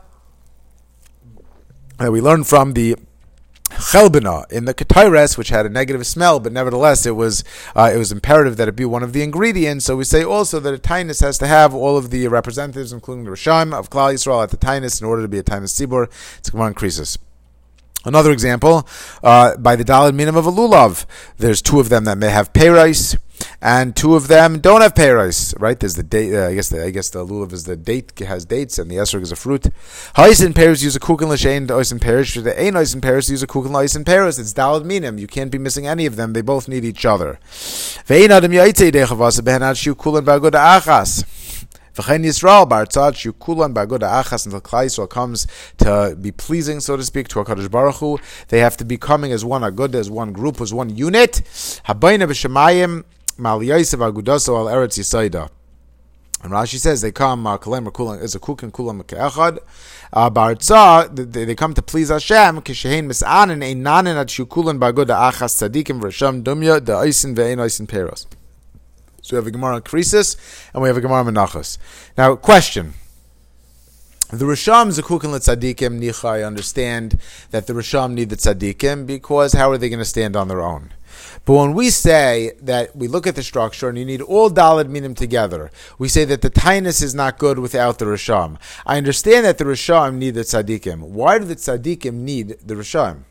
that 1.98 2.12
we 2.12 2.20
learn 2.20 2.44
from 2.44 2.74
the 2.74 2.96
chelbina 3.70 4.52
in 4.52 4.66
the 4.66 4.74
ketores, 4.74 5.38
which 5.38 5.50
had 5.50 5.66
a 5.66 5.70
negative 5.70 6.06
smell, 6.06 6.40
but 6.40 6.52
nevertheless 6.52 7.06
it 7.06 7.16
was 7.16 7.44
uh, 7.76 7.90
it 7.94 7.98
was 7.98 8.12
imperative 8.12 8.58
that 8.58 8.68
it 8.68 8.76
be 8.76 8.86
one 8.86 9.02
of 9.02 9.14
the 9.14 9.24
ingredients. 9.24 9.86
So 9.86 9.96
we 9.96 10.04
say 10.04 10.24
also 10.24 10.60
that 10.60 10.74
a 10.74 10.78
tainus 10.78 11.22
has 11.22 11.38
to 11.38 11.48
have 11.48 11.74
all 11.74 11.98
of 11.98 12.10
the 12.10 12.28
representatives, 12.28 12.92
including 12.92 13.24
the 13.24 13.32
Risham 13.32 13.74
of 13.74 13.90
Klal 13.90 14.14
Yisrael 14.14 14.44
at 14.44 14.50
the 14.50 14.58
tainus, 14.58 15.02
in 15.02 15.08
order 15.08 15.22
to 15.22 15.30
be 15.30 15.40
a 15.40 15.44
tainus 15.44 15.74
tzibur. 15.74 16.08
It's 16.40 16.50
Gemara 16.50 16.68
in 16.68 16.74
Krisis. 16.74 17.18
Another 18.06 18.32
example, 18.32 18.88
uh, 19.24 19.56
by 19.58 19.76
the 19.76 19.86
Dalad 19.86 20.14
Minim 20.14 20.36
of 20.36 20.46
a 20.46 20.52
Lulav, 20.52 21.06
there's 21.38 21.62
two 21.62 21.80
of 21.80 21.90
them 21.90 22.04
that 22.04 22.18
may 22.18 22.30
have 22.30 22.52
payrice, 22.52 23.18
and 23.62 23.96
two 23.96 24.16
of 24.16 24.28
them 24.28 24.60
don't 24.60 24.82
have 24.82 24.94
payrice, 24.94 25.54
right? 25.60 25.80
There's 25.80 25.96
the 25.96 26.04
date, 26.04 26.36
uh, 26.36 26.48
I 26.48 26.56
guess 26.56 26.70
the, 26.70 26.84
I 26.84 26.90
guess 26.90 27.10
the 27.10 27.26
Lulav 27.26 27.54
is 27.54 27.64
the 27.64 27.78
date, 27.78 28.18
has 28.20 28.46
dates, 28.46 28.78
and 28.78 28.92
the 28.92 28.96
Esrog 28.96 29.22
is 29.22 29.32
a 29.32 29.38
fruit. 29.38 29.68
Ha'is 30.16 30.46
pairs 30.54 30.84
use 30.84 30.96
a 30.98 31.00
kukin 31.00 31.30
l'shein, 31.30 31.68
the 31.68 31.76
ois 31.76 31.92
in 31.94 32.00
pairs, 32.00 32.34
the 32.34 32.62
ein 32.62 32.74
ois 32.74 32.94
in 32.94 33.00
pairs 33.00 33.30
use 33.30 33.42
a 33.42 33.48
kukin 33.48 33.96
in 33.96 34.04
pairs. 34.04 34.38
It's 34.38 34.54
Dalad 34.54 34.84
Minim, 34.84 35.18
you 35.18 35.28
can't 35.28 35.52
be 35.52 35.58
missing 35.58 35.88
any 35.88 36.06
of 36.06 36.18
them, 36.18 36.34
they 36.34 36.42
both 36.42 36.68
need 36.68 36.84
each 36.84 37.06
other. 37.06 37.40
Ve'ein 38.08 38.32
adam 38.32 38.52
dechavasa 38.52 39.42
behenat 39.42 39.78
achas. 40.52 41.24
V'chein 41.96 42.26
Yisrael 42.26 42.68
ba'artzat 42.68 43.14
shukulan 43.14 43.74
ba'agoda 43.74 44.24
achas 44.24 44.46
until 44.46 44.62
Klal 44.62 44.86
Yisrael 44.86 45.10
comes 45.10 45.46
to 45.78 46.18
be 46.20 46.32
pleasing, 46.32 46.80
so 46.80 46.98
to 46.98 47.04
speak, 47.04 47.28
to 47.28 47.36
HaKadosh 47.36 47.70
Baruch 47.70 47.96
Hu. 47.98 48.18
They 48.48 48.60
have 48.60 48.76
to 48.78 48.86
be 48.86 48.98
coming 48.98 49.32
as 49.32 49.46
one 49.46 49.62
agoda, 49.62 49.96
as 49.96 50.10
one 50.10 50.34
group, 50.34 50.60
as 50.60 50.74
one 50.74 50.96
unit. 50.96 51.42
Habayna 51.86 52.28
b'shemayim 52.28 53.04
mal 53.38 53.62
Yosef 53.62 54.00
agudaso 54.00 54.58
al 54.58 54.66
Eretz 54.66 54.98
Yisayda. 54.98 55.50
And 56.42 56.52
Rashi 56.52 56.78
says 56.78 57.02
they 57.02 57.12
come 57.12 57.48
uh, 57.48 57.58
kalem 57.58 57.88
kulam 57.90 58.22
is 58.22 58.36
a 58.36 58.40
kukin 58.40 58.72
kulam 58.72 59.02
ke'echad. 59.04 59.60
Uh, 60.12 60.30
Barza 60.30 61.08
they 61.16 61.56
come 61.56 61.74
to 61.74 61.82
please 61.82 62.10
Hashem. 62.10 62.62
Kishein 62.62 63.06
misanin 63.06 63.64
einanin 63.64 64.20
at 64.20 64.28
shukulan 64.28 64.80
bagoda 64.80 65.32
achas 65.32 65.56
tzadikim 65.62 66.02
v'rasham 66.02 66.44
dumya 66.44 66.84
the 66.84 66.94
oisin 66.94 67.34
ve'ein 67.36 67.60
oisin 67.60 67.88
peros. 67.88 68.26
So 69.24 69.36
we 69.36 69.38
have 69.38 69.48
a 69.48 69.52
Gemara 69.52 69.82
Krisis, 69.82 70.36
and 70.74 70.84
we 70.84 70.90
have 70.90 70.98
a 70.98 71.02
Gemara 71.02 71.24
Menachos. 71.24 71.78
Now, 72.18 72.36
question. 72.36 72.94
The 74.30 74.44
Risham 74.44 74.92
Zakukin 74.92 75.30
Tzadikim 75.30 75.98
Nicha, 75.98 76.28
I 76.28 76.44
understand 76.44 77.18
that 77.52 77.66
the 77.66 77.74
Risham 77.74 78.16
need 78.16 78.32
the 78.32 78.36
Tzadikim 78.36 79.08
because 79.08 79.54
how 79.54 79.72
are 79.72 79.78
they 79.78 79.88
going 79.88 80.00
to 80.00 80.06
stand 80.06 80.36
on 80.36 80.50
their 80.50 80.60
own? 80.60 80.90
But 81.46 81.54
when 81.54 81.74
we 81.74 81.90
say 81.90 82.52
that 82.62 82.94
we 82.98 83.08
look 83.08 83.26
at 83.26 83.36
the 83.36 83.44
structure 83.44 83.88
and 83.88 83.98
you 83.98 84.04
need 84.04 84.22
all 84.22 84.50
Dalad 84.50 84.90
Minim 84.90 85.16
together, 85.16 85.72
we 85.98 86.10
say 86.10 86.26
that 86.26 86.42
the 86.42 86.50
Tainus 86.50 87.02
is 87.02 87.16
not 87.16 87.38
good 87.38 87.60
without 87.60 88.00
the 88.00 88.06
Risham. 88.06 88.58
I 88.86 88.98
understand 88.98 89.46
that 89.46 89.58
the 89.58 89.64
Risham 89.64 90.16
need 90.16 90.32
the 90.32 90.42
Tzadikim. 90.42 91.00
Why 91.00 91.40
do 91.40 91.46
the 91.46 91.56
Tzadikim 91.56 92.14
need 92.14 92.58
the 92.66 92.76
Risham? 92.76 93.24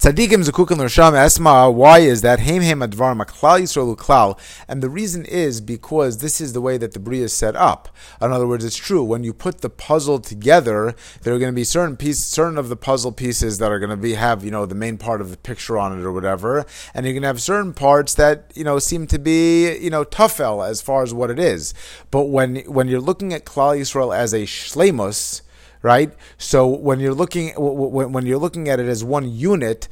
Tzadikim 0.00 0.48
Zakukim 0.48 0.78
Risham 0.78 1.12
Esma. 1.12 1.70
Why 1.70 1.98
is 1.98 2.22
that? 2.22 2.40
Heim 2.40 2.62
Heim 2.62 2.80
Advar 2.80 3.14
Maklal 3.14 3.60
Yisrael 3.60 3.94
Klal. 3.98 4.38
And 4.66 4.82
the 4.82 4.88
reason 4.88 5.26
is 5.26 5.60
because 5.60 6.18
this 6.18 6.40
is 6.40 6.54
the 6.54 6.62
way 6.62 6.78
that 6.78 6.92
the 6.92 6.98
Bria 6.98 7.24
is 7.24 7.34
set 7.34 7.54
up. 7.54 7.90
In 8.18 8.32
other 8.32 8.46
words, 8.46 8.64
it's 8.64 8.76
true. 8.78 9.04
When 9.04 9.24
you 9.24 9.34
put 9.34 9.60
the 9.60 9.68
puzzle 9.68 10.18
together, 10.18 10.94
there 11.20 11.34
are 11.34 11.38
going 11.38 11.52
to 11.52 11.54
be 11.54 11.64
certain 11.64 11.98
pieces, 11.98 12.24
certain 12.24 12.56
of 12.56 12.70
the 12.70 12.76
puzzle 12.76 13.12
pieces 13.12 13.58
that 13.58 13.70
are 13.70 13.78
going 13.78 13.90
to 13.90 13.96
be 13.98 14.14
have 14.14 14.42
you 14.42 14.50
know 14.50 14.64
the 14.64 14.74
main 14.74 14.96
part 14.96 15.20
of 15.20 15.30
the 15.30 15.36
picture 15.36 15.76
on 15.76 16.00
it 16.00 16.02
or 16.02 16.12
whatever, 16.12 16.64
and 16.94 17.04
you're 17.04 17.12
going 17.12 17.20
to 17.20 17.28
have 17.28 17.42
certain 17.42 17.74
parts 17.74 18.14
that 18.14 18.50
you 18.54 18.64
know 18.64 18.78
seem 18.78 19.06
to 19.08 19.18
be 19.18 19.76
you 19.76 19.90
know 19.90 20.06
tufel 20.06 20.66
as 20.66 20.80
far 20.80 21.02
as 21.02 21.12
what 21.12 21.28
it 21.28 21.38
is. 21.38 21.74
But 22.10 22.30
when 22.30 22.56
when 22.60 22.88
you're 22.88 23.00
looking 23.00 23.34
at 23.34 23.44
Klal 23.44 23.78
Yisrael 23.78 24.16
as 24.16 24.32
a 24.32 24.44
shlemus 24.44 25.42
right? 25.82 26.12
So 26.38 26.66
when 26.66 27.00
you're 27.00 27.14
looking 27.14 27.52
when 27.56 28.26
you're 28.26 28.38
looking 28.38 28.68
at 28.68 28.80
it 28.80 28.86
as 28.86 29.02
one 29.04 29.30
unit, 29.30 29.88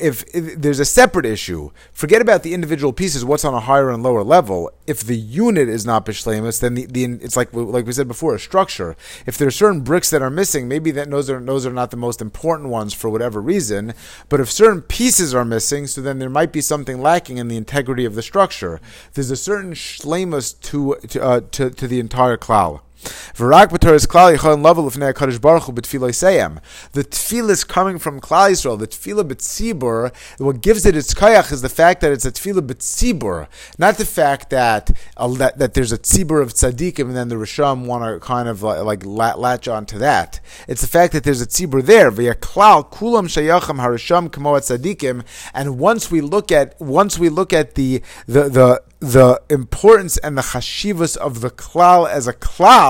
if, 0.00 0.24
if, 0.34 0.60
there's 0.60 0.80
a 0.80 0.84
separate 0.84 1.26
issue, 1.26 1.70
forget 1.92 2.22
about 2.22 2.42
the 2.42 2.54
individual 2.54 2.92
pieces. 2.92 3.24
What's 3.24 3.44
on 3.44 3.52
a 3.52 3.60
higher 3.60 3.90
and 3.90 4.02
lower 4.02 4.22
level? 4.22 4.70
If 4.86 5.00
the 5.00 5.16
unit 5.16 5.68
is 5.68 5.84
not 5.84 6.06
bishlemus, 6.06 6.60
then 6.60 6.74
the, 6.74 6.86
the 6.86 7.04
it's 7.04 7.36
like 7.36 7.52
like 7.52 7.84
we 7.84 7.92
said 7.92 8.08
before, 8.08 8.34
a 8.34 8.38
structure. 8.38 8.96
If 9.26 9.36
there 9.36 9.48
are 9.48 9.52
certain 9.52 9.82
bricks 9.82 10.08
that 10.10 10.22
are 10.22 10.30
missing, 10.30 10.68
maybe 10.68 10.90
that 10.92 11.10
those 11.10 11.28
are 11.28 11.38
those 11.38 11.66
are 11.66 11.72
not 11.72 11.90
the 11.90 11.98
most 11.98 12.22
important 12.22 12.70
ones 12.70 12.94
for 12.94 13.10
whatever 13.10 13.42
reason. 13.42 13.92
But 14.30 14.40
if 14.40 14.50
certain 14.50 14.80
pieces 14.80 15.34
are 15.34 15.44
missing, 15.44 15.86
so 15.86 16.00
then 16.00 16.18
there 16.18 16.30
might 16.30 16.52
be 16.52 16.62
something 16.62 17.02
lacking 17.02 17.36
in 17.36 17.48
the 17.48 17.56
integrity 17.58 18.06
of 18.06 18.14
the 18.14 18.22
structure. 18.22 18.80
There's 19.12 19.30
a 19.30 19.36
certain 19.36 19.74
shlemus 19.74 20.58
to 20.62 20.96
to, 21.08 21.22
uh, 21.22 21.40
to 21.52 21.70
to 21.70 21.86
the 21.86 22.00
entire 22.00 22.38
klal. 22.38 22.80
Baruch. 23.38 23.70
The 23.70 23.78
tefillah 27.04 27.50
is 27.50 27.64
coming 27.64 27.98
from 27.98 28.20
Klal 28.20 28.50
Yisrael. 28.50 28.78
The 28.78 28.86
tefillah 28.88 29.24
b'tzibur, 29.24 30.12
what 30.38 30.60
gives 30.60 30.84
it 30.86 30.96
its 30.96 31.14
kayach 31.14 31.52
is 31.52 31.62
the 31.62 31.68
fact 31.68 32.00
that 32.00 32.12
it's 32.12 32.24
a 32.24 32.32
tefillah 32.32 32.66
b'tzibur, 32.66 33.46
not 33.78 33.96
the 33.98 34.04
fact 34.04 34.50
that, 34.50 34.90
uh, 35.16 35.28
that 35.34 35.58
that 35.58 35.74
there's 35.74 35.92
a 35.92 35.98
tzibur 35.98 36.42
of 36.42 36.54
tzaddikim 36.54 37.06
and 37.06 37.16
then 37.16 37.28
the 37.28 37.36
Risham 37.36 37.86
want 37.86 38.04
to 38.04 38.18
kind 38.24 38.48
of 38.48 38.62
like, 38.62 38.80
like 38.82 39.04
latch 39.04 39.68
on 39.68 39.86
to 39.86 39.98
that. 39.98 40.40
It's 40.66 40.80
the 40.80 40.86
fact 40.88 41.12
that 41.12 41.24
there's 41.24 41.42
a 41.42 41.46
tzibur 41.46 41.84
there. 41.84 42.10
Kulam 42.10 43.28
shayacham 43.28 43.78
harisham 43.80 44.30
tzaddikim. 44.30 45.24
And 45.54 45.78
once 45.78 46.10
we 46.10 46.20
look 46.20 46.50
at 46.50 46.80
once 46.80 47.18
we 47.18 47.28
look 47.28 47.52
at 47.52 47.74
the 47.74 48.02
the 48.26 48.48
the 48.48 48.82
the 49.00 49.40
importance 49.48 50.16
and 50.18 50.36
the 50.36 50.42
chashivas 50.42 51.16
of 51.16 51.40
the 51.40 51.50
klal 51.50 52.08
as 52.08 52.26
a 52.26 52.32
klal, 52.32 52.87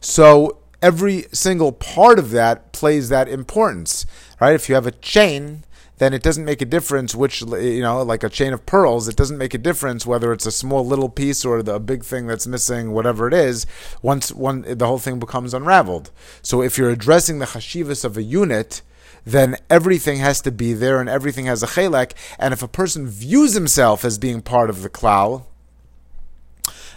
so 0.00 0.58
every 0.82 1.26
single 1.32 1.72
part 1.72 2.18
of 2.18 2.30
that 2.32 2.72
plays 2.72 3.08
that 3.08 3.28
importance, 3.28 4.04
right? 4.40 4.54
If 4.54 4.68
you 4.68 4.74
have 4.74 4.86
a 4.86 4.90
chain, 4.90 5.64
then 5.98 6.12
it 6.12 6.22
doesn't 6.22 6.44
make 6.44 6.60
a 6.60 6.66
difference 6.66 7.14
which 7.14 7.40
you 7.40 7.80
know, 7.80 8.02
like 8.02 8.22
a 8.22 8.28
chain 8.28 8.52
of 8.52 8.66
pearls. 8.66 9.08
It 9.08 9.16
doesn't 9.16 9.38
make 9.38 9.54
a 9.54 9.58
difference 9.58 10.04
whether 10.04 10.32
it's 10.32 10.44
a 10.44 10.52
small 10.52 10.84
little 10.84 11.08
piece 11.08 11.44
or 11.44 11.62
the 11.62 11.80
big 11.80 12.04
thing 12.04 12.26
that's 12.26 12.46
missing, 12.46 12.92
whatever 12.92 13.26
it 13.28 13.34
is. 13.34 13.66
Once 14.02 14.32
one, 14.32 14.62
the 14.62 14.86
whole 14.86 14.98
thing 14.98 15.18
becomes 15.18 15.54
unraveled. 15.54 16.10
So 16.42 16.62
if 16.62 16.76
you're 16.76 16.90
addressing 16.90 17.38
the 17.38 17.46
chashivas 17.46 18.04
of 18.04 18.16
a 18.16 18.22
unit 18.22 18.82
then 19.26 19.56
everything 19.70 20.18
has 20.18 20.42
to 20.42 20.52
be 20.52 20.74
there 20.74 21.00
and 21.00 21.08
everything 21.08 21.46
has 21.46 21.62
a 21.62 21.66
chelek. 21.66 22.12
And 22.38 22.52
if 22.52 22.62
a 22.62 22.68
person 22.68 23.08
views 23.08 23.54
himself 23.54 24.04
as 24.04 24.18
being 24.18 24.42
part 24.42 24.68
of 24.68 24.82
the 24.82 24.90
klal, 24.90 25.44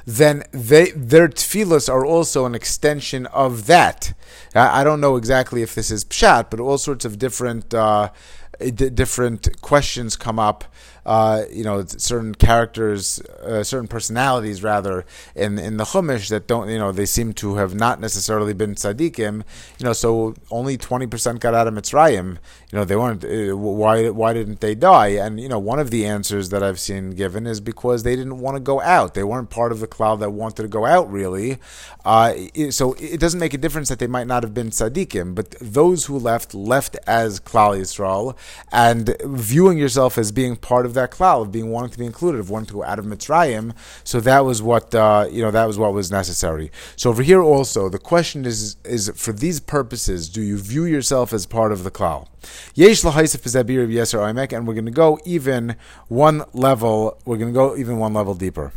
then 0.07 0.41
they, 0.51 0.91
their 0.91 1.27
tefillas 1.27 1.89
are 1.89 2.05
also 2.05 2.45
an 2.45 2.55
extension 2.55 3.25
of 3.27 3.67
that. 3.67 4.13
I, 4.55 4.79
I, 4.79 4.83
don't 4.85 5.01
know 5.01 5.17
exactly 5.17 5.61
if 5.61 5.75
this 5.75 5.91
is 5.91 6.05
pshat, 6.05 6.49
but 6.49 6.61
all 6.61 6.77
sorts 6.77 7.03
of 7.03 7.19
different 7.19 7.73
uh, 7.73 8.11
d- 8.57 8.89
different 8.89 9.59
questions 9.59 10.15
come 10.15 10.39
up 10.39 10.63
uh, 11.07 11.45
you 11.49 11.63
know, 11.63 11.85
certain 11.85 12.35
characters, 12.35 13.21
uh, 13.41 13.63
certain 13.63 13.87
personalities 13.87 14.61
rather 14.61 15.05
in 15.35 15.57
in 15.57 15.77
the 15.77 15.85
Chumash 15.85 16.27
that 16.27 16.47
don't, 16.47 16.67
you 16.69 16.77
know, 16.77 16.91
they 16.91 17.05
seem 17.05 17.31
to 17.35 17.55
have 17.55 17.73
not 17.73 18.01
necessarily 18.01 18.53
been 18.53 18.75
tzaddikim. 18.75 19.43
You 19.79 19.85
know, 19.85 19.93
so 19.93 20.35
only 20.51 20.75
twenty 20.75 21.07
percent 21.07 21.39
got 21.39 21.53
out 21.53 21.65
of 21.65 21.73
Mitzrayim. 21.73 22.37
You 22.71 22.79
know, 22.79 22.83
they 22.83 22.97
weren't. 22.97 23.23
Uh, 23.23 23.55
why 23.55 24.09
why 24.09 24.33
didn't 24.33 24.59
they 24.59 24.75
die? 24.75 25.07
And 25.07 25.39
you 25.39 25.47
know, 25.47 25.59
one 25.59 25.79
of 25.79 25.91
the 25.91 26.05
answers 26.05 26.49
that 26.49 26.61
I've 26.61 26.79
seen 26.79 27.11
given 27.11 27.47
is 27.47 27.61
because 27.61 28.03
they 28.03 28.17
didn't 28.17 28.39
want 28.39 28.57
to 28.57 28.59
go 28.59 28.81
out. 28.81 29.13
They 29.13 29.23
weren't 29.23 29.49
part 29.49 29.71
of 29.71 29.79
the 29.79 29.87
klal 29.87 30.19
that 30.19 30.31
wanted 30.31 30.63
to 30.63 30.67
go 30.67 30.85
out. 30.85 31.09
Really, 31.09 31.57
uh, 32.03 32.33
so 32.69 32.93
it 32.99 33.21
doesn't 33.21 33.39
make 33.39 33.53
a 33.53 33.57
difference 33.57 33.87
that 33.87 33.99
they 33.99 34.07
might 34.07 34.27
not 34.27 34.43
have 34.43 34.53
been 34.53 34.71
tzaddikim, 34.71 35.35
but 35.35 35.51
those 35.61 36.07
who 36.07 36.19
left 36.19 36.53
left 36.53 36.97
as 37.07 37.39
Klal 37.39 37.79
Yisrael 37.79 38.35
and 38.73 39.15
viewing 39.23 39.77
yourself 39.77 40.17
as 40.17 40.33
being 40.33 40.57
part 40.57 40.85
of 40.85 40.96
that 40.97 41.11
klal 41.11 41.41
of 41.41 41.51
being 41.51 41.71
wanting 41.71 41.91
to 41.91 41.97
be 41.97 42.05
included, 42.05 42.39
of 42.39 42.49
wanting 42.49 42.67
to 42.67 42.73
go 42.73 42.83
out 42.83 42.99
of 42.99 43.05
Mitzrayim. 43.05 43.73
So 44.03 44.19
that 44.19 44.45
was 44.45 44.61
what 44.61 44.93
uh, 44.93 45.27
you 45.31 45.41
know. 45.41 45.51
That 45.51 45.65
was 45.65 45.77
what 45.77 45.93
was 45.93 46.11
necessary. 46.11 46.71
So 46.95 47.09
over 47.09 47.23
here 47.23 47.41
also, 47.41 47.89
the 47.89 47.99
question 47.99 48.45
is: 48.45 48.75
is 48.83 49.11
for 49.15 49.31
these 49.31 49.59
purposes, 49.59 50.29
do 50.29 50.41
you 50.41 50.57
view 50.57 50.85
yourself 50.85 51.33
as 51.33 51.45
part 51.45 51.71
of 51.71 51.83
the 51.83 51.91
klal? 51.91 52.27
Yesh 52.75 53.03
yeser 53.03 54.53
and 54.57 54.67
we're 54.67 54.73
going 54.73 54.85
to 54.85 54.91
go 54.91 55.19
even 55.25 55.75
one 56.07 56.43
level. 56.53 57.19
We're 57.25 57.37
going 57.37 57.53
to 57.53 57.57
go 57.57 57.75
even 57.75 57.97
one 57.97 58.13
level 58.13 58.33
deeper. 58.33 58.71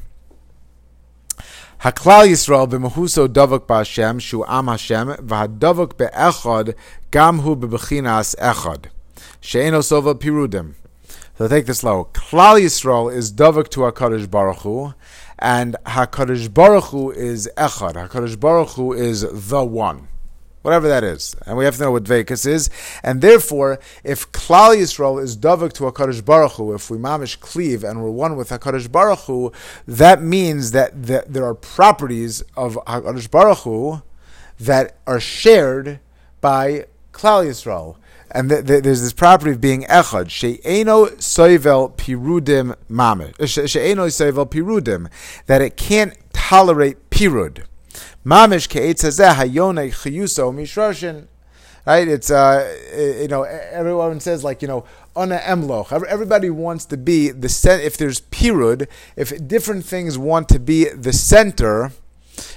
Haklal 1.82 2.28
Yisrael 2.28 2.68
b'mehuso 2.68 3.26
davok 3.26 3.60
b'Hashem 3.60 4.20
shu 4.20 4.44
am 4.44 4.66
Hashem 4.66 5.08
v'hadavok 5.08 5.96
be'echad 5.96 6.74
gam 7.10 7.38
hu 7.38 7.56
bebechinas 7.56 8.36
echad 8.36 8.90
she'eno 9.40 9.78
sova 9.80 10.14
pirudim. 10.14 10.74
So 11.40 11.48
take 11.48 11.64
this 11.64 11.82
low. 11.82 12.10
Klal 12.12 12.60
Yisrael 12.60 13.10
is 13.10 13.32
davik 13.32 13.68
to 13.70 13.80
Hakadosh 13.80 14.30
Baruch 14.30 14.58
Hu, 14.58 14.92
and 15.38 15.74
Hakadosh 15.86 16.52
Baruch 16.52 16.84
Hu 16.90 17.10
is 17.12 17.48
Echad. 17.56 17.94
Hakadosh 17.94 18.38
Baruch 18.38 18.68
Hu 18.72 18.92
is 18.92 19.22
the 19.48 19.64
one, 19.64 20.08
whatever 20.60 20.86
that 20.86 21.02
is, 21.02 21.34
and 21.46 21.56
we 21.56 21.64
have 21.64 21.76
to 21.76 21.84
know 21.84 21.92
what 21.92 22.04
Vekas 22.04 22.46
is. 22.46 22.68
And 23.02 23.22
therefore, 23.22 23.80
if 24.04 24.30
Klal 24.32 24.76
Yisrael 24.76 25.18
is 25.18 25.34
davik 25.34 25.72
to 25.72 25.84
Hakadosh 25.84 26.22
Baruch 26.22 26.52
Hu, 26.52 26.74
if 26.74 26.90
we 26.90 26.98
mamish 26.98 27.40
cleave 27.40 27.84
and 27.84 28.02
we're 28.02 28.10
one 28.10 28.36
with 28.36 28.50
Hakadosh 28.50 28.92
Baruch 28.92 29.20
Hu, 29.20 29.50
that 29.88 30.20
means 30.20 30.72
that 30.72 31.06
the, 31.06 31.24
there 31.26 31.46
are 31.46 31.54
properties 31.54 32.42
of 32.54 32.74
Hakadosh 32.86 33.30
Baruch 33.30 33.60
Hu 33.60 34.02
that 34.58 34.98
are 35.06 35.20
shared 35.20 36.00
by 36.42 36.84
Klal 37.14 37.46
Yisrael 37.46 37.96
and 38.32 38.48
th- 38.48 38.66
th- 38.66 38.82
there's 38.82 39.02
this 39.02 39.12
property 39.12 39.50
of 39.52 39.60
being 39.60 39.82
echad 39.84 40.30
she'eno 40.30 41.06
soivel 41.16 41.94
pirudim 41.96 42.74
mamish 42.88 43.58
uh, 43.58 43.66
she'eno 43.66 44.06
soivel 44.06 44.48
pirudim 44.48 45.08
that 45.46 45.60
it 45.60 45.76
can't 45.76 46.16
tolerate 46.32 47.10
pirud. 47.10 47.64
Mamish 48.24 48.68
ke'etzazeh 48.68 49.34
hayone 49.34 49.90
chiyuso 49.90 50.52
mishroshin 50.52 51.26
right? 51.86 52.08
It's 52.08 52.30
uh 52.30 52.76
you 53.20 53.28
know 53.28 53.42
everyone 53.44 54.20
says 54.20 54.44
like 54.44 54.62
you 54.62 54.68
know 54.68 54.84
on 55.16 55.32
a 55.32 55.38
emloch 55.38 55.92
everybody 56.06 56.50
wants 56.50 56.84
to 56.86 56.96
be 56.96 57.30
the 57.30 57.48
center. 57.48 57.82
if 57.82 57.96
there's 57.96 58.20
pirud 58.20 58.86
if 59.16 59.46
different 59.46 59.84
things 59.84 60.18
want 60.18 60.48
to 60.48 60.58
be 60.58 60.84
the 60.88 61.12
center 61.12 61.92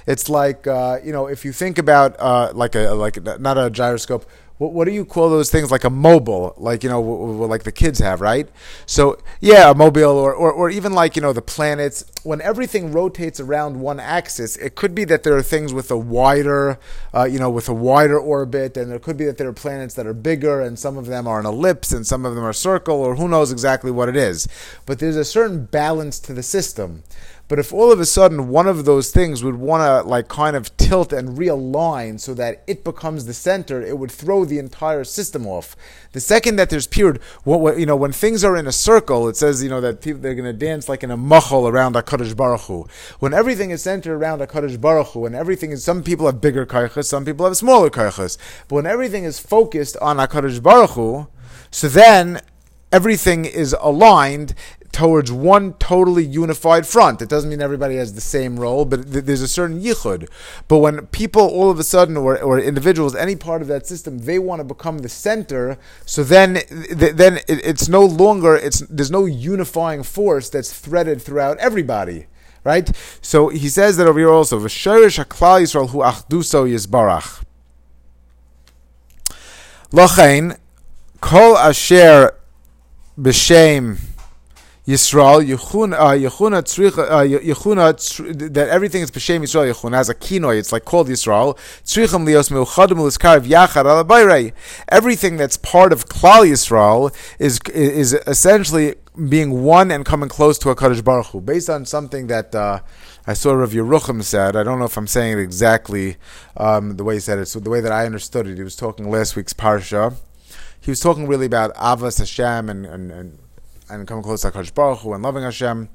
it's 0.06 0.28
like 0.28 0.66
uh, 0.66 0.98
you 1.04 1.12
know 1.12 1.26
if 1.26 1.44
you 1.44 1.52
think 1.52 1.78
about 1.78 2.16
uh, 2.18 2.50
like 2.54 2.74
a 2.74 2.90
like 2.90 3.22
not 3.40 3.58
a 3.58 3.70
gyroscope 3.70 4.24
what, 4.58 4.72
what 4.72 4.84
do 4.84 4.92
you 4.92 5.04
call 5.04 5.30
those 5.30 5.50
things? 5.50 5.70
Like 5.70 5.84
a 5.84 5.90
mobile 5.90 6.54
like 6.56 6.82
you 6.82 6.88
know 6.88 7.00
w- 7.00 7.26
w- 7.32 7.46
like 7.46 7.64
the 7.64 7.72
kids 7.72 7.98
have 7.98 8.20
right? 8.20 8.48
So 8.86 9.18
yeah 9.40 9.70
a 9.70 9.74
mobile 9.74 10.16
or, 10.16 10.32
or, 10.32 10.52
or 10.52 10.70
even 10.70 10.92
like 10.92 11.16
you 11.16 11.22
know 11.22 11.32
the 11.32 11.42
planets. 11.42 12.04
When 12.22 12.40
everything 12.40 12.90
rotates 12.92 13.38
around 13.38 13.80
one 13.80 14.00
axis 14.00 14.56
it 14.56 14.76
could 14.76 14.94
be 14.94 15.04
that 15.04 15.24
there 15.24 15.36
are 15.36 15.42
things 15.42 15.74
with 15.74 15.90
a 15.90 15.96
wider 15.98 16.78
uh, 17.12 17.24
you 17.24 17.38
know 17.38 17.50
with 17.50 17.68
a 17.68 17.74
wider 17.74 18.18
orbit 18.18 18.76
and 18.76 18.90
there 18.90 18.98
could 18.98 19.16
be 19.16 19.26
that 19.26 19.36
there 19.36 19.48
are 19.48 19.52
planets 19.52 19.94
that 19.94 20.06
are 20.06 20.14
bigger 20.14 20.62
and 20.62 20.78
some 20.78 20.96
of 20.96 21.06
them 21.06 21.26
are 21.26 21.38
an 21.38 21.46
ellipse 21.46 21.92
and 21.92 22.06
some 22.06 22.24
of 22.24 22.34
them 22.34 22.44
are 22.44 22.52
circle 22.52 22.96
or 22.96 23.16
who 23.16 23.28
knows 23.28 23.52
exactly 23.52 23.90
what 23.90 24.08
it 24.08 24.16
is. 24.16 24.48
But 24.86 25.00
there's 25.00 25.16
a 25.16 25.24
certain 25.24 25.66
balance 25.66 26.18
to 26.20 26.32
the 26.32 26.42
system 26.42 27.02
but 27.46 27.58
if 27.58 27.72
all 27.72 27.92
of 27.92 28.00
a 28.00 28.06
sudden 28.06 28.48
one 28.48 28.66
of 28.66 28.84
those 28.84 29.10
things 29.10 29.44
would 29.44 29.56
want 29.56 29.82
to 29.82 30.08
like 30.08 30.28
kind 30.28 30.56
of 30.56 30.74
tilt 30.76 31.12
and 31.12 31.36
realign 31.36 32.18
so 32.18 32.32
that 32.34 32.62
it 32.66 32.84
becomes 32.84 33.26
the 33.26 33.34
center, 33.34 33.82
it 33.82 33.98
would 33.98 34.10
throw 34.10 34.44
the 34.44 34.58
entire 34.58 35.04
system 35.04 35.46
off. 35.46 35.76
The 36.12 36.20
second 36.20 36.56
that 36.56 36.70
there's 36.70 36.86
period, 36.86 37.20
what, 37.44 37.60
what, 37.60 37.78
you 37.78 37.86
know, 37.86 37.96
when 37.96 38.12
things 38.12 38.44
are 38.44 38.56
in 38.56 38.66
a 38.66 38.72
circle, 38.72 39.28
it 39.28 39.36
says 39.36 39.62
you 39.62 39.68
know 39.68 39.80
that 39.80 40.00
people 40.00 40.22
they're 40.22 40.34
going 40.34 40.44
to 40.44 40.52
dance 40.52 40.88
like 40.88 41.02
in 41.02 41.10
a 41.10 41.16
machal 41.16 41.68
around 41.68 41.94
Hakadosh 41.94 42.36
Baruch 42.36 42.62
Hu. 42.62 42.86
When 43.18 43.34
everything 43.34 43.70
is 43.70 43.82
centered 43.82 44.14
around 44.14 44.40
Hakadosh 44.40 44.80
Baruch 44.80 45.08
Hu, 45.08 45.26
and 45.26 45.34
everything 45.34 45.70
is, 45.70 45.84
some 45.84 46.02
people 46.02 46.26
have 46.26 46.40
bigger 46.40 46.64
kaychas, 46.64 47.04
some 47.04 47.24
people 47.24 47.44
have 47.44 47.56
smaller 47.56 47.90
kaychas, 47.90 48.38
but 48.68 48.76
when 48.76 48.86
everything 48.86 49.24
is 49.24 49.38
focused 49.38 49.96
on 49.98 50.16
Hakadosh 50.16 50.62
Baruch 50.62 50.90
Hu, 50.90 51.26
so 51.70 51.88
then 51.88 52.40
everything 52.92 53.44
is 53.44 53.74
aligned 53.80 54.54
towards 54.94 55.32
one 55.32 55.72
totally 55.74 56.24
unified 56.24 56.86
front. 56.86 57.20
It 57.20 57.28
doesn't 57.28 57.50
mean 57.50 57.60
everybody 57.60 57.96
has 57.96 58.14
the 58.14 58.20
same 58.20 58.60
role, 58.60 58.84
but 58.84 59.12
th- 59.12 59.24
there's 59.24 59.42
a 59.42 59.48
certain 59.48 59.82
yichud. 59.82 60.28
But 60.68 60.78
when 60.78 61.06
people 61.08 61.42
all 61.42 61.68
of 61.68 61.80
a 61.80 61.84
sudden, 61.84 62.16
or, 62.16 62.40
or 62.40 62.60
individuals, 62.60 63.16
any 63.16 63.34
part 63.34 63.60
of 63.60 63.66
that 63.68 63.88
system, 63.88 64.18
they 64.18 64.38
want 64.38 64.60
to 64.60 64.64
become 64.64 64.98
the 64.98 65.08
center, 65.08 65.78
so 66.06 66.22
then 66.22 66.54
th- 66.54 67.16
then 67.16 67.38
it, 67.48 67.66
it's 67.70 67.88
no 67.88 68.04
longer 68.04 68.54
it's 68.54 68.80
there's 68.88 69.10
no 69.10 69.24
unifying 69.24 70.04
force 70.04 70.48
that's 70.48 70.72
threaded 70.72 71.20
throughout 71.20 71.58
everybody. 71.58 72.26
Right, 72.62 72.90
so 73.20 73.48
he 73.48 73.68
says 73.68 73.98
that 73.98 74.06
over 74.06 74.18
here 74.18 74.30
also. 74.30 74.58
V'sherish 74.58 75.22
haklal 75.22 75.60
Yisrael 75.60 75.90
hu 75.90 75.98
achduso 75.98 76.66
yisbarach. 76.66 77.44
Lochain, 79.90 80.56
kol 81.20 81.58
asher 81.58 82.32
b'shem 83.18 84.13
Yisrael, 84.86 85.42
Yechuna, 85.42 85.94
uh, 85.94 87.14
uh, 87.80 88.48
that 88.50 88.68
everything 88.68 89.00
is 89.00 89.10
b'shem 89.10 89.40
Yisrael. 89.40 89.72
Yechuna 89.72 89.94
has 89.94 90.10
a 90.10 90.14
kinoi. 90.14 90.58
It's 90.58 90.72
like 90.72 90.84
called 90.84 91.08
Yisrael. 91.08 91.56
Tzricham 91.84 92.26
lios 92.26 92.50
meuchadim 92.50 92.98
yachad. 93.46 94.52
Everything 94.88 95.38
that's 95.38 95.56
part 95.56 95.92
of 95.92 96.06
Klal 96.08 96.46
Yisrael 96.46 97.14
is 97.38 97.60
is 97.72 98.12
essentially 98.26 98.96
being 99.28 99.62
one 99.62 99.90
and 99.90 100.04
coming 100.04 100.28
close 100.28 100.58
to 100.58 100.68
HaKadosh 100.68 101.02
Baruch 101.02 101.26
Hu, 101.28 101.40
based 101.40 101.70
on 101.70 101.86
something 101.86 102.26
that 102.26 102.54
uh, 102.54 102.80
I 103.26 103.32
saw 103.32 103.54
Rav 103.54 103.70
Yerucham 103.70 104.22
said. 104.22 104.54
I 104.54 104.64
don't 104.64 104.78
know 104.78 104.84
if 104.84 104.98
I'm 104.98 105.06
saying 105.06 105.38
it 105.38 105.40
exactly 105.40 106.16
um, 106.58 106.96
the 106.96 107.04
way 107.04 107.14
he 107.14 107.20
said 107.20 107.38
it. 107.38 107.46
So 107.46 107.58
the 107.58 107.70
way 107.70 107.80
that 107.80 107.92
I 107.92 108.04
understood 108.04 108.46
it, 108.46 108.58
he 108.58 108.62
was 108.62 108.76
talking 108.76 109.10
last 109.10 109.34
week's 109.34 109.54
parsha. 109.54 110.16
He 110.78 110.90
was 110.90 111.00
talking 111.00 111.26
really 111.26 111.46
about 111.46 111.74
Avas 111.76 112.18
Hashem 112.18 112.68
and, 112.68 112.84
and, 112.84 113.10
and 113.10 113.38
and 113.88 114.06
coming 114.06 114.22
close 114.22 114.42
to 114.42 114.50
Hakadosh 114.50 114.74
Baruch 114.74 115.00
Hu 115.00 115.12
and 115.12 115.22
loving 115.22 115.42
Hashem, 115.42 115.88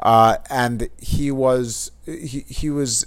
uh, 0.00 0.36
and 0.50 0.88
he 0.98 1.30
was 1.30 1.90
he 2.06 2.44
he 2.48 2.70
was 2.70 3.06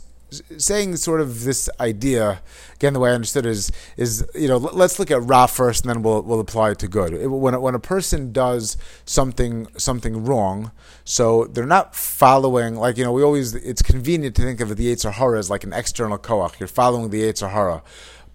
saying 0.58 0.96
sort 0.98 1.22
of 1.22 1.46
this 1.46 1.70
idea 1.80 2.42
again 2.76 2.92
the 2.92 3.00
way 3.00 3.12
I 3.12 3.14
understood 3.14 3.46
is 3.46 3.72
is 3.96 4.28
you 4.36 4.48
know 4.48 4.58
let's 4.58 5.00
look 5.00 5.10
at 5.10 5.24
Ra 5.24 5.46
first 5.46 5.86
and 5.86 5.90
then 5.94 6.04
we'll 6.04 6.22
we'll 6.22 6.40
apply 6.40 6.72
it 6.72 6.80
to 6.80 6.88
good. 6.88 7.14
It, 7.14 7.28
when 7.28 7.60
when 7.62 7.76
a 7.76 7.80
person 7.80 8.34
does 8.34 8.78
something 9.06 9.68
something 9.78 10.26
wrong 10.26 10.72
so 11.06 11.46
they're 11.46 11.66
not 11.66 11.96
following 11.96 12.76
like 12.76 12.98
you 12.98 13.06
know 13.06 13.14
we 13.14 13.24
always 13.24 13.56
it's 13.56 13.82
convenient 13.82 14.36
to 14.36 14.42
think 14.42 14.60
of 14.60 14.76
the 14.76 14.94
Yetzer 14.94 15.14
Hara 15.14 15.40
as 15.40 15.50
like 15.50 15.64
an 15.64 15.74
external 15.74 16.18
koach. 16.18 16.60
You're 16.60 16.68
following 16.68 17.10
the 17.10 17.22
Yetzer 17.22 17.52
Hara 17.52 17.82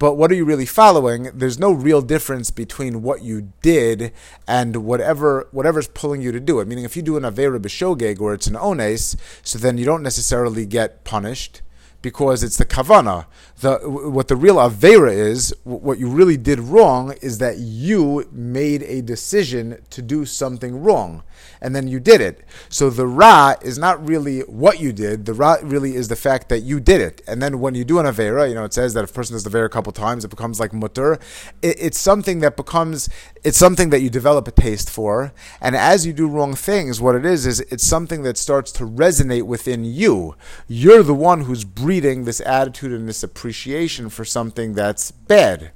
but 0.03 0.15
what 0.15 0.33
are 0.33 0.35
you 0.35 0.45
really 0.45 0.67
following? 0.67 1.31
There's 1.33 1.61
no 1.61 1.71
real 1.71 2.03
difference 2.03 2.51
between 2.51 3.03
what 3.03 3.23
you 3.23 3.53
did 3.63 4.13
and 4.49 4.85
whatever 4.85 5.47
whatever's 5.53 5.87
pulling 5.87 6.21
you 6.21 6.33
to 6.33 6.41
do 6.41 6.59
it. 6.59 6.67
Meaning, 6.67 6.83
if 6.83 6.97
you 6.97 7.03
do 7.03 7.17
an 7.17 7.23
avera 7.23 7.61
b'shogeg 7.61 8.21
or 8.21 8.35
it's 8.35 8.49
an 8.49 8.55
ones, 8.55 9.17
so 9.45 9.61
then 9.61 9.79
you 9.79 9.85
don't 9.85 10.03
necessarily 10.03 10.67
get 10.67 11.05
punished 11.05 11.63
because 12.03 12.43
it's 12.43 12.57
the 12.57 12.65
kavana. 12.65 13.27
The 13.61 13.79
what 13.89 14.27
the 14.27 14.35
real 14.35 14.57
avera 14.57 15.13
is, 15.13 15.55
what 15.63 16.01
you 16.01 16.09
really 16.09 16.37
did 16.37 16.59
wrong, 16.59 17.15
is 17.23 17.39
that 17.39 17.59
you 17.59 18.29
made 18.33 18.83
a 18.83 19.03
decision 19.03 19.83
to 19.91 20.03
do 20.03 20.25
something 20.25 20.83
wrong, 20.83 21.23
and 21.61 21.75
then 21.75 21.89
you 21.89 22.01
did 22.01 22.21
it. 22.21 22.45
So 22.69 22.91
the 22.91 23.07
ra 23.07 23.55
is 23.63 23.79
not 23.79 24.07
really 24.07 24.41
what 24.41 24.81
you 24.81 24.93
did. 24.93 25.27
The 25.27 25.35
ra 25.35 25.57
really 25.63 25.95
is 25.95 26.09
the 26.09 26.17
fact 26.17 26.49
that 26.49 26.61
you 26.61 26.81
did 26.81 27.01
it. 27.01 27.23
And 27.27 27.43
then 27.43 27.61
when 27.61 27.75
you 27.75 27.85
do 27.85 27.99
an 27.99 28.07
avera, 28.07 28.49
you 28.49 28.55
know 28.55 28.65
it 28.65 28.75
says 28.75 28.95
that 28.95 29.05
if 29.05 29.11
a 29.11 29.15
person 29.15 29.35
does 29.35 29.45
the 29.45 29.51
avera 29.51 29.67
a 29.67 29.69
couple 29.69 29.93
times, 29.93 30.25
it 30.25 30.29
becomes 30.29 30.61
like 30.61 30.73
mutter. 30.73 31.19
It, 31.63 31.77
it's 31.79 31.99
something 31.99 32.41
that 32.41 32.57
becomes 32.57 33.09
it's 33.45 33.59
something 33.59 33.91
that 33.91 34.01
you 34.01 34.11
develop 34.11 34.47
a 34.49 34.53
taste 34.53 34.91
for, 34.91 35.33
and 35.61 35.75
as 35.75 36.07
you 36.07 36.13
do 36.13 36.29
wrong 36.29 36.55
things, 36.55 37.01
what 37.01 37.15
it 37.15 37.25
is 37.25 37.47
is 37.47 37.61
it's 37.61 37.87
something 37.87 38.23
that 38.23 38.37
starts 38.37 38.73
to 38.73 38.85
resonate 38.85 39.43
within 39.43 39.85
you. 39.85 40.37
You're 40.69 41.03
the 41.03 41.15
one 41.15 41.43
who's 41.43 41.65
breeding 41.65 42.25
this 42.25 42.41
attitude 42.41 42.93
and 42.93 43.09
this 43.09 43.23
appreciation 43.23 44.09
for 44.09 44.25
something 44.25 44.75
that's 44.75 45.11
bad. 45.11 45.73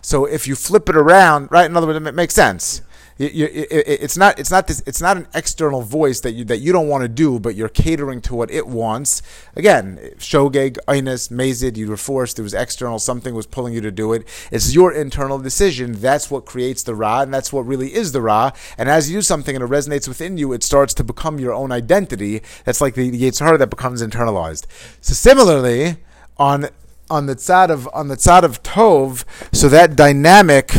So 0.00 0.24
if 0.24 0.46
you 0.46 0.54
flip 0.54 0.88
it 0.88 0.96
around, 0.96 1.48
right? 1.50 1.68
In 1.68 1.76
other 1.76 1.86
words, 1.86 2.04
it 2.04 2.14
makes 2.14 2.34
sense. 2.34 2.82
It's 3.18 4.18
not 4.18 4.38
it's 4.38 4.50
not 4.50 4.66
this 4.66 4.82
it's 4.86 5.00
not 5.00 5.16
an 5.16 5.26
external 5.32 5.80
voice 5.80 6.20
that 6.20 6.32
you 6.32 6.44
that 6.44 6.58
you 6.58 6.70
don't 6.72 6.88
want 6.88 7.02
to 7.02 7.08
do, 7.08 7.40
but 7.40 7.54
you're 7.54 7.70
catering 7.70 8.20
to 8.22 8.34
what 8.34 8.50
it 8.50 8.66
wants. 8.66 9.22
Again, 9.54 9.98
shogeg, 10.18 10.76
einus, 10.86 11.30
mazid, 11.30 11.78
you 11.78 11.88
were 11.88 11.96
forced. 11.96 12.38
It 12.38 12.42
was 12.42 12.52
external. 12.52 12.98
Something 12.98 13.34
was 13.34 13.46
pulling 13.46 13.72
you 13.72 13.80
to 13.80 13.90
do 13.90 14.12
it. 14.12 14.28
It's 14.52 14.74
your 14.74 14.92
internal 14.92 15.38
decision. 15.38 15.92
That's 15.92 16.30
what 16.30 16.44
creates 16.44 16.82
the 16.82 16.94
ra, 16.94 17.22
and 17.22 17.32
that's 17.32 17.52
what 17.52 17.66
really 17.66 17.94
is 17.94 18.12
the 18.12 18.20
ra. 18.20 18.50
And 18.76 18.90
as 18.90 19.10
you 19.10 19.18
do 19.18 19.22
something 19.22 19.56
and 19.56 19.64
it 19.64 19.70
resonates 19.70 20.06
within 20.06 20.36
you, 20.36 20.52
it 20.52 20.62
starts 20.62 20.92
to 20.94 21.04
become 21.04 21.38
your 21.38 21.54
own 21.54 21.72
identity. 21.72 22.42
That's 22.64 22.82
like 22.82 22.94
the, 22.94 23.10
Yetzer 23.10 23.58
that 23.58 23.70
becomes 23.70 24.02
internalized. 24.02 24.66
So 25.00 25.14
similarly, 25.14 25.96
on 26.36 26.68
on 27.08 27.26
the 27.26 27.36
tzad 27.36 27.70
of 27.70 27.88
on 27.94 28.08
the 28.08 28.16
tzad 28.16 28.42
of 28.42 28.62
tov, 28.62 29.24
so 29.54 29.68
that 29.68 29.96
dynamic 29.96 30.74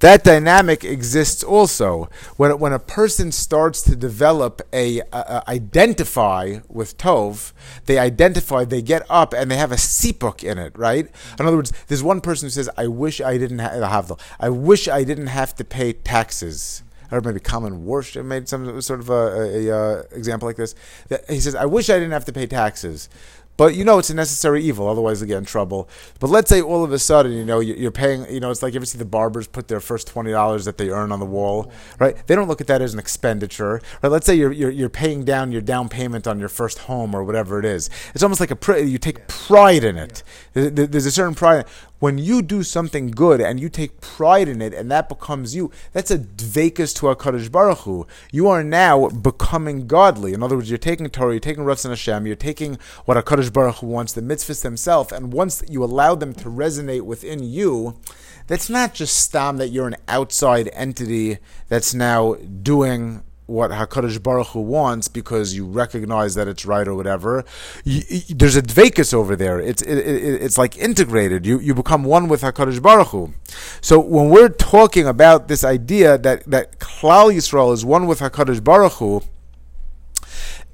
that 0.00 0.24
dynamic 0.24 0.84
exists 0.84 1.42
also 1.42 2.08
when 2.36 2.58
when 2.58 2.72
a 2.72 2.78
person 2.78 3.32
starts 3.32 3.82
to 3.82 3.96
develop 3.96 4.60
a, 4.72 5.02
identify 5.48 6.58
with 6.68 6.96
tov 6.98 7.52
they 7.86 7.98
identify 7.98 8.64
they 8.64 8.82
get 8.82 9.04
up 9.08 9.32
and 9.32 9.50
they 9.50 9.56
have 9.56 9.72
a 9.72 9.76
sipuk 9.76 10.44
in 10.44 10.58
it 10.58 10.76
right 10.76 11.08
in 11.38 11.46
other 11.46 11.56
words 11.56 11.72
there's 11.88 12.02
one 12.02 12.20
person 12.20 12.46
who 12.46 12.50
says 12.50 12.68
i 12.76 12.86
wish 12.86 13.20
i 13.20 13.38
didn't 13.38 13.58
have 13.58 14.08
the 14.08 14.16
i 14.40 14.48
wish 14.48 14.88
i 14.88 15.02
didn't 15.04 15.28
have 15.28 15.54
to 15.54 15.64
pay 15.64 15.92
taxes 15.92 16.82
or 17.10 17.20
maybe 17.20 17.40
common 17.40 17.84
worship 17.84 18.24
made 18.24 18.48
some 18.48 18.80
sort 18.80 19.00
of 19.00 19.10
a, 19.10 19.12
a, 19.12 19.66
a, 19.66 19.76
uh, 19.76 20.02
example 20.12 20.48
like 20.48 20.56
this. 20.56 20.74
That 21.08 21.28
He 21.28 21.40
says, 21.40 21.54
"I 21.54 21.66
wish 21.66 21.88
I 21.90 21.94
didn't 21.94 22.12
have 22.12 22.24
to 22.26 22.32
pay 22.32 22.46
taxes." 22.46 23.08
But 23.56 23.74
you 23.74 23.84
know 23.84 23.98
it's 23.98 24.10
a 24.10 24.14
necessary 24.14 24.62
evil, 24.62 24.88
otherwise 24.88 25.20
they 25.20 25.26
get 25.26 25.38
in 25.38 25.44
trouble. 25.44 25.88
But 26.20 26.30
let's 26.30 26.48
say 26.48 26.60
all 26.60 26.84
of 26.84 26.92
a 26.92 26.98
sudden, 26.98 27.32
you 27.32 27.44
know, 27.44 27.60
you're 27.60 27.90
paying, 27.90 28.30
you 28.32 28.40
know, 28.40 28.50
it's 28.50 28.62
like 28.62 28.74
you 28.74 28.78
ever 28.78 28.86
see 28.86 28.98
the 28.98 29.04
barbers 29.04 29.46
put 29.46 29.68
their 29.68 29.80
first 29.80 30.06
twenty 30.06 30.30
dollars 30.30 30.64
that 30.66 30.78
they 30.78 30.90
earn 30.90 31.12
on 31.12 31.20
the 31.20 31.26
wall, 31.26 31.70
right? 31.98 32.16
They 32.26 32.34
don't 32.34 32.48
look 32.48 32.60
at 32.60 32.66
that 32.66 32.82
as 32.82 32.92
an 32.92 32.98
expenditure, 32.98 33.80
right? 34.02 34.12
Let's 34.12 34.26
say 34.26 34.34
you're 34.34 34.52
you're, 34.52 34.70
you're 34.70 34.88
paying 34.88 35.24
down 35.24 35.52
your 35.52 35.62
down 35.62 35.88
payment 35.88 36.26
on 36.26 36.38
your 36.38 36.48
first 36.48 36.80
home 36.80 37.14
or 37.14 37.24
whatever 37.24 37.58
it 37.58 37.64
is. 37.64 37.88
It's 38.14 38.22
almost 38.22 38.40
like 38.40 38.50
a 38.50 38.56
pr- 38.56 38.76
you 38.76 38.98
take 38.98 39.26
pride 39.28 39.84
in 39.84 39.96
it. 39.96 40.22
There's 40.52 41.06
a 41.06 41.10
certain 41.10 41.34
pride 41.34 41.64
when 41.98 42.18
you 42.18 42.42
do 42.42 42.62
something 42.62 43.10
good 43.10 43.40
and 43.40 43.58
you 43.58 43.68
take 43.68 44.00
pride 44.00 44.48
in 44.48 44.60
it 44.60 44.74
and 44.74 44.90
that 44.90 45.08
becomes 45.08 45.54
you, 45.54 45.70
that's 45.92 46.10
a 46.10 46.18
dvekas 46.18 46.94
to 46.96 47.06
HaKadosh 47.06 47.50
Baruch 47.50 47.78
Hu. 47.78 48.06
You 48.30 48.48
are 48.48 48.62
now 48.62 49.08
becoming 49.08 49.86
godly. 49.86 50.32
In 50.32 50.42
other 50.42 50.56
words, 50.56 50.70
you're 50.70 50.78
taking 50.78 51.08
Torah, 51.08 51.32
you're 51.32 51.40
taking 51.40 51.64
Ratzon 51.64 51.90
Hashem, 51.90 52.26
you're 52.26 52.36
taking 52.36 52.78
what 53.04 53.16
HaKadosh 53.16 53.52
Baruch 53.52 53.76
Hu 53.76 53.86
wants, 53.86 54.12
the 54.12 54.20
mitzvahs 54.20 54.62
themselves, 54.62 55.12
and 55.12 55.32
once 55.32 55.62
you 55.68 55.82
allow 55.82 56.14
them 56.14 56.34
to 56.34 56.48
resonate 56.48 57.02
within 57.02 57.42
you, 57.42 57.98
that's 58.46 58.70
not 58.70 58.94
just 58.94 59.16
stam 59.16 59.56
that 59.56 59.68
you're 59.68 59.88
an 59.88 59.96
outside 60.08 60.70
entity 60.72 61.38
that's 61.68 61.94
now 61.94 62.34
doing 62.34 63.22
what 63.46 63.70
Hakadosh 63.70 64.20
Baruch 64.22 64.48
Hu 64.48 64.60
wants 64.60 65.06
because 65.08 65.54
you 65.54 65.64
recognize 65.64 66.34
that 66.34 66.48
it's 66.48 66.66
right 66.66 66.86
or 66.86 66.94
whatever. 66.94 67.44
You, 67.84 68.02
you, 68.08 68.34
there's 68.34 68.56
a 68.56 68.62
dvekus 68.62 69.14
over 69.14 69.36
there. 69.36 69.60
It's 69.60 69.82
it, 69.82 69.98
it, 69.98 70.42
it's 70.42 70.58
like 70.58 70.76
integrated. 70.76 71.46
You 71.46 71.58
you 71.60 71.74
become 71.74 72.04
one 72.04 72.28
with 72.28 72.42
Hakadosh 72.42 72.82
Baruch 72.82 73.08
Hu. 73.08 73.34
So 73.80 74.00
when 74.00 74.30
we're 74.30 74.48
talking 74.48 75.06
about 75.06 75.48
this 75.48 75.62
idea 75.64 76.18
that 76.18 76.44
that 76.50 76.78
Klal 76.78 77.32
Yisrael 77.32 77.72
is 77.72 77.84
one 77.84 78.06
with 78.06 78.20
Hakadosh 78.20 78.62
Baruch 78.62 78.94
Hu, 78.94 79.22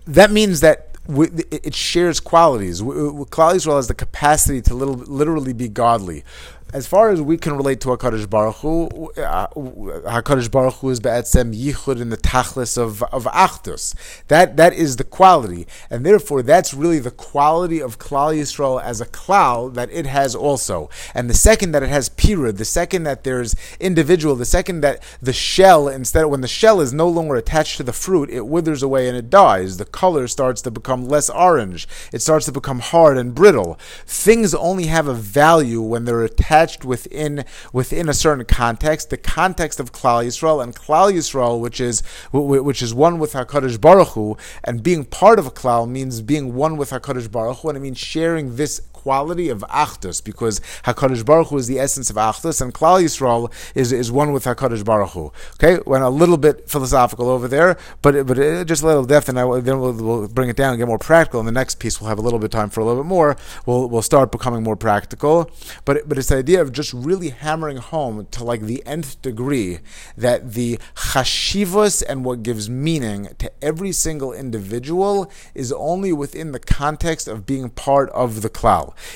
that 0.06 0.30
means 0.30 0.60
that 0.60 0.88
it 1.08 1.74
shares 1.74 2.20
qualities. 2.20 2.80
Klal 2.80 3.54
Yisrael 3.54 3.76
has 3.76 3.88
the 3.88 3.94
capacity 3.94 4.62
to 4.62 4.74
little, 4.74 4.94
literally 4.94 5.52
be 5.52 5.68
godly 5.68 6.24
as 6.72 6.86
far 6.86 7.10
as 7.10 7.20
we 7.20 7.36
can 7.36 7.54
relate 7.56 7.80
to 7.80 7.88
Hakadosh 7.88 8.28
Baruch 8.28 8.56
Hu, 8.56 8.86
uh, 9.16 9.46
Hakadosh 9.48 10.50
Baruch 10.50 10.74
Hu 10.74 10.88
is 10.88 11.00
be'etzem 11.00 11.54
yichud 11.54 12.00
in 12.00 12.08
the 12.08 12.16
tachlis 12.16 12.78
of 12.78 13.02
of 13.04 13.24
achdus. 13.24 13.94
That 14.28 14.56
that 14.56 14.72
is 14.72 14.96
the 14.96 15.04
quality, 15.04 15.66
and 15.90 16.06
therefore 16.06 16.42
that's 16.42 16.72
really 16.72 16.98
the 16.98 17.10
quality 17.10 17.80
of 17.80 17.98
Klal 17.98 18.34
Yisrael 18.34 18.82
as 18.82 19.00
a 19.00 19.06
klal 19.06 19.74
that 19.74 19.90
it 19.90 20.06
has 20.06 20.34
also. 20.34 20.88
And 21.14 21.28
the 21.28 21.34
second 21.34 21.72
that 21.72 21.82
it 21.82 21.90
has 21.90 22.08
pirud, 22.08 22.56
the 22.56 22.64
second 22.64 23.02
that 23.02 23.24
there's 23.24 23.54
individual, 23.78 24.34
the 24.34 24.46
second 24.46 24.80
that 24.80 25.02
the 25.20 25.32
shell 25.32 25.88
instead 25.88 26.24
when 26.26 26.40
the 26.40 26.48
shell 26.48 26.80
is 26.80 26.92
no 26.94 27.08
longer 27.08 27.36
attached 27.36 27.76
to 27.76 27.82
the 27.82 27.92
fruit, 27.92 28.30
it 28.30 28.46
withers 28.46 28.82
away 28.82 29.08
and 29.08 29.16
it 29.16 29.28
dies. 29.28 29.76
The 29.76 29.84
color 29.84 30.26
starts 30.26 30.62
to 30.62 30.70
become 30.70 31.06
less 31.06 31.28
orange. 31.28 31.86
It 32.12 32.22
starts 32.22 32.46
to 32.46 32.52
become 32.52 32.80
hard 32.80 33.18
and 33.18 33.34
brittle. 33.34 33.78
Things 34.06 34.54
only 34.54 34.86
have 34.86 35.06
a 35.06 35.14
value 35.14 35.82
when 35.82 36.06
they're 36.06 36.24
attached 36.24 36.61
attached 36.62 36.84
within 36.84 37.44
within 37.72 38.08
a 38.08 38.14
certain 38.14 38.44
context, 38.44 39.10
the 39.10 39.16
context 39.16 39.80
of 39.80 39.92
Klal 39.92 40.24
Yisrael 40.24 40.62
and 40.62 40.74
Klal 40.74 41.12
Yisrael, 41.12 41.60
which 41.60 41.80
is 41.80 42.02
which 42.32 42.82
is 42.82 42.94
one 42.94 43.18
with 43.18 43.32
Hakadosh 43.32 43.80
Baruch 43.80 44.08
Hu, 44.08 44.36
and 44.64 44.82
being 44.82 45.04
part 45.04 45.38
of 45.38 45.46
a 45.46 45.50
Klal 45.50 45.88
means 45.88 46.22
being 46.22 46.54
one 46.54 46.76
with 46.76 46.90
Hakadosh 46.90 47.30
Baruch 47.30 47.58
Hu, 47.58 47.68
and 47.68 47.76
it 47.76 47.80
means 47.80 47.98
sharing 47.98 48.56
this 48.56 48.80
quality 49.02 49.48
of 49.48 49.60
Achdus, 49.68 50.22
because 50.22 50.60
Hakadosh 50.84 51.24
Baruch 51.24 51.48
Hu 51.48 51.58
is 51.58 51.66
the 51.66 51.78
essence 51.78 52.10
of 52.10 52.16
Achdus, 52.16 52.60
and 52.60 52.72
Klal 52.72 53.02
Yisrael 53.02 53.52
is 53.74 53.92
is 53.92 54.10
one 54.10 54.32
with 54.32 54.44
Hakadosh 54.44 54.84
Baruch 54.84 55.10
Hu. 55.10 55.32
Okay, 55.54 55.82
went 55.86 56.04
a 56.04 56.08
little 56.08 56.36
bit 56.36 56.68
philosophical 56.68 57.28
over 57.28 57.48
there, 57.48 57.76
but 58.00 58.26
but 58.26 58.38
uh, 58.38 58.64
just 58.64 58.82
a 58.82 58.86
little 58.86 59.04
depth, 59.04 59.28
and 59.28 59.38
I, 59.38 59.60
then 59.60 59.80
we'll, 59.80 59.92
we'll 59.92 60.28
bring 60.28 60.48
it 60.48 60.56
down 60.56 60.70
and 60.72 60.78
get 60.78 60.88
more 60.88 60.98
practical. 60.98 61.40
In 61.40 61.46
the 61.46 61.52
next 61.52 61.76
piece, 61.76 62.00
we'll 62.00 62.08
have 62.08 62.18
a 62.18 62.22
little 62.22 62.38
bit 62.38 62.46
of 62.46 62.50
time 62.50 62.70
for 62.70 62.80
a 62.80 62.84
little 62.84 63.02
bit 63.02 63.08
more. 63.08 63.36
We'll 63.66 63.88
we'll 63.88 64.02
start 64.02 64.30
becoming 64.32 64.62
more 64.62 64.76
practical, 64.76 65.50
but 65.84 66.08
but 66.08 66.18
it's 66.18 66.28
the 66.28 66.36
idea 66.36 66.60
of 66.60 66.72
just 66.72 66.92
really 66.92 67.30
hammering 67.30 67.78
home 67.78 68.26
to 68.30 68.44
like 68.44 68.62
the 68.62 68.82
nth 68.86 69.20
degree 69.22 69.80
that 70.16 70.52
the 70.52 70.78
chashivas 70.94 72.02
and 72.08 72.24
what 72.24 72.42
gives 72.42 72.70
meaning 72.70 73.28
to 73.38 73.50
every 73.62 73.92
single 73.92 74.32
individual 74.32 75.30
is 75.54 75.72
only 75.72 76.12
within 76.12 76.52
the 76.52 76.60
context 76.60 77.28
of 77.28 77.46
being 77.46 77.70
part 77.70 78.10
of 78.10 78.42
the 78.42 78.48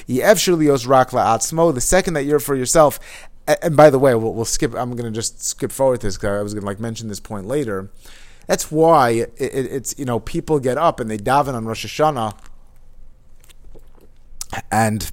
The 0.06 1.80
second 1.80 2.14
that 2.14 2.24
you're 2.24 2.38
for 2.38 2.54
yourself, 2.54 2.98
and 3.62 3.76
by 3.76 3.90
the 3.90 3.98
way, 3.98 4.14
we'll, 4.14 4.34
we'll 4.34 4.44
skip. 4.44 4.74
I'm 4.74 4.96
going 4.96 5.04
to 5.04 5.10
just 5.10 5.42
skip 5.42 5.72
forward 5.72 6.00
this 6.00 6.16
because 6.16 6.38
I 6.38 6.42
was 6.42 6.54
going 6.54 6.62
to 6.62 6.66
like 6.66 6.80
mention 6.80 7.08
this 7.08 7.20
point 7.20 7.46
later. 7.46 7.90
That's 8.46 8.70
why 8.70 9.10
it, 9.10 9.34
it, 9.36 9.66
it's 9.66 9.98
you 9.98 10.04
know 10.04 10.20
people 10.20 10.58
get 10.60 10.78
up 10.78 11.00
and 11.00 11.10
they 11.10 11.18
daven 11.18 11.54
on 11.54 11.66
Rosh 11.66 11.84
Hashanah, 11.86 12.36
and 14.70 15.10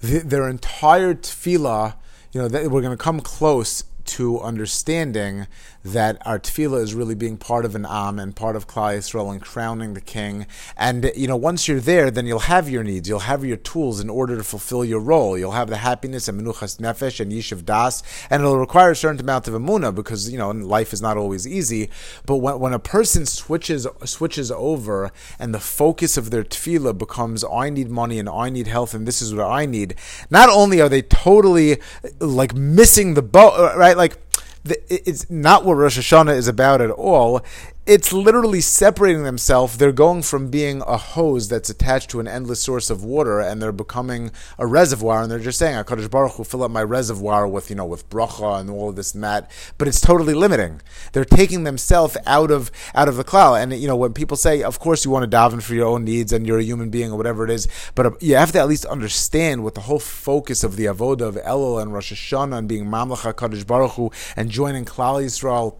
the, 0.00 0.18
their 0.20 0.48
entire 0.48 1.14
tefillah, 1.14 1.94
you 2.32 2.40
know, 2.40 2.68
we're 2.68 2.82
going 2.82 2.96
to 2.96 2.96
come 2.96 3.20
close 3.20 3.84
to 4.04 4.40
understanding 4.40 5.46
that 5.84 6.16
our 6.26 6.38
tefillah 6.38 6.80
is 6.80 6.94
really 6.94 7.14
being 7.14 7.36
part 7.36 7.64
of 7.66 7.74
an 7.74 7.86
am 7.88 8.18
and 8.18 8.34
part 8.34 8.56
of 8.56 8.66
Klal 8.66 8.96
Yisrael 8.96 9.30
and 9.30 9.40
crowning 9.40 9.92
the 9.92 10.00
king. 10.00 10.46
And 10.76 11.12
you 11.14 11.28
know, 11.28 11.36
once 11.36 11.68
you're 11.68 11.78
there, 11.80 12.10
then 12.10 12.26
you'll 12.26 12.38
have 12.40 12.70
your 12.70 12.82
needs, 12.82 13.08
you'll 13.08 13.20
have 13.20 13.44
your 13.44 13.58
tools 13.58 14.00
in 14.00 14.08
order 14.08 14.36
to 14.36 14.42
fulfill 14.42 14.84
your 14.84 15.00
role. 15.00 15.36
You'll 15.36 15.52
have 15.52 15.68
the 15.68 15.76
happiness 15.76 16.26
and 16.26 16.40
menuchas 16.40 16.78
nefesh 16.78 17.20
and 17.20 17.30
yishuv 17.30 17.64
das, 17.66 18.02
and 18.30 18.42
it'll 18.42 18.58
require 18.58 18.92
a 18.92 18.96
certain 18.96 19.20
amount 19.20 19.46
of 19.46 19.54
amuna 19.54 19.94
because 19.94 20.30
you 20.30 20.38
know 20.38 20.50
life 20.50 20.92
is 20.94 21.02
not 21.02 21.18
always 21.18 21.46
easy. 21.46 21.90
But 22.24 22.36
when, 22.36 22.58
when 22.58 22.72
a 22.72 22.78
person 22.78 23.26
switches 23.26 23.86
switches 24.04 24.50
over 24.50 25.12
and 25.38 25.54
the 25.54 25.60
focus 25.60 26.16
of 26.16 26.30
their 26.30 26.44
tefillah 26.44 26.96
becomes 26.96 27.44
I 27.44 27.68
need 27.68 27.90
money 27.90 28.18
and 28.18 28.28
I 28.28 28.48
need 28.48 28.68
health 28.68 28.94
and 28.94 29.06
this 29.06 29.20
is 29.20 29.34
what 29.34 29.46
I 29.46 29.66
need, 29.66 29.96
not 30.30 30.48
only 30.48 30.80
are 30.80 30.88
they 30.88 31.02
totally 31.02 31.78
like 32.20 32.54
missing 32.54 33.14
the 33.14 33.22
boat, 33.22 33.76
right? 33.76 33.96
Like 33.96 34.16
it's 34.64 35.28
not 35.30 35.64
what 35.64 35.74
Rosh 35.74 35.98
Hashanah 35.98 36.36
is 36.36 36.48
about 36.48 36.80
at 36.80 36.90
all 36.90 37.42
it's 37.86 38.14
literally 38.14 38.62
separating 38.62 39.24
themselves. 39.24 39.76
They're 39.76 39.92
going 39.92 40.22
from 40.22 40.48
being 40.48 40.82
a 40.86 40.96
hose 40.96 41.48
that's 41.48 41.68
attached 41.68 42.08
to 42.10 42.20
an 42.20 42.26
endless 42.26 42.60
source 42.60 42.88
of 42.88 43.04
water, 43.04 43.40
and 43.40 43.60
they're 43.60 43.72
becoming 43.72 44.30
a 44.58 44.66
reservoir. 44.66 45.20
And 45.20 45.30
they're 45.30 45.38
just 45.38 45.58
saying, 45.58 45.76
"Hakadosh 45.76 46.10
Baruch 46.10 46.32
Hu, 46.32 46.44
fill 46.44 46.62
up 46.62 46.70
my 46.70 46.82
reservoir 46.82 47.46
with 47.46 47.68
you 47.68 47.76
know 47.76 47.84
with 47.84 48.08
bracha 48.08 48.58
and 48.60 48.70
all 48.70 48.88
of 48.88 48.96
this 48.96 49.12
and 49.14 49.22
that." 49.22 49.50
But 49.76 49.86
it's 49.86 50.00
totally 50.00 50.32
limiting. 50.32 50.80
They're 51.12 51.26
taking 51.26 51.64
themselves 51.64 52.16
out 52.26 52.50
of 52.50 52.70
out 52.94 53.08
of 53.08 53.16
the 53.16 53.24
klal. 53.24 53.60
And 53.60 53.74
you 53.74 53.86
know 53.86 53.96
when 53.96 54.14
people 54.14 54.38
say, 54.38 54.62
"Of 54.62 54.78
course 54.78 55.04
you 55.04 55.10
want 55.10 55.30
to 55.30 55.36
daven 55.36 55.62
for 55.62 55.74
your 55.74 55.86
own 55.86 56.04
needs 56.04 56.32
and 56.32 56.46
you're 56.46 56.58
a 56.58 56.64
human 56.64 56.88
being 56.88 57.12
or 57.12 57.16
whatever 57.18 57.44
it 57.44 57.50
is," 57.50 57.68
but 57.94 58.06
uh, 58.06 58.10
you 58.20 58.36
have 58.36 58.52
to 58.52 58.60
at 58.60 58.68
least 58.68 58.86
understand 58.86 59.62
what 59.62 59.74
the 59.74 59.82
whole 59.82 59.98
focus 59.98 60.64
of 60.64 60.76
the 60.76 60.86
avodah 60.86 61.22
of 61.22 61.34
Elul 61.36 61.82
and 61.82 61.92
Rosh 61.92 62.12
Hashanah 62.12 62.56
and 62.56 62.68
being 62.68 62.86
Mamlech 62.86 63.30
Hakadosh 63.30 63.66
Baruch 63.66 63.92
Hu 63.92 64.10
and 64.36 64.50
joining 64.50 64.86
Klal 64.86 65.22
Yisrael 65.22 65.76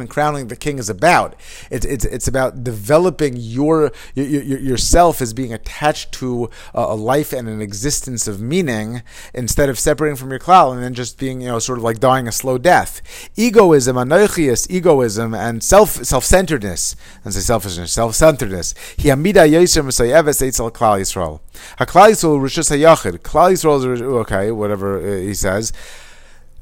and 0.00 0.10
crowning 0.10 0.48
the 0.48 0.56
king 0.56 0.78
is 0.78 0.88
about. 0.88 1.34
It's 1.70 1.84
it's, 1.84 2.04
it's 2.04 2.28
about 2.28 2.64
developing 2.64 3.34
your, 3.36 3.92
your, 4.14 4.26
your 4.26 4.58
yourself 4.58 5.20
as 5.20 5.32
being 5.32 5.52
attached 5.52 6.12
to 6.12 6.50
a, 6.74 6.94
life 6.94 7.32
and 7.32 7.48
an 7.48 7.60
existence 7.60 8.26
of 8.26 8.40
meaning 8.40 9.02
instead 9.34 9.68
of 9.68 9.78
separating 9.78 10.16
from 10.16 10.30
your 10.30 10.38
klal 10.38 10.72
and 10.72 10.82
then 10.82 10.94
just 10.94 11.18
being 11.18 11.40
you 11.40 11.48
know 11.48 11.58
sort 11.58 11.78
of 11.78 11.84
like 11.84 12.00
dying 12.00 12.28
a 12.28 12.32
slow 12.32 12.58
death. 12.58 13.02
Egoism, 13.36 13.96
anarchias, 13.96 14.68
egoism, 14.70 15.34
and 15.34 15.62
self 15.62 15.90
self 16.04 16.24
centeredness 16.24 16.96
and 17.24 17.34
say 17.34 17.40
selfishness, 17.40 17.92
self 17.92 18.14
centeredness. 18.14 18.74
He 18.96 19.10
amida 19.10 19.40
yoser 19.40 19.84
misayeves 19.84 20.42
eitzel 20.42 20.72
klal 20.72 21.00
yisrael. 21.00 21.40
Haklal 21.78 22.10
yisrael 22.10 22.40
rishus 22.40 22.70
hayachid. 22.70 23.18
Klal 23.18 23.52
yisrael 23.52 23.94
is 23.94 24.02
okay, 24.02 24.50
whatever 24.50 24.98
uh, 24.98 25.20
he 25.20 25.34
says. 25.34 25.72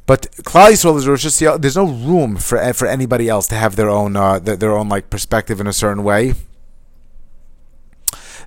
But 0.06 0.30
Klal 0.44 0.70
Yisrael 0.70 0.96
is 0.96 1.08
Rosh 1.08 1.24
There's 1.58 1.76
no 1.76 1.86
room 1.86 2.36
for 2.36 2.72
for 2.72 2.86
anybody 2.86 3.28
else 3.28 3.48
to 3.48 3.56
have 3.56 3.74
their 3.74 3.90
own 3.90 4.16
uh, 4.16 4.38
their, 4.38 4.70
own 4.70 4.88
like 4.88 5.10
perspective 5.10 5.60
in 5.60 5.66
a 5.66 5.72
certain 5.72 6.04
way. 6.04 6.34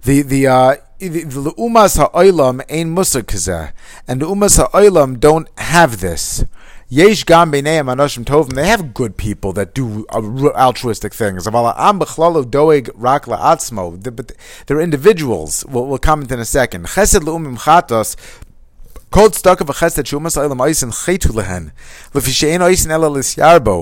The 0.04 0.22
the 0.22 0.48
uh, 0.48 0.76
the 1.00 1.54
umas 1.58 1.98
ha'olam 1.98 2.62
ain 2.70 2.96
musar 2.96 3.24
kazeh, 3.24 3.74
and 4.08 4.22
the 4.22 4.26
umas 4.26 4.58
ha'olam 4.58 5.20
don't 5.20 5.50
have 5.60 6.00
this. 6.00 6.46
Yesh 6.88 7.26
gam 7.26 7.52
b'neim 7.52 7.94
anoshim 7.94 8.24
tovim. 8.24 8.54
They 8.54 8.68
have 8.68 8.94
good 8.94 9.18
people 9.18 9.52
that 9.54 9.76
do 9.76 10.08
altruistic 10.10 11.14
things. 11.14 11.46
Am 11.46 11.54
doeg 11.54 12.90
rak 12.96 13.26
la'atzmo. 13.26 14.16
But 14.16 14.32
they're 14.66 14.80
individuals. 14.80 15.66
We'll, 15.68 15.86
we'll 15.86 16.00
comment 16.00 16.32
in 16.32 16.40
a 16.40 16.46
second. 16.46 16.88
Chesed 16.88 17.20
le'umim 17.20 17.60
chatos 17.60 18.16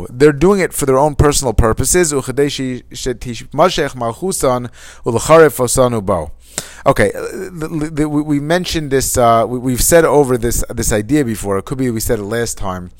They're 0.10 0.32
doing 0.32 0.60
it 0.62 0.74
for 0.74 0.86
their 0.86 0.98
own 0.98 1.16
personal 1.16 1.54
purposes. 1.54 2.14
Okay, 6.86 7.12
uh, 7.12 8.08
we 8.08 8.40
mentioned 8.40 8.90
this. 8.90 9.18
Uh, 9.18 9.46
we've 9.48 9.82
said 9.82 10.06
over 10.06 10.38
this 10.38 10.64
this 10.70 10.92
idea 10.94 11.26
before. 11.26 11.58
It 11.58 11.66
could 11.66 11.78
be 11.78 11.92
we 11.92 12.00
said 12.00 12.20
it 12.20 12.24
last 12.24 12.58
time. 12.58 12.92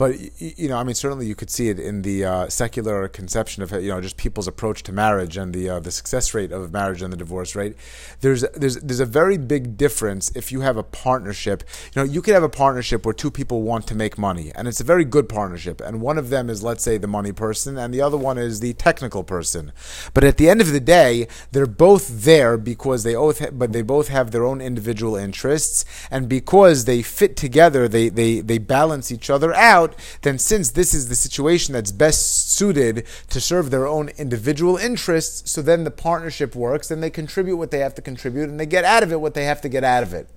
But 0.00 0.40
you 0.40 0.70
know, 0.70 0.78
I 0.78 0.82
mean, 0.82 0.94
certainly 0.94 1.26
you 1.26 1.34
could 1.34 1.50
see 1.50 1.68
it 1.68 1.78
in 1.78 2.00
the 2.00 2.24
uh, 2.24 2.48
secular 2.48 3.06
conception 3.06 3.62
of 3.62 3.70
you 3.70 3.90
know 3.90 4.00
just 4.00 4.16
people's 4.16 4.48
approach 4.48 4.82
to 4.84 4.92
marriage 4.92 5.36
and 5.36 5.52
the 5.52 5.68
uh, 5.68 5.78
the 5.78 5.90
success 5.90 6.32
rate 6.32 6.52
of 6.52 6.72
marriage 6.72 7.02
and 7.02 7.12
the 7.12 7.18
divorce 7.18 7.54
rate. 7.54 7.76
There's 8.22 8.40
there's 8.54 8.76
there's 8.76 9.00
a 9.00 9.04
very 9.04 9.36
big 9.36 9.76
difference 9.76 10.30
if 10.34 10.52
you 10.52 10.62
have 10.62 10.78
a 10.78 10.82
partnership. 10.82 11.64
You 11.94 12.00
know, 12.00 12.10
you 12.10 12.22
could 12.22 12.32
have 12.32 12.42
a 12.42 12.48
partnership 12.48 13.04
where 13.04 13.12
two 13.12 13.30
people 13.30 13.60
want 13.60 13.86
to 13.88 13.94
make 13.94 14.16
money, 14.16 14.50
and 14.54 14.66
it's 14.66 14.80
a 14.80 14.84
very 14.84 15.04
good 15.04 15.28
partnership. 15.28 15.82
And 15.82 16.00
one 16.00 16.16
of 16.16 16.30
them 16.30 16.48
is, 16.48 16.62
let's 16.62 16.82
say, 16.82 16.96
the 16.96 17.06
money 17.06 17.32
person, 17.32 17.76
and 17.76 17.92
the 17.92 18.00
other 18.00 18.16
one 18.16 18.38
is 18.38 18.60
the 18.60 18.72
technical 18.72 19.22
person. 19.22 19.70
But 20.14 20.24
at 20.24 20.38
the 20.38 20.48
end 20.48 20.62
of 20.62 20.72
the 20.72 20.80
day, 20.80 21.28
they're 21.52 21.66
both 21.66 22.24
there 22.24 22.56
because 22.56 23.02
they 23.02 23.12
both 23.12 23.40
ha- 23.40 23.50
but 23.52 23.74
they 23.74 23.82
both 23.82 24.08
have 24.08 24.30
their 24.30 24.46
own 24.46 24.62
individual 24.62 25.14
interests, 25.14 25.84
and 26.10 26.26
because 26.26 26.86
they 26.86 27.02
fit 27.02 27.36
together, 27.36 27.86
they 27.86 28.08
they 28.08 28.40
they 28.40 28.56
balance 28.56 29.12
each 29.12 29.28
other 29.28 29.52
out 29.52 29.89
out, 29.90 30.00
then 30.22 30.38
since 30.38 30.70
this 30.70 30.94
is 30.94 31.08
the 31.08 31.14
situation 31.14 31.74
that's 31.74 31.92
best 31.92 32.50
suited 32.50 33.06
to 33.28 33.40
serve 33.40 33.70
their 33.70 33.86
own 33.86 34.10
individual 34.10 34.76
interests, 34.76 35.50
so 35.50 35.62
then 35.62 35.84
the 35.84 35.90
partnership 35.90 36.54
works 36.54 36.90
and 36.90 37.02
they 37.02 37.10
contribute 37.10 37.56
what 37.56 37.70
they 37.70 37.78
have 37.78 37.94
to 37.94 38.02
contribute 38.02 38.48
and 38.48 38.58
they 38.58 38.66
get 38.66 38.84
out 38.84 39.02
of 39.02 39.12
it 39.12 39.20
what 39.20 39.34
they 39.34 39.44
have 39.44 39.60
to 39.60 39.68
get 39.68 39.84
out 39.84 40.02
of 40.02 40.14
it. 40.14 40.28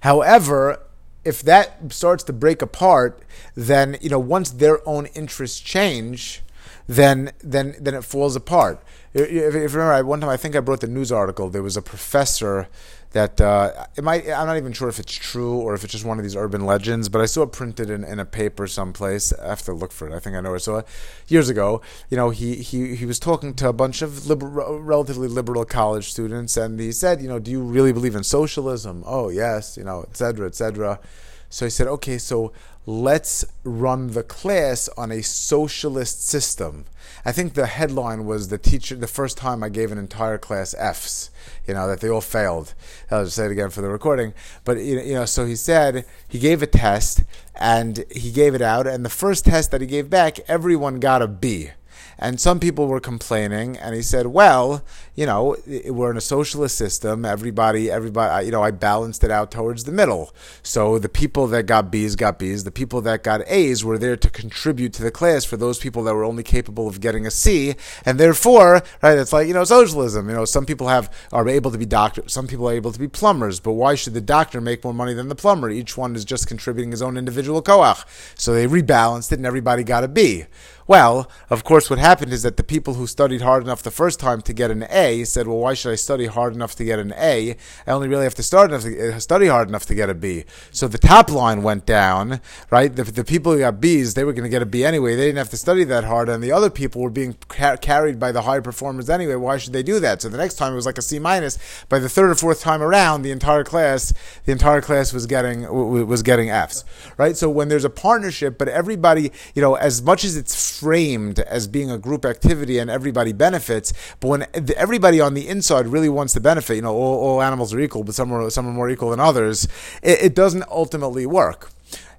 However, 0.00 0.80
if 1.24 1.42
that 1.42 1.92
starts 1.92 2.22
to 2.24 2.32
break 2.32 2.62
apart, 2.62 3.22
then 3.54 3.96
you 4.00 4.08
know 4.08 4.18
once 4.18 4.50
their 4.50 4.86
own 4.88 5.06
interests 5.06 5.58
change, 5.58 6.42
then 6.86 7.32
then 7.42 7.74
then 7.80 7.94
it 7.94 8.04
falls 8.04 8.36
apart. 8.36 8.80
If, 9.12 9.30
if 9.30 9.72
you 9.72 9.78
remember, 9.80 10.04
one 10.04 10.20
time 10.20 10.30
I 10.30 10.36
think 10.36 10.54
I 10.54 10.60
brought 10.60 10.80
the 10.80 10.86
news 10.86 11.10
article. 11.10 11.48
There 11.48 11.62
was 11.62 11.76
a 11.76 11.82
professor 11.82 12.68
that 13.16 13.40
uh, 13.40 13.86
it 13.96 14.04
might. 14.04 14.28
I'm 14.28 14.46
not 14.46 14.58
even 14.58 14.74
sure 14.74 14.90
if 14.90 14.98
it's 14.98 15.14
true 15.14 15.56
or 15.56 15.74
if 15.74 15.84
it's 15.84 15.92
just 15.92 16.04
one 16.04 16.18
of 16.18 16.22
these 16.22 16.36
urban 16.36 16.66
legends, 16.66 17.08
but 17.08 17.22
I 17.22 17.26
saw 17.26 17.42
it 17.44 17.52
printed 17.52 17.88
in, 17.88 18.04
in 18.04 18.18
a 18.20 18.26
paper 18.26 18.66
someplace. 18.66 19.32
I 19.32 19.48
have 19.48 19.62
to 19.62 19.72
look 19.72 19.90
for 19.90 20.06
it. 20.06 20.14
I 20.14 20.20
think 20.20 20.36
I 20.36 20.40
know 20.42 20.50
where 20.50 20.58
it. 20.58 20.60
So 20.60 20.84
years 21.26 21.48
ago, 21.48 21.80
you 22.10 22.16
know, 22.18 22.28
he 22.30 22.56
he 22.56 22.94
he 22.94 23.06
was 23.06 23.18
talking 23.18 23.54
to 23.54 23.68
a 23.68 23.72
bunch 23.72 24.02
of 24.02 24.26
liberal, 24.26 24.78
relatively 24.80 25.28
liberal 25.28 25.64
college 25.64 26.10
students, 26.10 26.58
and 26.58 26.78
he 26.78 26.92
said, 26.92 27.22
you 27.22 27.28
know, 27.28 27.38
do 27.38 27.50
you 27.50 27.62
really 27.62 27.92
believe 27.92 28.14
in 28.14 28.22
socialism? 28.22 29.02
Oh 29.06 29.30
yes, 29.30 29.78
you 29.78 29.84
know, 29.84 30.04
et 30.10 30.16
cetera, 30.16 30.46
et 30.46 30.54
cetera. 30.54 31.00
So 31.48 31.64
he 31.64 31.70
said, 31.70 31.86
okay, 31.86 32.18
so 32.18 32.52
let's 32.84 33.44
run 33.64 34.12
the 34.12 34.22
class 34.22 34.88
on 34.96 35.10
a 35.10 35.22
socialist 35.22 36.28
system. 36.28 36.84
I 37.24 37.32
think 37.32 37.54
the 37.54 37.66
headline 37.66 38.24
was 38.26 38.48
the 38.48 38.58
teacher, 38.58 38.94
the 38.94 39.06
first 39.06 39.36
time 39.36 39.62
I 39.62 39.68
gave 39.68 39.90
an 39.90 39.98
entire 39.98 40.38
class 40.38 40.74
F's, 40.78 41.30
you 41.66 41.74
know, 41.74 41.88
that 41.88 42.00
they 42.00 42.08
all 42.08 42.20
failed. 42.20 42.74
I'll 43.10 43.24
just 43.24 43.36
say 43.36 43.46
it 43.46 43.52
again 43.52 43.70
for 43.70 43.82
the 43.82 43.88
recording. 43.88 44.34
But, 44.64 44.78
you 44.78 45.14
know, 45.14 45.24
so 45.24 45.44
he 45.46 45.56
said 45.56 46.04
he 46.28 46.38
gave 46.38 46.62
a 46.62 46.66
test 46.66 47.22
and 47.54 48.04
he 48.10 48.30
gave 48.30 48.54
it 48.54 48.62
out. 48.62 48.86
And 48.86 49.04
the 49.04 49.10
first 49.10 49.44
test 49.44 49.70
that 49.70 49.80
he 49.80 49.86
gave 49.86 50.08
back, 50.08 50.38
everyone 50.48 51.00
got 51.00 51.22
a 51.22 51.26
B. 51.26 51.70
and 52.18 52.40
some 52.40 52.60
people 52.60 52.86
were 52.86 53.00
complaining, 53.00 53.76
and 53.76 53.94
he 53.94 54.02
said, 54.02 54.28
"Well, 54.28 54.82
you 55.14 55.26
know, 55.26 55.56
we're 55.86 56.10
in 56.10 56.16
a 56.16 56.20
socialist 56.20 56.76
system. 56.76 57.24
Everybody, 57.24 57.90
everybody, 57.90 58.46
you 58.46 58.52
know, 58.52 58.62
I 58.62 58.70
balanced 58.70 59.24
it 59.24 59.30
out 59.30 59.50
towards 59.50 59.84
the 59.84 59.92
middle. 59.92 60.34
So 60.62 60.98
the 60.98 61.08
people 61.08 61.46
that 61.48 61.64
got 61.64 61.90
B's 61.90 62.16
got 62.16 62.38
B's. 62.38 62.64
The 62.64 62.70
people 62.70 63.00
that 63.02 63.22
got 63.22 63.42
A's 63.46 63.84
were 63.84 63.98
there 63.98 64.16
to 64.16 64.30
contribute 64.30 64.92
to 64.94 65.02
the 65.02 65.10
class 65.10 65.44
for 65.44 65.56
those 65.56 65.78
people 65.78 66.04
that 66.04 66.14
were 66.14 66.24
only 66.24 66.42
capable 66.42 66.88
of 66.88 67.00
getting 67.00 67.26
a 67.26 67.30
C, 67.30 67.74
and 68.04 68.18
therefore, 68.18 68.82
right? 69.02 69.18
It's 69.18 69.32
like 69.32 69.48
you 69.48 69.54
know, 69.54 69.64
socialism. 69.64 70.28
You 70.28 70.34
know, 70.34 70.44
some 70.44 70.66
people 70.66 70.88
have 70.88 71.12
are 71.32 71.48
able 71.48 71.70
to 71.70 71.78
be 71.78 71.86
doctors, 71.86 72.32
some 72.32 72.46
people 72.46 72.68
are 72.68 72.74
able 72.74 72.92
to 72.92 72.98
be 72.98 73.08
plumbers, 73.08 73.60
but 73.60 73.72
why 73.72 73.94
should 73.94 74.14
the 74.14 74.20
doctor 74.20 74.60
make 74.60 74.84
more 74.84 74.94
money 74.94 75.14
than 75.14 75.28
the 75.28 75.34
plumber? 75.34 75.70
Each 75.70 75.96
one 75.96 76.16
is 76.16 76.24
just 76.24 76.46
contributing 76.46 76.90
his 76.90 77.02
own 77.02 77.16
individual 77.16 77.62
koach. 77.62 78.04
So 78.38 78.52
they 78.52 78.66
rebalanced 78.66 79.32
it, 79.32 79.38
and 79.38 79.46
everybody 79.46 79.84
got 79.84 80.04
a 80.04 80.08
B. 80.08 80.44
Well, 80.88 81.28
of 81.50 81.64
course, 81.64 81.90
what 81.90 81.98
happened 81.98 82.32
is 82.32 82.44
that 82.44 82.56
the 82.56 82.62
people 82.62 82.94
who 82.94 83.08
studied 83.08 83.42
hard 83.42 83.64
enough 83.64 83.82
the 83.82 83.90
first 83.90 84.20
time 84.20 84.40
to 84.42 84.52
get 84.52 84.70
an 84.70 84.86
A 84.88 85.24
said, 85.24 85.48
"Well, 85.48 85.58
why 85.58 85.74
should 85.74 85.90
I 85.90 85.96
study 85.96 86.26
hard 86.26 86.54
enough 86.54 86.76
to 86.76 86.84
get 86.84 87.00
an 87.00 87.12
A? 87.16 87.56
I 87.86 87.90
only 87.90 88.06
really 88.06 88.22
have 88.22 88.36
to 88.36 88.42
to, 88.42 89.14
uh, 89.14 89.18
study 89.18 89.48
hard 89.48 89.68
enough 89.68 89.84
to 89.86 89.96
get 89.96 90.08
a 90.08 90.14
B." 90.14 90.44
So 90.70 90.86
the 90.86 90.98
top 90.98 91.30
line 91.30 91.64
went 91.64 91.86
down, 91.86 92.40
right? 92.70 92.94
The, 92.94 93.02
the 93.02 93.24
people 93.24 93.52
who 93.52 93.58
got 93.58 93.80
B's, 93.80 94.14
they 94.14 94.22
were 94.22 94.32
going 94.32 94.44
to 94.44 94.48
get 94.48 94.62
a 94.62 94.66
B 94.66 94.84
anyway. 94.84 95.16
They 95.16 95.26
didn't 95.26 95.38
have 95.38 95.50
to 95.50 95.56
study 95.56 95.82
that 95.84 96.04
hard, 96.04 96.28
and 96.28 96.42
the 96.42 96.52
other 96.52 96.70
people 96.70 97.02
were 97.02 97.10
being 97.10 97.36
ca- 97.48 97.78
carried 97.78 98.20
by 98.20 98.30
the 98.30 98.42
high 98.42 98.60
performers 98.60 99.10
anyway. 99.10 99.34
Why 99.34 99.56
should 99.58 99.72
they 99.72 99.82
do 99.82 99.98
that? 100.00 100.22
So 100.22 100.28
the 100.28 100.38
next 100.38 100.54
time 100.54 100.72
it 100.72 100.76
was 100.76 100.86
like 100.86 100.98
a 100.98 101.02
C 101.02 101.18
minus. 101.18 101.58
By 101.88 101.98
the 101.98 102.08
third 102.08 102.30
or 102.30 102.36
fourth 102.36 102.60
time 102.60 102.80
around, 102.82 103.22
the 103.22 103.32
entire 103.32 103.64
class, 103.64 104.12
the 104.44 104.52
entire 104.52 104.80
class 104.80 105.12
was 105.12 105.26
getting 105.26 105.66
was 106.06 106.22
getting 106.22 106.48
Fs, 106.48 106.84
right? 107.16 107.36
So 107.36 107.50
when 107.50 107.68
there's 107.68 107.84
a 107.84 107.90
partnership, 107.90 108.56
but 108.56 108.68
everybody, 108.68 109.32
you 109.54 109.62
know, 109.62 109.74
as 109.74 110.00
much 110.00 110.22
as 110.22 110.36
it's 110.36 110.75
framed 110.78 111.38
as 111.40 111.66
being 111.66 111.90
a 111.90 111.98
group 111.98 112.24
activity 112.24 112.78
and 112.78 112.90
everybody 112.90 113.32
benefits, 113.32 113.92
but 114.20 114.28
when 114.28 114.46
everybody 114.76 115.20
on 115.20 115.34
the 115.34 115.48
inside 115.48 115.86
really 115.86 116.08
wants 116.08 116.32
to 116.34 116.40
benefit, 116.40 116.76
you 116.76 116.82
know, 116.82 116.94
all, 116.94 117.18
all 117.18 117.42
animals 117.42 117.72
are 117.74 117.80
equal, 117.80 118.04
but 118.04 118.14
some 118.14 118.32
are 118.32 118.50
some 118.50 118.66
are 118.66 118.72
more 118.72 118.90
equal 118.90 119.10
than 119.10 119.20
others. 119.20 119.66
It, 120.02 120.22
it 120.22 120.34
doesn't 120.34 120.64
ultimately 120.70 121.26
work. 121.26 121.70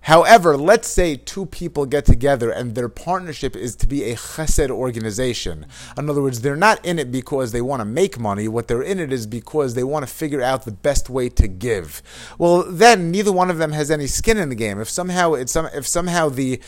However, 0.07 0.55
let's 0.55 0.87
say 0.87 1.17
two 1.17 1.45
people 1.47 1.85
get 1.85 2.05
together 2.05 2.49
and 2.49 2.75
their 2.75 2.87
partnership 2.87 3.57
is 3.57 3.75
to 3.75 3.87
be 3.87 4.05
a 4.05 4.15
chesed 4.15 4.69
organization. 4.69 5.65
In 5.97 6.09
other 6.09 6.21
words, 6.21 6.39
they're 6.39 6.55
not 6.55 6.83
in 6.85 6.97
it 6.97 7.11
because 7.11 7.51
they 7.51 7.59
want 7.59 7.81
to 7.81 7.85
make 7.85 8.17
money. 8.17 8.47
What 8.47 8.69
they're 8.69 8.81
in 8.81 9.01
it 9.01 9.11
is 9.11 9.27
because 9.27 9.73
they 9.73 9.83
want 9.83 10.07
to 10.07 10.13
figure 10.13 10.41
out 10.41 10.63
the 10.63 10.71
best 10.71 11.09
way 11.09 11.27
to 11.27 11.49
give. 11.49 12.01
Well, 12.37 12.63
then 12.63 13.11
neither 13.11 13.33
one 13.33 13.49
of 13.49 13.57
them 13.57 13.73
has 13.73 13.91
any 13.91 14.07
skin 14.07 14.37
in 14.37 14.47
the 14.47 14.55
game. 14.55 14.79
If 14.79 14.89
somehow 14.89 15.33
it's 15.33 15.51
some, 15.51 15.67
if 15.73 15.85
somehow 15.85 16.29
the 16.29 16.61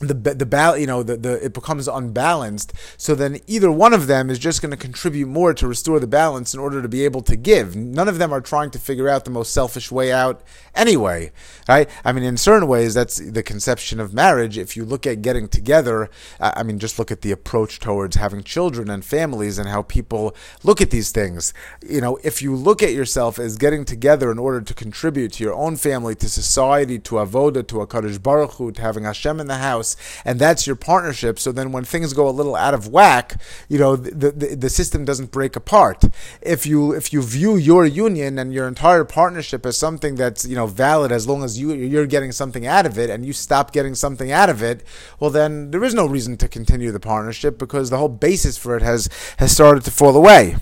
the 0.00 0.14
the 0.14 0.46
bal- 0.46 0.78
you 0.78 0.86
know 0.86 1.02
the, 1.02 1.16
the 1.16 1.44
it 1.44 1.54
becomes 1.54 1.88
unbalanced. 1.88 2.72
So 2.96 3.14
then 3.14 3.40
either 3.46 3.70
one 3.70 3.92
of 3.92 4.06
them 4.06 4.30
is 4.30 4.38
just 4.38 4.60
going 4.60 4.70
to 4.70 4.76
contribute 4.76 5.26
more 5.28 5.54
to 5.54 5.68
restore 5.68 6.00
the 6.00 6.06
balance 6.06 6.54
in 6.54 6.60
order 6.60 6.82
to 6.82 6.88
be 6.88 7.04
able 7.04 7.22
to 7.22 7.36
give. 7.36 7.76
None 7.76 8.08
of 8.08 8.18
them 8.18 8.32
are 8.32 8.40
trying 8.40 8.70
to 8.72 8.78
figure 8.78 9.08
out 9.08 9.24
the 9.24 9.30
most 9.30 9.52
selfish 9.52 9.92
way 9.92 10.12
out 10.12 10.42
anyway 10.74 11.30
right? 11.68 11.88
I 12.04 12.12
mean 12.12 12.24
in 12.24 12.36
certain 12.36 12.68
ways 12.68 12.94
that's 12.94 13.16
the 13.16 13.42
conception 13.42 14.00
of 14.00 14.12
marriage. 14.12 14.58
If 14.58 14.76
you 14.76 14.84
look 14.84 15.06
at 15.06 15.22
getting 15.22 15.48
together 15.48 16.10
i 16.40 16.62
mean 16.62 16.78
just 16.78 16.98
look 16.98 17.10
at 17.10 17.22
the 17.22 17.32
approach 17.32 17.78
towards 17.78 18.16
having 18.16 18.42
children 18.42 18.90
and 18.90 19.04
families 19.04 19.58
and 19.58 19.68
how 19.68 19.82
people 19.82 20.34
look 20.62 20.80
at 20.80 20.90
these 20.90 21.10
things. 21.10 21.54
You 21.86 22.00
know 22.00 22.18
if 22.24 22.42
you 22.42 22.54
look 22.54 22.82
at 22.82 22.92
yourself 22.92 23.38
as 23.38 23.56
getting 23.56 23.84
together 23.84 24.30
in 24.30 24.38
order 24.38 24.60
to 24.60 24.74
contribute 24.74 25.32
to 25.34 25.44
your 25.44 25.54
own 25.54 25.76
family 25.76 26.14
to 26.16 26.28
society 26.28 26.98
to 27.00 27.16
avoda 27.16 27.66
to 27.68 27.80
a 27.80 28.18
baruch 28.18 28.52
Hu, 28.52 28.72
to 28.72 28.80
having 28.80 29.04
hashem 29.04 29.40
in 29.40 29.46
the 29.46 29.58
house 29.58 29.81
and 30.24 30.38
that's 30.38 30.66
your 30.66 30.76
partnership. 30.76 31.38
So 31.38 31.52
then 31.52 31.72
when 31.72 31.84
things 31.84 32.12
go 32.12 32.28
a 32.28 32.30
little 32.30 32.56
out 32.56 32.74
of 32.74 32.88
whack, 32.88 33.40
you 33.68 33.78
know, 33.78 33.96
the, 33.96 34.30
the, 34.30 34.56
the 34.56 34.70
system 34.70 35.04
doesn't 35.04 35.30
break 35.30 35.56
apart. 35.56 36.04
If 36.40 36.66
you 36.66 36.92
if 36.92 37.12
you 37.12 37.22
view 37.22 37.56
your 37.56 37.84
union 37.84 38.38
and 38.38 38.52
your 38.52 38.68
entire 38.68 39.04
partnership 39.04 39.64
as 39.66 39.76
something 39.76 40.14
that's 40.14 40.46
you 40.46 40.56
know 40.56 40.66
valid 40.66 41.12
as 41.12 41.26
long 41.26 41.42
as 41.42 41.58
you 41.58 41.72
you're 41.72 42.06
getting 42.06 42.32
something 42.32 42.66
out 42.66 42.86
of 42.86 42.98
it, 42.98 43.10
and 43.10 43.24
you 43.26 43.32
stop 43.32 43.72
getting 43.72 43.94
something 43.94 44.30
out 44.30 44.48
of 44.48 44.62
it, 44.62 44.84
well 45.20 45.30
then 45.30 45.70
there 45.70 45.84
is 45.84 45.94
no 45.94 46.06
reason 46.06 46.36
to 46.38 46.48
continue 46.48 46.90
the 46.90 47.00
partnership 47.00 47.58
because 47.58 47.90
the 47.90 47.98
whole 47.98 48.08
basis 48.08 48.56
for 48.58 48.76
it 48.76 48.82
has 48.82 49.08
has 49.38 49.52
started 49.52 49.84
to 49.84 49.90
fall 49.90 50.16
away 50.16 50.56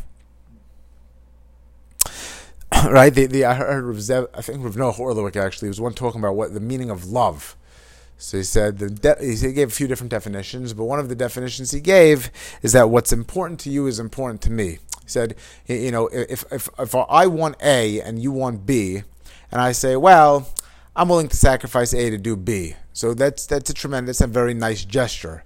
right? 2.91 3.13
The, 3.13 3.27
the 3.27 3.45
I 3.45 3.55
heard 3.55 3.85
Rav 3.85 3.97
Zev, 3.97 4.29
I 4.35 4.43
think 4.43 4.63
Rav 4.63 4.77
Noah 4.77 4.95
Orlowek 4.95 5.37
actually 5.37 5.69
was 5.69 5.81
one 5.81 5.93
talking 5.93 6.21
about 6.21 6.37
what 6.37 6.55
the 6.55 6.61
meaning 6.61 6.91
of 6.91 7.07
love. 7.07 7.57
So 8.21 8.37
he 8.37 8.43
said 8.45 9.01
de- 9.01 9.17
he 9.25 9.53
gave 9.53 9.69
a 9.69 9.73
few 9.73 9.89
different 9.89 10.11
definitions, 10.11 10.75
but 10.75 10.85
one 10.85 11.01
of 11.01 11.09
the 11.09 11.15
definitions 11.15 11.71
he 11.71 11.81
gave 11.81 12.31
is 12.63 12.73
that 12.73 12.91
what's 12.91 13.13
important 13.13 13.59
to 13.61 13.71
you 13.71 13.87
is 13.87 13.99
important 13.99 14.43
to 14.43 14.51
me. 14.51 14.79
He 15.03 15.09
said, 15.09 15.37
you 15.67 15.91
know, 15.91 16.07
if 16.09 16.45
if 16.53 16.69
if 16.79 16.95
I 16.95 17.27
want 17.27 17.57
A 17.63 18.01
and 18.03 18.23
you 18.23 18.31
want 18.31 18.67
B, 18.67 19.03
and 19.51 19.61
I 19.61 19.73
say, 19.73 19.97
well, 19.97 20.49
I'm 20.95 21.09
willing 21.09 21.29
to 21.29 21.37
sacrifice 21.37 21.95
A 21.95 22.11
to 22.11 22.19
do 22.19 22.37
B. 22.37 22.77
So 22.93 23.15
that's 23.15 23.47
that's 23.47 23.71
a 23.71 23.75
tremendous 23.75 24.21
and 24.21 24.33
very 24.33 24.53
nice 24.53 24.85
gesture. 24.85 25.43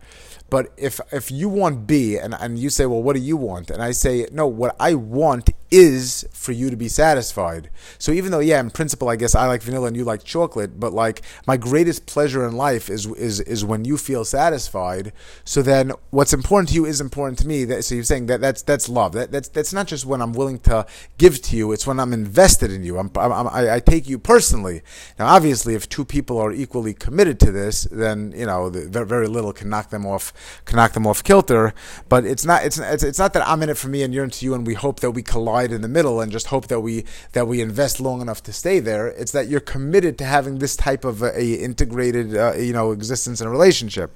But 0.51 0.73
if 0.77 1.01
if 1.13 1.31
you 1.31 1.49
want 1.49 1.87
B 1.87 2.17
and, 2.17 2.35
and 2.35 2.59
you 2.59 2.71
say, 2.71 2.87
well, 2.87 3.03
what 3.03 3.15
do 3.15 3.23
you 3.23 3.37
want? 3.37 3.71
And 3.71 3.83
I 3.83 3.93
say, 3.93 4.27
no, 4.33 4.47
what 4.47 4.75
I 4.81 4.95
want 4.95 5.51
is 5.75 6.25
for 6.31 6.53
you 6.53 6.71
to 6.71 6.77
be 6.77 6.89
satisfied. 6.89 7.69
So 7.99 8.13
even 8.13 8.31
though, 8.31 8.39
yeah, 8.39 8.61
in 8.61 8.71
principle, 8.71 9.09
I 9.09 9.17
guess 9.17 9.35
I 9.35 9.47
like 9.47 9.61
vanilla 9.61 9.89
and 9.89 9.97
you 9.97 10.05
like 10.05 10.23
chocolate, 10.23 10.79
but 10.79 10.93
like 10.93 11.23
my 11.49 11.57
greatest 11.57 12.07
pleasure 12.07 12.47
in 12.47 12.57
life 12.57 12.89
is 12.89 13.07
is 13.07 13.41
is 13.41 13.65
when 13.65 13.85
you 13.85 13.97
feel 13.97 14.25
satisfied. 14.25 15.13
So 15.45 15.63
then, 15.63 15.93
what's 16.11 16.33
important 16.33 16.69
to 16.69 16.75
you 16.77 16.87
is 16.87 17.01
important 17.01 17.41
to 17.41 17.49
me. 17.49 17.65
That, 17.65 17.85
so 17.85 17.97
you're 17.97 18.05
saying 18.05 18.27
that 18.27 18.41
that's 18.41 18.63
that's 18.63 18.89
love. 18.89 19.13
That, 19.13 19.33
that's 19.33 19.49
that's 19.49 19.73
not 19.73 19.89
just 19.89 20.07
when 20.07 20.23
I'm 20.23 20.33
willing 20.33 20.61
to 20.61 20.87
give 21.19 21.43
to 21.43 21.57
you. 21.57 21.73
It's 21.73 21.87
when 21.87 21.99
I'm 21.99 22.13
invested 22.13 22.71
in 22.71 22.85
you. 22.85 22.99
I'm, 22.99 23.11
I'm, 23.17 23.49
i 23.49 23.75
I 23.75 23.81
take 23.81 24.09
you 24.09 24.19
personally. 24.19 24.83
Now, 25.19 25.27
obviously, 25.27 25.75
if 25.75 25.89
two 25.89 26.05
people 26.05 26.39
are 26.39 26.53
equally 26.53 26.95
committed 26.95 27.41
to 27.41 27.51
this, 27.51 27.85
then 27.91 28.33
you 28.37 28.47
know 28.47 28.71
very 28.71 29.27
little 29.27 29.53
can 29.53 29.69
knock 29.69 29.91
them 29.91 30.07
off 30.07 30.33
can 30.67 30.77
knock 30.77 30.93
them 30.93 31.07
off 31.07 31.25
kilter. 31.25 31.75
But 32.09 32.25
it's 32.25 32.45
not 32.45 32.65
it's 32.65 32.79
it's, 32.79 33.03
it's 33.03 33.19
not 33.19 33.33
that 33.33 33.47
I'm 33.49 33.63
in 33.65 33.71
it 33.71 33.77
for 33.77 33.89
me 33.89 34.05
and 34.05 34.15
you're 34.15 34.25
into 34.25 34.45
you, 34.45 34.55
and 34.55 34.65
we 34.65 34.75
hope 34.75 35.01
that 35.01 35.11
we 35.11 35.23
collide 35.23 35.64
in 35.73 35.83
the 35.83 35.89
middle 35.89 36.21
and 36.21 36.33
just 36.33 36.49
hope 36.49 36.69
that 36.69 36.81
we 36.81 37.05
that 37.33 37.47
we 37.47 37.61
invest 37.61 38.01
long 38.01 38.21
enough 38.21 38.43
to 38.45 38.53
stay 38.53 38.81
there. 38.81 39.09
It's 39.09 39.33
that 39.33 39.49
you're 39.49 39.61
committed 39.61 40.19
to 40.19 40.25
having 40.25 40.59
this 40.59 40.77
type 40.77 41.05
of 41.05 41.23
a, 41.23 41.39
a 41.39 41.55
integrated 41.55 42.37
uh, 42.37 42.55
you 42.55 42.73
know 42.73 42.93
existence 42.93 43.41
and 43.41 43.51
relationship. 43.51 44.11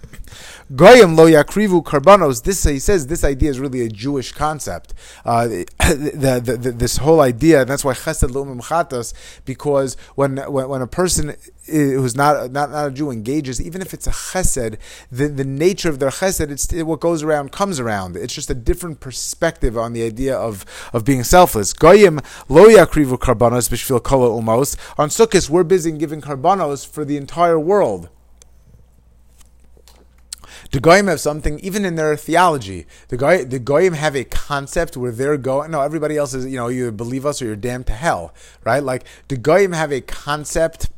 Goyim 0.75 1.17
lo 1.17 1.27
yakrivu 1.27 1.83
karbanos. 1.85 2.45
This 2.45 2.65
he 2.65 2.79
says 2.79 3.07
this 3.07 3.25
idea 3.25 3.51
is 3.51 3.61
really 3.61 3.83
a 3.83 3.89
Jewish 3.89 4.33
concept. 4.33 4.95
Uh, 5.25 5.47
the, 5.79 6.41
the, 6.43 6.57
the, 6.57 6.73
this 6.73 6.99
whole 6.99 7.21
idea, 7.21 7.63
and 7.63 7.71
that's 7.71 7.85
why 7.85 7.93
chesed 7.93 8.35
lo 8.35 8.49
because 9.45 9.97
when, 10.15 10.37
when 10.37 10.69
when 10.69 10.83
a 10.83 10.87
person 10.87 11.35
who's 11.69 12.17
not, 12.17 12.51
not 12.51 12.71
not 12.71 12.87
a 12.87 12.91
Jew 12.91 13.11
engages, 13.11 13.61
even 13.61 13.83
if 13.83 13.95
it's 13.95 14.07
a 14.07 14.11
chesed, 14.11 14.79
the, 15.11 15.29
the 15.29 15.45
nature 15.45 15.89
of 15.89 15.99
their 15.99 16.11
chesed, 16.11 16.51
it's 16.51 16.73
it, 16.73 16.85
what 16.85 17.01
goes 17.01 17.23
around 17.23 17.53
comes 17.53 17.79
around. 17.81 18.17
It's 18.17 18.35
just 18.35 18.51
a 18.51 18.55
different 18.55 19.01
perspective 19.01 19.77
on 19.77 19.93
the 19.93 20.03
idea 20.05 20.37
of, 20.37 20.65
of 20.93 21.05
being 21.05 21.25
selfless. 21.25 21.73
Goyim 21.73 22.21
lo 22.49 22.67
yakrivu 22.67 23.19
karbanos 23.19 23.69
b'shvil 23.69 24.03
kola 24.03 24.29
umos. 24.29 24.77
On 24.99 25.09
Sukkot, 25.09 25.49
we're 25.51 25.65
busy 25.65 25.93
giving 25.93 26.21
karbanos 26.21 26.87
for 26.87 27.05
the 27.05 27.17
entire 27.17 27.59
world. 27.59 28.09
The 30.71 30.81
Goyim 30.81 31.07
have 31.07 31.21
something, 31.21 31.59
even 31.61 31.87
in 31.87 31.95
their 31.95 32.15
theology. 32.17 32.87
The 33.09 33.17
Goy, 33.17 33.45
the 33.45 33.59
Goyim 33.59 33.95
have 33.95 34.15
a 34.15 34.25
concept 34.25 34.99
where 34.99 35.13
they're 35.13 35.39
going. 35.39 35.71
No, 35.71 35.81
everybody 35.81 36.19
else 36.19 36.35
is, 36.35 36.45
you 36.45 36.57
know, 36.57 36.69
you 36.69 36.93
believe 36.93 37.25
us 37.25 37.41
or 37.41 37.47
you're 37.47 37.57
damned 37.57 37.87
to 37.87 37.95
hell, 37.95 38.35
right? 38.65 38.83
Like 38.83 39.05
the 39.29 39.39
Goyim 39.39 39.73
have 39.73 39.93
a 39.93 40.03
concept 40.03 40.91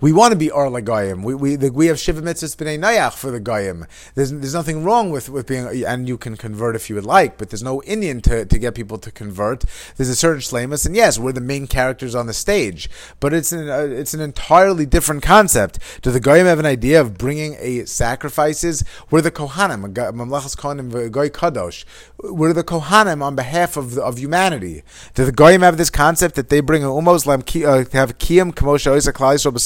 we 0.00 0.12
want 0.12 0.32
to 0.32 0.38
be 0.38 0.50
Arla 0.50 0.82
Goyim. 0.82 1.22
We 1.22 1.34
we 1.34 1.56
the, 1.56 1.70
we 1.70 1.86
have 1.86 1.98
Shiva 1.98 2.22
Mitzvahs 2.22 2.56
B'nai 2.56 2.78
Noach 2.78 3.14
for 3.14 3.30
the 3.30 3.40
Goyim. 3.40 3.86
There's 4.14 4.30
there's 4.30 4.54
nothing 4.54 4.84
wrong 4.84 5.10
with, 5.10 5.28
with 5.28 5.46
being 5.46 5.84
and 5.84 6.08
you 6.08 6.18
can 6.18 6.36
convert 6.36 6.76
if 6.76 6.88
you 6.88 6.96
would 6.96 7.06
like, 7.06 7.38
but 7.38 7.50
there's 7.50 7.62
no 7.62 7.80
inyan 7.86 8.22
to, 8.22 8.44
to 8.44 8.58
get 8.58 8.74
people 8.74 8.98
to 8.98 9.10
convert. 9.10 9.64
There's 9.96 10.08
a 10.08 10.16
certain 10.16 10.40
shlemus, 10.40 10.86
and 10.86 10.94
yes, 10.94 11.18
we're 11.18 11.32
the 11.32 11.40
main 11.40 11.66
characters 11.66 12.14
on 12.14 12.26
the 12.26 12.34
stage, 12.34 12.88
but 13.20 13.32
it's 13.32 13.52
an 13.52 13.68
uh, 13.68 13.80
it's 13.80 14.14
an 14.14 14.20
entirely 14.20 14.86
different 14.86 15.22
concept. 15.22 15.78
Do 16.02 16.10
the 16.10 16.20
Goyim 16.20 16.46
have 16.46 16.58
an 16.58 16.66
idea 16.66 17.00
of 17.00 17.18
bringing 17.18 17.56
a 17.58 17.84
sacrifices? 17.84 18.84
We're 19.10 19.20
the 19.20 19.30
Kohanim, 19.30 19.92
Mamlachas 19.92 20.56
Kohanim, 20.56 21.10
Goy 21.10 21.28
Kadosh. 21.28 21.84
We're 22.18 22.52
the 22.52 22.64
Kohanim 22.64 23.22
on 23.22 23.36
behalf 23.36 23.76
of 23.76 23.98
of 23.98 24.18
humanity. 24.18 24.82
Do 25.14 25.24
the 25.24 25.32
Goyim 25.32 25.62
have 25.62 25.76
this 25.76 25.90
concept 25.90 26.34
that 26.36 26.48
they 26.48 26.60
bring 26.60 26.84
a 26.84 26.88
umos 26.88 27.26
lam 27.26 27.40
uh, 27.40 27.84
have 27.92 28.18
kiyam 28.18 28.52
kamosha 28.52 28.92
oisa 28.92 29.12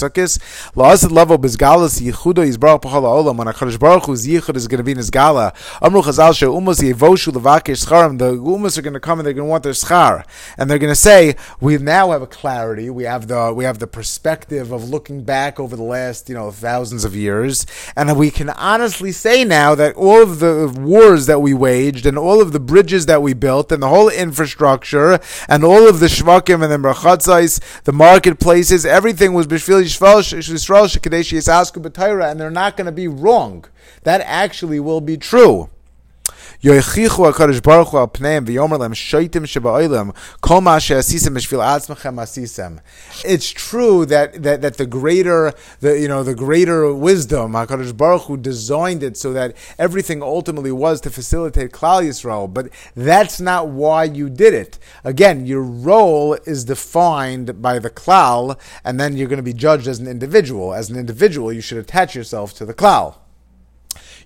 Shlichus. 0.00 0.38
La'asad 0.74 1.10
level 1.10 1.38
bezgalas 1.38 2.00
yichudo 2.00 2.46
yizbarach 2.46 2.82
b'chol 2.82 3.02
ha'olam. 3.02 3.36
When 3.36 3.46
HaKadosh 3.46 3.78
Baruch 3.78 4.04
Hu's 4.04 4.26
yichud 4.26 4.56
is 4.56 4.66
going 4.68 4.78
to 4.78 4.84
be 4.84 4.92
in 4.92 4.98
his 4.98 5.10
gala. 5.10 5.52
Amru 5.82 6.02
chazal 6.02 6.34
she'umos 6.34 6.80
yevoshu 6.80 7.32
levakesh. 7.32 7.90
The 7.90 8.32
umas 8.32 8.78
are 8.78 8.82
going 8.82 8.94
to 8.94 9.00
come 9.00 9.18
and 9.18 9.26
they're 9.26 9.34
going 9.34 9.46
to 9.46 9.50
want 9.50 9.62
their 9.62 9.72
schar. 9.72 10.24
And 10.56 10.70
they're 10.70 10.78
going 10.78 10.92
to 10.92 10.94
say, 10.94 11.36
we 11.60 11.76
now 11.78 12.12
have 12.12 12.22
a 12.22 12.26
clarity. 12.26 12.88
We 12.90 13.04
have 13.04 13.28
the, 13.28 13.52
we 13.54 13.64
have 13.64 13.78
the 13.78 13.86
perspective 13.86 14.72
of 14.72 14.88
looking 14.88 15.24
back 15.24 15.60
over 15.60 15.76
the 15.76 15.82
last, 15.82 16.28
you 16.28 16.34
know, 16.34 16.50
thousands 16.50 17.04
of 17.04 17.14
years. 17.14 17.66
And 17.96 18.16
we 18.16 18.30
can 18.30 18.50
honestly 18.50 19.12
say 19.12 19.44
now 19.44 19.74
that 19.74 19.94
all 19.96 20.22
of 20.22 20.40
the 20.40 20.74
wars 20.78 21.26
that 21.26 21.40
we 21.40 21.54
waged 21.54 22.06
and 22.06 22.16
all 22.16 22.40
of 22.40 22.52
the 22.52 22.60
bridges 22.60 23.06
that 23.06 23.22
we 23.22 23.34
built 23.34 23.72
and 23.72 23.82
the 23.82 23.88
whole 23.88 24.08
infrastructure 24.08 25.18
and 25.48 25.64
all 25.64 25.88
of 25.88 26.00
the 26.00 26.06
shvakim 26.06 26.62
and 26.62 26.72
the 26.72 26.88
merchatzais, 26.88 27.60
the 27.84 27.92
marketplaces, 27.92 28.86
everything 28.86 29.32
was 29.32 29.46
yishval 29.46 29.82
yisrael 29.98 32.30
and 32.30 32.40
they're 32.40 32.50
not 32.50 32.76
going 32.76 32.86
to 32.86 32.92
be 32.92 33.08
wrong. 33.08 33.64
That 34.04 34.20
actually 34.22 34.80
will 34.80 35.00
be 35.00 35.16
true. 35.16 35.70
It's 43.24 43.48
true 43.48 44.04
that, 44.04 44.42
that, 44.42 44.60
that 44.60 44.76
the 44.76 44.84
greater, 44.84 45.54
the, 45.80 45.98
you 45.98 46.06
know, 46.06 46.22
the 46.22 46.34
greater 46.34 46.92
wisdom, 46.92 47.52
HaKadosh 47.52 47.96
Baruch 47.96 48.24
Hu 48.24 48.36
designed 48.36 49.02
it 49.02 49.16
so 49.16 49.32
that 49.32 49.56
everything 49.78 50.22
ultimately 50.22 50.70
was 50.70 51.00
to 51.00 51.10
facilitate 51.10 51.72
Klal 51.72 52.02
Yisrael, 52.02 52.52
but 52.52 52.68
that's 52.94 53.40
not 53.40 53.68
why 53.68 54.04
you 54.04 54.28
did 54.28 54.52
it. 54.52 54.78
Again, 55.02 55.46
your 55.46 55.62
role 55.62 56.34
is 56.44 56.66
defined 56.66 57.62
by 57.62 57.78
the 57.78 57.88
Klal, 57.88 58.60
and 58.84 59.00
then 59.00 59.16
you're 59.16 59.28
going 59.28 59.38
to 59.38 59.42
be 59.42 59.54
judged 59.54 59.88
as 59.88 59.98
an 59.98 60.06
individual. 60.06 60.74
As 60.74 60.90
an 60.90 60.98
individual, 60.98 61.54
you 61.54 61.62
should 61.62 61.78
attach 61.78 62.14
yourself 62.14 62.52
to 62.54 62.66
the 62.66 62.74
Klal. 62.74 63.19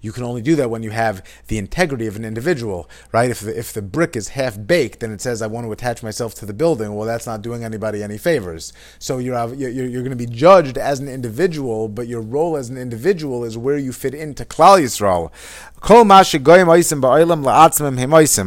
You 0.05 0.13
can 0.13 0.23
only 0.23 0.43
do 0.43 0.55
that 0.57 0.69
when 0.69 0.83
you 0.83 0.91
have 0.91 1.25
the 1.49 1.57
integrity 1.57 2.07
of 2.07 2.15
an 2.15 2.27
individual, 2.27 2.91
right? 3.11 3.31
If 3.31 3.41
the, 3.41 3.59
if 3.59 3.73
the 3.73 3.81
brick 3.81 4.17
is 4.17 4.29
half 4.29 4.55
baked 4.67 5.03
and 5.03 5.15
it 5.15 5.23
says, 5.23 5.41
I 5.41 5.47
want 5.47 5.67
to 5.67 5.73
attach 5.73 6.03
myself 6.03 6.35
to 6.35 6.45
the 6.45 6.53
building, 6.53 6.95
well, 6.95 7.07
that's 7.07 7.27
not 7.27 7.41
doing 7.41 7.65
anybody 7.65 8.03
any 8.03 8.19
favors. 8.19 8.75
So 8.99 9.17
you're, 9.17 9.55
you're, 9.55 9.71
you're 9.71 10.03
going 10.03 10.11
to 10.11 10.27
be 10.27 10.27
judged 10.27 10.77
as 10.77 11.01
an 11.01 11.09
individual, 11.09 11.89
but 11.89 12.07
your 12.07 12.21
role 12.21 12.59
as 12.59 12.69
an 12.69 12.77
individual 12.77 13.45
is 13.45 13.57
where 13.57 13.79
you 13.79 13.95
fit 13.95 14.13
into 14.13 14.45
Klal 14.45 14.79
Yisrael. 14.79 15.33
Kol 15.81 16.05
ma 16.05 16.21
oisim 16.21 16.59
him 17.99 18.11
oisim. 18.11 18.45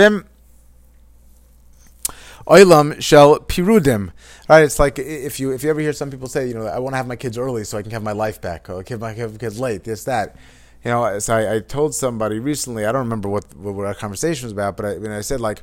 In. 0.00 0.24
Oilam 2.46 3.00
shel 3.00 3.38
pirudim. 3.40 4.12
Right? 4.48 4.64
It's 4.64 4.78
like 4.78 4.98
if 4.98 5.38
you 5.40 5.52
if 5.52 5.62
you 5.62 5.70
ever 5.70 5.80
hear 5.80 5.92
some 5.92 6.10
people 6.10 6.28
say, 6.28 6.48
you 6.48 6.54
know, 6.54 6.66
I 6.66 6.78
want 6.78 6.94
to 6.94 6.96
have 6.96 7.06
my 7.06 7.16
kids 7.16 7.38
early 7.38 7.64
so 7.64 7.78
I 7.78 7.82
can 7.82 7.92
have 7.92 8.02
my 8.02 8.12
life 8.12 8.40
back, 8.40 8.68
or 8.68 8.80
I 8.80 8.82
can 8.82 9.00
have 9.00 9.32
my 9.32 9.38
kids 9.38 9.60
late, 9.60 9.84
this 9.84 10.04
that. 10.04 10.36
You 10.84 10.90
know, 10.90 11.18
so 11.20 11.34
I, 11.34 11.56
I 11.56 11.60
told 11.60 11.94
somebody 11.94 12.40
recently, 12.40 12.84
I 12.84 12.90
don't 12.90 13.02
remember 13.04 13.28
what, 13.28 13.56
what 13.56 13.86
our 13.86 13.94
conversation 13.94 14.46
was 14.46 14.52
about, 14.52 14.76
but 14.76 14.84
I, 14.84 15.16
I 15.16 15.20
said 15.20 15.40
like, 15.40 15.62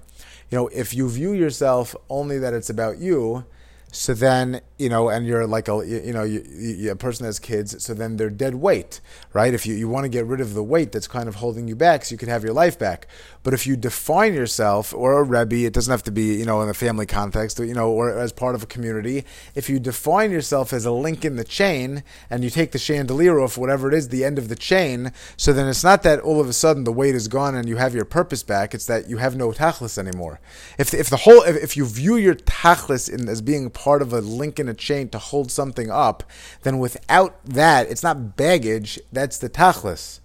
you 0.50 0.58
know, 0.58 0.70
if 0.70 0.94
you 0.94 1.10
view 1.10 1.34
yourself 1.34 1.94
only 2.10 2.40
that 2.40 2.54
it's 2.54 2.70
about 2.70 3.00
you, 3.00 3.44
so 3.92 4.14
then 4.14 4.62
you 4.80 4.88
know, 4.88 5.10
and 5.10 5.28
you're 5.28 5.46
like 5.46 5.68
a 5.68 5.84
you 5.86 6.14
know 6.14 6.24
you, 6.24 6.42
you, 6.48 6.92
a 6.92 6.96
person 6.96 7.26
has 7.26 7.38
kids, 7.38 7.84
so 7.84 7.94
then 7.94 8.16
they're 8.16 8.30
dead 8.30 8.56
weight, 8.56 9.02
right? 9.34 9.54
If 9.54 9.66
you, 9.66 9.76
you 9.76 9.90
want 9.90 10.06
to 10.06 10.10
get 10.10 10.26
rid 10.26 10.40
of 10.40 10.54
the 10.54 10.64
weight 10.64 10.94
that's 10.94 11.08
kind 11.08 11.28
of 11.28 11.36
holding 11.36 11.68
you 11.68 11.76
back, 11.76 12.06
so 12.06 12.14
you 12.14 12.18
can 12.18 12.30
have 12.30 12.44
your 12.44 12.54
life 12.54 12.80
back. 12.80 13.08
But 13.44 13.54
if 13.54 13.68
you 13.68 13.76
define 13.76 14.34
yourself 14.34 14.94
or 14.94 15.20
a 15.20 15.24
rebbe, 15.24 15.66
it 15.66 15.74
doesn't 15.74 15.92
have 15.92 16.04
to 16.04 16.12
be 16.12 16.36
you 16.36 16.46
know 16.46 16.62
in 16.62 16.70
a 16.70 16.74
family 16.74 17.06
context, 17.06 17.60
you 17.60 17.74
know, 17.74 17.92
or 17.92 18.18
as 18.18 18.32
part 18.32 18.56
of 18.56 18.64
a 18.64 18.66
community. 18.68 19.26
If 19.54 19.70
you 19.70 19.80
define 19.80 20.32
yourself 20.32 20.72
as 20.72 20.86
a 20.86 20.92
link 20.92 21.26
in 21.26 21.36
the 21.36 21.44
chain, 21.44 22.04
and 22.30 22.44
you 22.44 22.50
take 22.50 22.72
the 22.72 22.80
chandelier 22.80 23.40
off 23.40 23.58
whatever 23.58 23.90
it 23.90 23.94
is, 23.94 24.10
the 24.10 24.24
end 24.24 24.38
of 24.38 24.48
the 24.48 24.56
chain, 24.56 25.12
so 25.36 25.52
then 25.52 25.68
it's 25.68 25.84
not 25.84 26.04
that 26.04 26.20
all 26.22 26.40
of 26.40 26.48
a 26.48 26.54
sudden 26.54 26.86
the 26.86 26.94
weight 26.94 27.16
is 27.16 27.28
gone 27.28 27.56
and 27.56 27.68
you 27.68 27.76
have 27.76 27.94
your 27.94 28.06
purpose 28.06 28.44
back. 28.44 28.74
It's 28.74 28.86
that 28.86 29.10
you 29.10 29.18
have 29.18 29.36
no 29.36 29.52
tachlis 29.52 29.98
anymore. 29.98 30.40
If 30.78 30.94
if 30.94 31.10
the 31.10 31.18
whole 31.18 31.42
if, 31.42 31.58
if 31.58 31.76
you 31.76 31.86
view 31.86 32.16
your 32.16 32.36
tachlis 32.36 33.10
in, 33.10 33.28
as 33.28 33.42
being 33.42 33.70
part 33.80 34.02
of 34.02 34.12
a 34.12 34.20
link 34.20 34.60
in 34.60 34.68
a 34.68 34.74
chain 34.74 35.08
to 35.08 35.18
hold 35.18 35.50
something 35.50 35.90
up, 35.90 36.24
then 36.64 36.80
without 36.80 37.40
that, 37.46 37.90
it's 37.90 38.04
not 38.04 38.36
baggage, 38.36 39.00
that's 39.14 39.38
the 39.38 39.50
tachlis. 39.50 40.20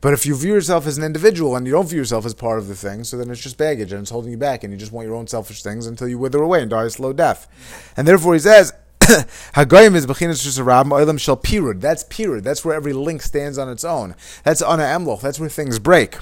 But 0.00 0.12
if 0.12 0.24
you 0.24 0.36
view 0.36 0.54
yourself 0.54 0.86
as 0.86 0.96
an 0.96 1.02
individual 1.02 1.56
and 1.56 1.66
you 1.66 1.72
don't 1.72 1.88
view 1.88 1.98
yourself 1.98 2.24
as 2.24 2.34
part 2.34 2.60
of 2.60 2.68
the 2.68 2.76
thing, 2.76 3.02
so 3.02 3.18
then 3.18 3.28
it's 3.28 3.40
just 3.40 3.58
baggage 3.58 3.92
and 3.92 4.02
it's 4.02 4.12
holding 4.12 4.30
you 4.30 4.38
back 4.38 4.62
and 4.62 4.72
you 4.72 4.78
just 4.78 4.92
want 4.92 5.08
your 5.08 5.16
own 5.16 5.26
selfish 5.26 5.62
things 5.62 5.88
until 5.88 6.06
you 6.06 6.18
wither 6.18 6.40
away 6.40 6.62
and 6.62 6.70
die 6.70 6.84
a 6.84 6.90
slow 6.90 7.12
death. 7.12 7.48
And 7.96 8.06
therefore 8.06 8.34
he 8.34 8.38
says, 8.38 8.72
Hagoyim 9.54 9.96
is 9.96 10.06
bechinas 10.06 10.40
shusarab 10.46 10.84
oilam 10.84 11.18
shel 11.18 11.36
pirud. 11.36 11.80
That's 11.80 12.04
pirud. 12.04 12.44
That's 12.44 12.64
where 12.64 12.76
every 12.76 12.92
link 12.92 13.22
stands 13.22 13.58
on 13.58 13.68
its 13.68 13.82
own. 13.82 14.14
That's 14.44 14.62
ana 14.62 14.84
emloch. 14.84 15.20
That's 15.20 15.40
where 15.40 15.48
things 15.48 15.80
break. 15.80 16.18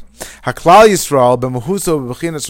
Haklal 0.47 0.89
Yisrael 0.89 1.39
b'mehuso 1.39 2.09
bechinas 2.09 2.49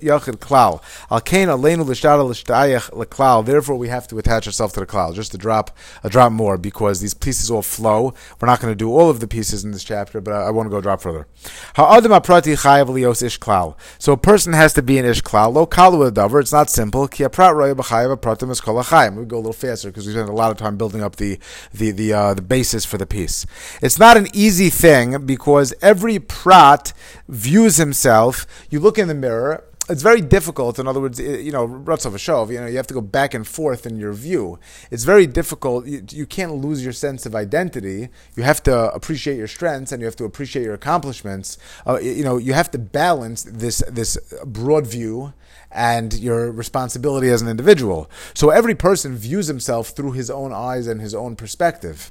yachid 0.00 0.36
klal. 0.38 0.82
Al 1.12 1.20
kain 1.20 1.46
aleinu 1.46 1.86
l'shtada 1.86 2.28
l'shtayach 2.28 2.92
l'klal. 2.92 3.46
Therefore, 3.46 3.76
we 3.76 3.86
have 3.86 4.08
to 4.08 4.18
attach 4.18 4.48
ourselves 4.48 4.74
to 4.74 4.80
the 4.80 4.86
klal. 4.86 5.14
Just 5.14 5.30
to 5.30 5.38
drop 5.38 5.70
a 6.02 6.10
drop 6.10 6.32
more 6.32 6.58
because 6.58 7.00
these 7.00 7.14
pieces 7.14 7.48
all 7.48 7.62
flow. 7.62 8.14
We're 8.40 8.46
not 8.46 8.60
going 8.60 8.72
to 8.72 8.76
do 8.76 8.90
all 8.90 9.08
of 9.10 9.20
the 9.20 9.28
pieces 9.28 9.64
in 9.64 9.70
this 9.70 9.84
chapter, 9.84 10.20
but 10.20 10.34
I, 10.34 10.46
I 10.46 10.50
want 10.50 10.66
to 10.66 10.70
go 10.70 10.78
a 10.78 10.82
drop 10.82 11.02
further. 11.02 11.28
Ha'adam 11.76 12.10
aprati 12.10 12.60
chayav 12.60 12.88
lios 12.88 13.22
ish 13.22 13.38
klal. 13.38 13.76
So 14.00 14.12
a 14.12 14.16
person 14.16 14.54
has 14.54 14.72
to 14.72 14.82
be 14.82 14.98
an 14.98 15.04
ish 15.04 15.22
klal. 15.22 15.54
Lo 15.54 15.66
kalu 15.66 16.10
davar. 16.10 16.40
It's 16.40 16.52
not 16.52 16.68
simple. 16.68 17.06
Ki 17.06 17.22
aprat 17.22 17.54
roya 17.54 17.76
b'chayav 17.76 18.16
apratim 18.16 18.50
is 18.50 18.60
kol 18.60 18.74
We 18.74 19.24
go 19.24 19.36
a 19.36 19.38
little 19.38 19.52
faster 19.52 19.67
because 19.76 20.06
we 20.06 20.12
spent 20.12 20.28
a 20.28 20.32
lot 20.32 20.50
of 20.50 20.56
time 20.56 20.76
building 20.76 21.02
up 21.02 21.16
the 21.16 21.38
the 21.72 21.90
the 21.90 22.12
uh, 22.12 22.34
the 22.34 22.42
basis 22.42 22.84
for 22.84 22.98
the 22.98 23.06
piece. 23.06 23.46
It's 23.82 23.98
not 23.98 24.16
an 24.16 24.28
easy 24.32 24.70
thing 24.70 25.26
because 25.26 25.74
every 25.82 26.18
prat 26.18 26.92
views 27.28 27.76
himself. 27.76 28.46
You 28.70 28.80
look 28.80 28.98
in 28.98 29.08
the 29.08 29.14
mirror. 29.14 29.64
It's 29.90 30.02
very 30.02 30.20
difficult. 30.20 30.78
In 30.78 30.86
other 30.86 31.00
words, 31.00 31.18
you 31.18 31.50
know, 31.50 31.66
Ratzov 31.66 32.12
Shov, 32.16 32.52
you 32.52 32.60
know, 32.60 32.66
you 32.66 32.76
have 32.76 32.86
to 32.88 32.92
go 32.92 33.00
back 33.00 33.32
and 33.32 33.46
forth 33.46 33.86
in 33.86 33.96
your 33.96 34.12
view. 34.12 34.58
It's 34.90 35.04
very 35.04 35.26
difficult. 35.26 35.86
You, 35.86 36.04
you 36.10 36.26
can't 36.26 36.56
lose 36.56 36.84
your 36.84 36.92
sense 36.92 37.24
of 37.24 37.34
identity. 37.34 38.10
You 38.36 38.42
have 38.42 38.62
to 38.64 38.92
appreciate 38.92 39.38
your 39.38 39.46
strengths 39.46 39.90
and 39.90 40.02
you 40.02 40.04
have 40.04 40.16
to 40.16 40.24
appreciate 40.24 40.64
your 40.64 40.74
accomplishments. 40.74 41.56
Uh, 41.86 41.98
you 42.00 42.22
know, 42.22 42.36
you 42.36 42.52
have 42.52 42.70
to 42.72 42.78
balance 42.78 43.44
this 43.44 43.82
this 43.88 44.18
broad 44.44 44.86
view 44.86 45.32
and 45.70 46.14
your 46.14 46.50
responsibility 46.50 47.28
as 47.28 47.42
an 47.42 47.48
individual. 47.48 48.10
So 48.34 48.50
every 48.50 48.74
person 48.74 49.16
views 49.16 49.46
himself 49.46 49.88
through 49.88 50.12
his 50.12 50.30
own 50.30 50.52
eyes 50.52 50.86
and 50.86 51.00
his 51.00 51.14
own 51.14 51.36
perspective. 51.36 52.10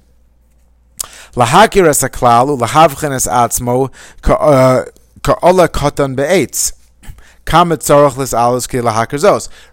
Be'etz. 6.16 6.74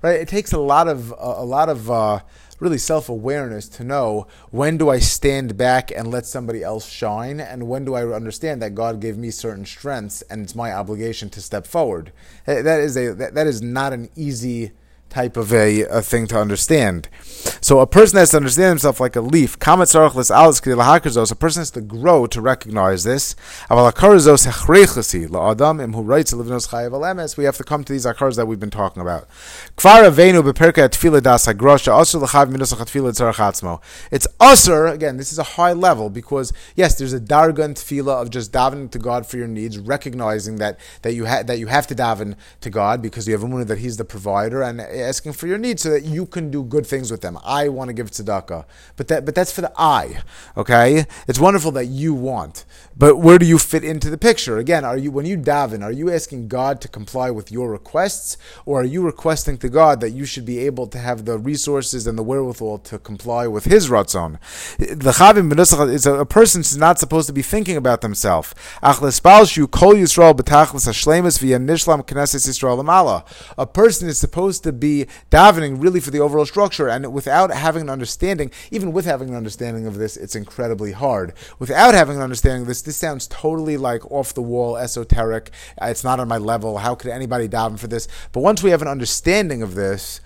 Right, 0.03 0.21
it 0.21 0.29
takes 0.29 0.53
a 0.53 0.61
lot 0.61 0.89
of 0.89 1.13
a 1.19 1.45
lot 1.45 1.69
of 1.69 1.91
uh, 1.91 2.21
really 2.61 2.79
self 2.79 3.09
awareness 3.09 3.69
to 3.71 3.85
know 3.85 4.27
when 4.51 4.77
do 4.77 4.89
I 4.89 4.99
stand 4.99 5.57
back 5.57 5.91
and 5.91 6.11
let 6.11 6.27
somebody 6.27 6.63
else 6.63 6.89
shine, 6.89 7.41
and 7.41 7.69
when 7.69 7.85
do 7.85 7.95
I 7.95 8.07
understand 8.07 8.63
that 8.63 8.75
God 8.75 9.01
gave 9.01 9.19
me 9.19 9.31
certain 9.31 9.67
strengths 9.67 10.23
and 10.23 10.43
it's 10.43 10.55
my 10.55 10.73
obligation 10.73 11.31
to 11.31 11.41
step 11.41 11.67
forward. 11.67 12.13
That 12.47 12.81
is 12.81 12.97
a 12.97 13.15
that, 13.15 13.35
that 13.35 13.47
is 13.47 13.63
not 13.63 13.93
an 13.93 14.11
easy 14.17 14.73
type 15.11 15.37
of 15.37 15.53
a, 15.53 15.83
a 15.83 16.03
thing 16.03 16.27
to 16.27 16.37
understand. 16.37 17.09
So 17.61 17.79
a 17.81 17.87
person 17.87 18.19
has 18.19 18.31
to 18.31 18.39
understand 18.39 18.71
himself 18.71 18.99
like 19.01 19.17
a 19.17 19.21
leaf. 19.21 19.57
A 19.61 19.87
person 21.37 21.61
has 21.61 21.71
to 21.71 21.81
grow 21.81 22.27
to 22.27 22.41
recognize 22.41 23.05
this. 23.05 23.37
La 23.71 23.91
Adam 25.51 25.93
who 25.93 26.03
writes 26.03 26.33
a 26.33 26.37
Livnos 26.37 26.69
Chayavalemes, 26.69 27.37
We 27.37 27.45
have 27.45 27.57
to 27.59 27.65
come 27.65 27.85
to 27.85 27.93
these 27.93 28.07
akars 28.07 28.37
that 28.37 28.47
we've 28.47 28.59
been 28.59 28.71
talking 28.71 29.03
about. 29.03 29.29
It's 34.11 34.27
usr, 34.41 34.93
again, 34.93 35.17
this 35.17 35.33
is 35.33 35.39
a 35.39 35.43
high 35.43 35.73
level 35.73 36.11
because, 36.11 36.53
yes, 36.75 36.99
there's 36.99 37.13
a 37.13 37.21
dargan 37.21 37.75
tefillah 37.75 38.23
of 38.23 38.31
just 38.31 38.53
davening 38.53 38.91
to 38.91 38.99
God 38.99 39.27
for 39.27 39.37
your 39.37 39.49
needs, 39.49 39.79
recognizing 39.79 40.57
that, 40.57 40.79
that, 41.03 41.15
you, 41.15 41.27
ha- 41.27 41.43
that 41.43 41.59
you 41.59 41.67
have 41.67 41.87
to 41.89 41.95
daven 41.95 42.37
to 42.61 42.71
God 42.71 43.03
because 43.03 43.29
you 43.29 43.35
have 43.35 43.43
emunah 43.43 43.67
that 43.67 43.79
He's 43.79 43.97
the 43.97 44.05
provider 44.05 44.63
and 44.63 44.81
asking 44.95 45.33
for 45.33 45.47
your 45.47 45.59
needs 45.59 45.83
so 45.83 45.91
that 45.91 46.05
you 46.05 46.27
can 46.27 46.51
do 46.51 46.63
good 46.63 46.87
things 46.87 47.11
with 47.11 47.21
them. 47.21 47.39
I 47.45 47.69
want 47.69 47.89
to 47.89 47.95
give 47.95 48.11
tzedakah, 48.11 48.65
but 48.97 49.09
that 49.09 49.25
but 49.25 49.35
that's 49.35 49.53
for 49.53 49.61
the 49.61 49.73
I. 49.77 50.23
Okay, 50.57 51.07
it's 51.29 51.39
wonderful 51.39 51.73
that 51.73 51.87
you 51.87 52.15
want, 52.15 52.65
but 52.97 53.17
where 53.17 53.39
do 53.39 53.47
you 53.47 53.59
fit 53.59 53.83
into 53.83 54.09
the 54.09 54.19
picture? 54.19 54.59
Again, 54.59 54.85
are 54.85 54.97
you 54.97 55.11
when 55.11 55.27
you 55.27 55.37
daven, 55.37 55.83
are 55.83 55.91
you 55.91 56.13
asking 56.13 56.49
God 56.49 56.81
to 56.83 56.89
comply 56.89 57.31
with 57.31 57.51
your 57.51 57.71
requests, 57.71 58.37
or 58.65 58.83
are 58.83 58.85
you 58.85 59.03
requesting 59.03 59.59
to 59.59 59.69
God 59.69 60.01
that 60.01 60.11
you 60.11 60.25
should 60.25 60.45
be 60.45 60.61
able 60.61 60.87
to 60.89 60.99
have 60.99 61.25
the 61.25 61.39
resources 61.39 62.07
and 62.07 62.17
the 62.17 62.23
wherewithal 62.23 62.79
to 62.79 62.99
comply 62.99 63.47
with 63.49 63.65
His 63.65 63.89
ratzon? 63.89 64.39
The 64.79 65.13
chavim 65.13 65.59
is 65.91 66.07
a, 66.07 66.15
a 66.21 66.27
person 66.27 66.61
is 66.61 66.77
not 66.77 66.99
supposed 66.99 67.27
to 67.27 67.33
be 67.33 67.43
thinking 67.43 67.77
about 67.77 68.01
themselves. 68.01 68.55
A 68.83 68.95
person 73.67 74.09
is 74.09 74.19
supposed 74.19 74.63
to 74.63 74.73
be 74.73 75.07
davening 75.31 75.83
really 75.83 76.01
for 76.01 76.11
the 76.11 76.21
overall 76.21 76.47
structure, 76.47 76.89
and 76.89 77.13
without 77.13 77.51
having 77.53 77.83
an 77.83 77.91
understanding, 77.91 78.51
even 78.71 78.93
with 78.93 79.05
having 79.05 79.31
an 79.31 79.35
understanding 79.35 79.87
of 79.87 79.97
this, 79.97 80.17
it's 80.17 80.37
incredibly 80.37 80.93
hard. 80.93 81.33
Without 81.59 81.95
having 81.95 82.17
an 82.17 82.23
understanding 82.23 82.63
of 82.63 82.69
this, 82.69 82.84
this 82.85 82.97
sounds 82.97 83.27
totally 83.27 83.77
like 83.77 84.11
off 84.11 84.35
the 84.35 84.43
wall, 84.43 84.77
esoteric. 84.77 85.51
It's 85.81 86.05
not 86.05 86.21
on 86.21 86.29
my 86.29 86.39
level. 86.39 86.79
How 86.79 86.95
could 86.95 87.11
anybody 87.11 87.49
daven 87.49 87.79
for 87.79 87.87
this? 87.87 88.09
But 88.33 88.41
once 88.41 88.63
we 88.63 88.71
have 88.71 88.83
an 88.83 88.89
understanding 88.89 89.63
of 89.63 89.75
this, 89.75 90.21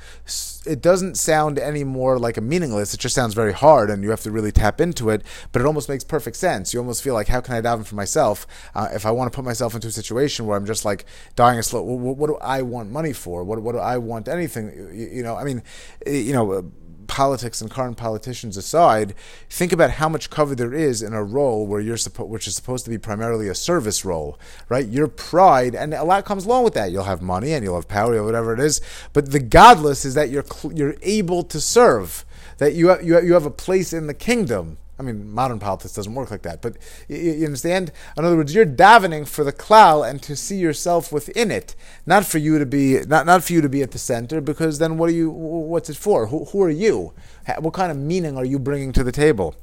it 0.67 0.83
doesn't 0.83 1.17
sound 1.17 1.59
any 1.59 1.85
more 1.85 2.19
like 2.19 2.37
a 2.37 2.41
meaningless. 2.41 2.93
It 2.93 3.01
just 3.01 3.15
sounds 3.15 3.35
very 3.35 3.53
hard, 3.53 3.91
and 3.91 4.03
you 4.03 4.11
have 4.11 4.23
to 4.23 4.31
really 4.31 4.53
tap 4.53 4.81
into 4.81 5.11
it. 5.11 5.23
But 5.53 5.63
it 5.63 5.67
almost 5.67 5.89
makes 5.89 6.05
perfect 6.05 6.37
sense. 6.37 6.75
You 6.75 6.81
almost 6.81 7.03
feel 7.03 7.15
like, 7.15 7.29
how 7.29 7.41
can 7.41 7.55
I 7.55 7.61
daven 7.61 7.87
for 7.87 7.95
myself 7.95 8.47
uh, 8.75 8.89
if 8.93 9.07
I 9.07 9.11
want 9.11 9.33
to 9.33 9.37
put 9.37 9.45
myself 9.45 9.75
into 9.75 9.89
a 9.89 9.93
situation 9.93 10.47
where 10.47 10.57
I'm 10.57 10.67
just 10.67 10.85
like 10.85 11.07
dying 11.37 11.59
a 11.59 11.63
slow? 11.63 11.83
What, 11.83 12.17
what 12.17 12.27
do 12.27 12.37
I 12.37 12.63
want 12.63 12.91
money 12.91 13.13
for? 13.13 13.45
What, 13.45 13.63
what 13.63 13.73
do 13.73 13.79
I 13.79 13.99
want 13.99 14.29
anything? 14.29 14.69
You, 14.93 15.09
you 15.19 15.23
know, 15.23 15.37
I 15.37 15.45
mean, 15.45 15.63
you 16.07 16.33
know 16.33 16.71
politics 17.09 17.61
and 17.61 17.71
current 17.71 17.97
politicians 17.97 18.57
aside, 18.57 19.15
think 19.51 19.73
about 19.73 19.91
how 19.91 20.09
much 20.09 20.31
kavod 20.31 20.57
there 20.57 20.73
is 20.73 21.03
in 21.03 21.13
a 21.13 21.25
role 21.25 21.67
where 21.67 21.81
you're 21.81 21.97
supposed, 21.97 22.31
which 22.31 22.47
is 22.47 22.55
supposed 22.55 22.85
to 22.85 22.91
be 22.91 22.99
primarily 22.99 23.49
a 23.49 23.55
service 23.55 24.05
role, 24.05 24.39
right? 24.69 24.87
Your 24.87 25.09
pride, 25.09 25.75
and 25.75 25.93
a 25.93 26.05
lot 26.05 26.25
comes 26.25 26.47
along 26.47 26.63
with 26.63 26.75
that. 26.75 26.93
You'll 26.93 27.05
have 27.05 27.21
money 27.21 27.53
and 27.53 27.65
you'll 27.65 27.75
have 27.75 27.89
power 27.89 28.15
or 28.15 28.25
whatever 28.25 28.55
it 28.55 28.61
is, 28.61 28.81
but 29.13 29.33
the 29.33 29.41
gadlus 29.41 30.07
is 30.07 30.15
that 30.15 30.31
you're 30.31 30.45
you're 30.73 30.97
able 31.03 31.43
to 31.43 31.61
serve, 31.61 32.25
that 32.59 32.75
you 32.75 32.89
have, 32.89 33.03
you 33.03 33.15
have, 33.15 33.25
you 33.25 33.33
have 33.33 33.47
a 33.47 33.51
place 33.51 33.93
in 33.93 34.07
the 34.07 34.15
kingdom. 34.15 34.79
I 34.99 35.03
mean, 35.03 35.33
modern 35.33 35.61
politics 35.61 35.95
doesn't 35.95 36.15
work 36.15 36.31
like 36.31 36.43
that, 36.43 36.61
but 36.61 36.77
you, 37.09 37.45
understand? 37.45 37.93
In 38.17 38.25
other 38.25 38.37
words, 38.37 38.53
you're 38.53 38.67
davening 38.67 39.29
for 39.29 39.45
the 39.45 39.53
klal 39.53 40.09
and 40.09 40.21
to 40.23 40.35
see 40.35 40.57
yourself 40.57 41.13
within 41.13 41.53
it, 41.53 41.77
not 42.05 42.25
for 42.25 42.39
you 42.39 42.59
to 42.59 42.67
be 42.67 43.01
not 43.07 43.25
not 43.25 43.45
for 43.45 43.53
you 43.53 43.61
to 43.61 43.69
be 43.69 43.83
at 43.83 43.93
the 43.93 43.99
center, 43.99 44.41
because 44.41 44.79
then 44.79 44.99
what 44.99 45.09
are 45.09 45.13
you? 45.13 45.31
What's 45.31 45.89
it 45.89 45.97
for? 45.97 46.27
Who, 46.27 46.47
who 46.47 46.63
are 46.63 46.71
you? 46.71 47.13
What 47.61 47.75
kind 47.75 47.91
of 47.91 47.97
meaning 47.97 48.37
are 48.37 48.45
you 48.45 48.59
bringing 48.59 48.93
to 48.93 49.05
the 49.05 49.13
table? 49.13 49.55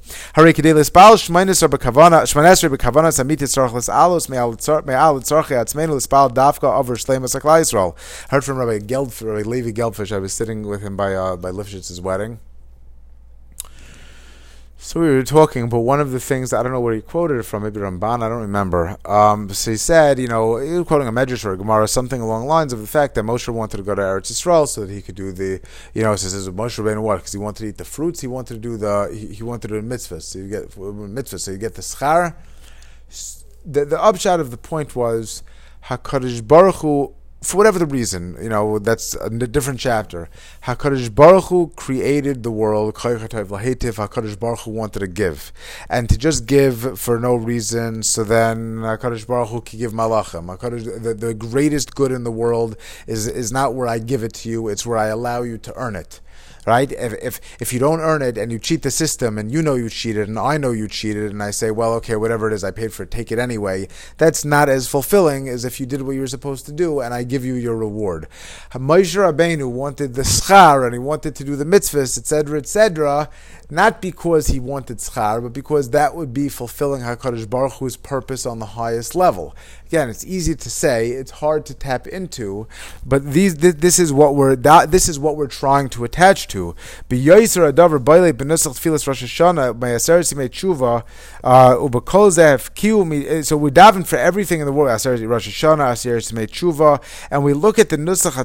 Heard 8.30 8.44
from 8.44 8.56
Rabbi 8.58 8.78
Geld, 8.78 9.20
Rabbi 9.20 9.48
Levi 9.48 9.70
Geldfish. 9.70 10.12
I 10.12 10.18
was 10.18 10.32
sitting 10.32 10.66
with 10.66 10.80
him 10.80 10.96
by 10.96 11.14
uh, 11.14 11.36
by 11.36 11.50
Lifshitz's 11.50 12.00
wedding. 12.00 12.40
So 14.86 15.00
we 15.00 15.08
were 15.08 15.24
talking, 15.24 15.68
but 15.68 15.80
one 15.80 15.98
of 15.98 16.12
the 16.12 16.20
things 16.20 16.52
I 16.52 16.62
don't 16.62 16.70
know 16.70 16.80
where 16.80 16.94
he 16.94 17.00
quoted 17.00 17.38
it 17.38 17.42
from, 17.42 17.64
maybe 17.64 17.80
Ramban, 17.80 18.22
I 18.22 18.28
don't 18.28 18.42
remember. 18.42 18.96
Um, 19.04 19.52
so 19.52 19.72
he 19.72 19.76
said, 19.76 20.20
you 20.20 20.28
know, 20.28 20.58
he 20.58 20.74
was 20.74 20.86
quoting 20.86 21.08
a 21.08 21.12
Medrash 21.12 21.44
or 21.44 21.54
a 21.54 21.56
Gemara, 21.56 21.88
something 21.88 22.20
along 22.20 22.42
the 22.42 22.46
lines 22.46 22.72
of 22.72 22.78
the 22.78 22.86
fact 22.86 23.16
that 23.16 23.24
Moshe 23.24 23.48
wanted 23.48 23.78
to 23.78 23.82
go 23.82 23.96
to 23.96 24.00
Eretz 24.00 24.30
Yisrael 24.30 24.68
so 24.68 24.86
that 24.86 24.92
he 24.92 25.02
could 25.02 25.16
do 25.16 25.32
the, 25.32 25.60
you 25.92 26.04
know, 26.04 26.14
so 26.14 26.28
says 26.28 26.48
Moshe 26.50 26.78
Rabbeinu 26.78 27.02
what? 27.02 27.16
Because 27.16 27.32
he 27.32 27.38
wanted 27.38 27.62
to 27.62 27.68
eat 27.70 27.78
the 27.78 27.84
fruits, 27.84 28.20
he 28.20 28.28
wanted 28.28 28.54
to 28.54 28.60
do 28.60 28.76
the, 28.76 29.10
he, 29.12 29.34
he 29.34 29.42
wanted 29.42 29.66
to 29.66 29.80
do 29.80 29.82
mitzvahs, 29.82 30.22
so 30.22 30.38
you 30.38 30.48
get 30.48 30.70
mitzvahs, 30.70 31.40
so 31.40 31.50
you 31.50 31.58
get 31.58 31.74
the 31.74 31.82
schar. 31.82 32.36
The, 33.64 33.86
the 33.86 34.00
upshot 34.00 34.38
of 34.38 34.52
the 34.52 34.56
point 34.56 34.94
was 34.94 35.42
Hakadosh 35.86 36.46
Baruch 36.46 36.76
Hu 36.76 37.12
for 37.46 37.58
whatever 37.58 37.78
the 37.78 37.86
reason, 37.86 38.36
you 38.42 38.48
know, 38.48 38.78
that's 38.78 39.14
a 39.14 39.30
different 39.30 39.78
chapter. 39.78 40.28
Hakadosh 40.64 41.14
Baruch 41.14 41.44
Hu 41.44 41.72
created 41.76 42.42
the 42.42 42.50
world. 42.50 42.94
Hakadosh 42.94 44.38
Baruch 44.38 44.60
Hu 44.60 44.70
wanted 44.72 45.00
to 45.00 45.06
give, 45.06 45.52
and 45.88 46.08
to 46.08 46.18
just 46.18 46.46
give 46.46 46.98
for 46.98 47.20
no 47.20 47.36
reason. 47.36 48.02
So 48.02 48.24
then 48.24 48.78
Hakadosh 48.78 49.26
Baruch 49.26 49.50
Hu 49.50 49.60
can 49.60 49.78
give 49.78 49.92
malachim. 49.92 50.56
HaKadosh, 50.56 51.02
the, 51.02 51.14
the 51.14 51.34
greatest 51.34 51.94
good 51.94 52.10
in 52.10 52.24
the 52.24 52.32
world 52.32 52.76
is 53.06 53.28
is 53.28 53.52
not 53.52 53.74
where 53.74 53.86
I 53.86 53.98
give 53.98 54.22
it 54.24 54.34
to 54.34 54.48
you; 54.48 54.68
it's 54.68 54.84
where 54.84 54.98
I 54.98 55.06
allow 55.06 55.42
you 55.42 55.56
to 55.58 55.72
earn 55.76 55.94
it 55.94 56.20
right? 56.66 56.90
If, 56.90 57.12
if 57.22 57.40
if 57.60 57.72
you 57.72 57.78
don't 57.78 58.00
earn 58.00 58.22
it 58.22 58.36
and 58.36 58.50
you 58.50 58.58
cheat 58.58 58.82
the 58.82 58.90
system 58.90 59.38
and 59.38 59.50
you 59.50 59.62
know 59.62 59.76
you 59.76 59.88
cheated 59.88 60.28
and 60.28 60.38
I 60.38 60.58
know 60.58 60.72
you 60.72 60.88
cheated 60.88 61.30
and 61.30 61.42
I 61.42 61.52
say, 61.52 61.70
well, 61.70 61.94
okay, 61.94 62.16
whatever 62.16 62.48
it 62.48 62.52
is, 62.52 62.64
I 62.64 62.72
paid 62.72 62.92
for 62.92 63.04
it, 63.04 63.10
take 63.10 63.30
it 63.30 63.38
anyway. 63.38 63.88
That's 64.18 64.44
not 64.44 64.68
as 64.68 64.88
fulfilling 64.88 65.48
as 65.48 65.64
if 65.64 65.78
you 65.80 65.86
did 65.86 66.02
what 66.02 66.12
you 66.12 66.20
were 66.20 66.26
supposed 66.26 66.66
to 66.66 66.72
do 66.72 67.00
and 67.00 67.14
I 67.14 67.22
give 67.22 67.44
you 67.44 67.54
your 67.54 67.76
reward. 67.76 68.26
Moshe 68.72 69.16
Rabbeinu 69.16 69.70
wanted 69.70 70.14
the 70.14 70.22
schar 70.22 70.84
and 70.84 70.92
he 70.92 70.98
wanted 70.98 71.36
to 71.36 71.44
do 71.44 71.56
the 71.56 71.64
mitzvahs, 71.64 72.18
etc., 72.18 72.58
etc., 72.58 73.30
not 73.70 74.00
because 74.00 74.48
he 74.48 74.60
wanted 74.60 74.98
schar, 74.98 75.42
but 75.42 75.52
because 75.52 75.90
that 75.90 76.14
would 76.14 76.32
be 76.32 76.48
fulfilling 76.48 77.02
Hakadosh 77.02 77.48
Baruch 77.48 77.74
Hu's 77.74 77.96
purpose 77.96 78.46
on 78.46 78.58
the 78.58 78.66
highest 78.66 79.14
level. 79.14 79.56
Again, 79.86 80.08
it's 80.08 80.24
easy 80.24 80.54
to 80.54 80.70
say, 80.70 81.10
it's 81.10 81.30
hard 81.32 81.66
to 81.66 81.74
tap 81.74 82.06
into, 82.06 82.66
but 83.04 83.24
these 83.32 83.56
this, 83.56 83.98
is 83.98 84.12
what 84.12 84.34
we're 84.34 84.56
this 84.56 85.08
is 85.08 85.18
what 85.18 85.36
we're 85.36 85.46
trying 85.46 85.88
to 85.90 86.04
attach 86.04 86.48
to. 86.48 86.55
Tshuva 90.48 91.04
uh, 91.44 92.68
kiu. 92.74 93.44
So 93.44 93.56
we 93.56 93.70
daven 93.70 94.06
for 94.06 94.16
everything 94.16 94.60
in 94.60 94.66
the 94.66 94.72
world. 94.72 94.88
Rosh 94.88 95.06
Hashanah, 95.06 95.92
aseres 95.92 96.32
yimei 96.32 96.46
tshuva, 96.46 97.02
and 97.30 97.44
we 97.44 97.52
look 97.52 97.78
at 97.78 97.88
the 97.88 97.96
nusach 97.96 98.36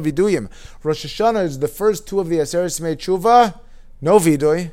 viduyim. 0.00 0.50
Rosh 0.82 1.06
Hashanah 1.06 1.44
is 1.44 1.58
the 1.58 1.68
first 1.68 2.06
two 2.06 2.20
of 2.20 2.28
the 2.28 2.36
Aseres 2.38 2.80
Mei 2.80 2.96
Tshuva. 2.96 3.58
No 4.00 4.18
vidoy. 4.18 4.70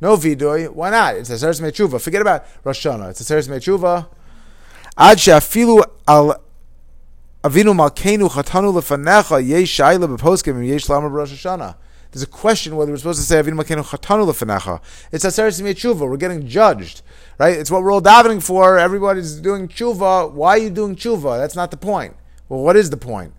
No 0.00 0.16
vidoy. 0.16 0.68
Why 0.70 0.90
not? 0.90 1.16
It's 1.16 1.30
Aseres 1.30 1.60
Mei 1.60 1.70
Tshuva. 1.70 2.00
Forget 2.00 2.22
about 2.22 2.46
Rosh 2.64 2.86
Hashanah. 2.86 3.10
It's 3.10 3.22
Aseres 3.22 3.48
Mei 3.48 3.58
Tshuva. 3.58 4.08
Ad 4.96 5.20
she'afilu 5.20 5.82
al 6.06 6.43
Avinu 7.44 7.74
Malkeinu 7.74 8.30
Chatanu 8.30 8.72
Lefanecha 8.72 9.46
Yesh 9.46 9.78
Shaila 9.78 10.66
Yesh 10.66 10.88
Lama 10.88 11.08
Rosh 11.08 11.30
Hashanah. 11.30 11.74
There's 12.10 12.22
a 12.22 12.26
question 12.26 12.74
whether 12.74 12.90
we're 12.90 12.96
supposed 12.96 13.20
to 13.20 13.26
say 13.26 13.42
Avinu 13.42 13.62
Malkeinu 13.62 13.84
Chatanu 13.84 14.26
Lefanecha. 14.26 14.80
It's 15.12 15.26
Aseres 15.26 15.60
Mei 15.60 15.74
Tshuva. 15.74 16.08
We're 16.08 16.16
getting 16.16 16.48
judged, 16.48 17.02
right? 17.38 17.58
It's 17.58 17.70
what 17.70 17.82
we're 17.82 17.92
all 17.92 18.00
davening 18.00 18.42
for. 18.42 18.78
Everybody's 18.78 19.34
doing 19.34 19.68
tshuva. 19.68 20.32
Why 20.32 20.52
are 20.52 20.58
you 20.58 20.70
doing 20.70 20.96
tshuva? 20.96 21.36
That's 21.38 21.54
not 21.54 21.70
the 21.70 21.76
point. 21.76 22.16
Well, 22.48 22.60
what 22.60 22.76
is 22.76 22.88
the 22.88 22.96
point? 22.96 23.34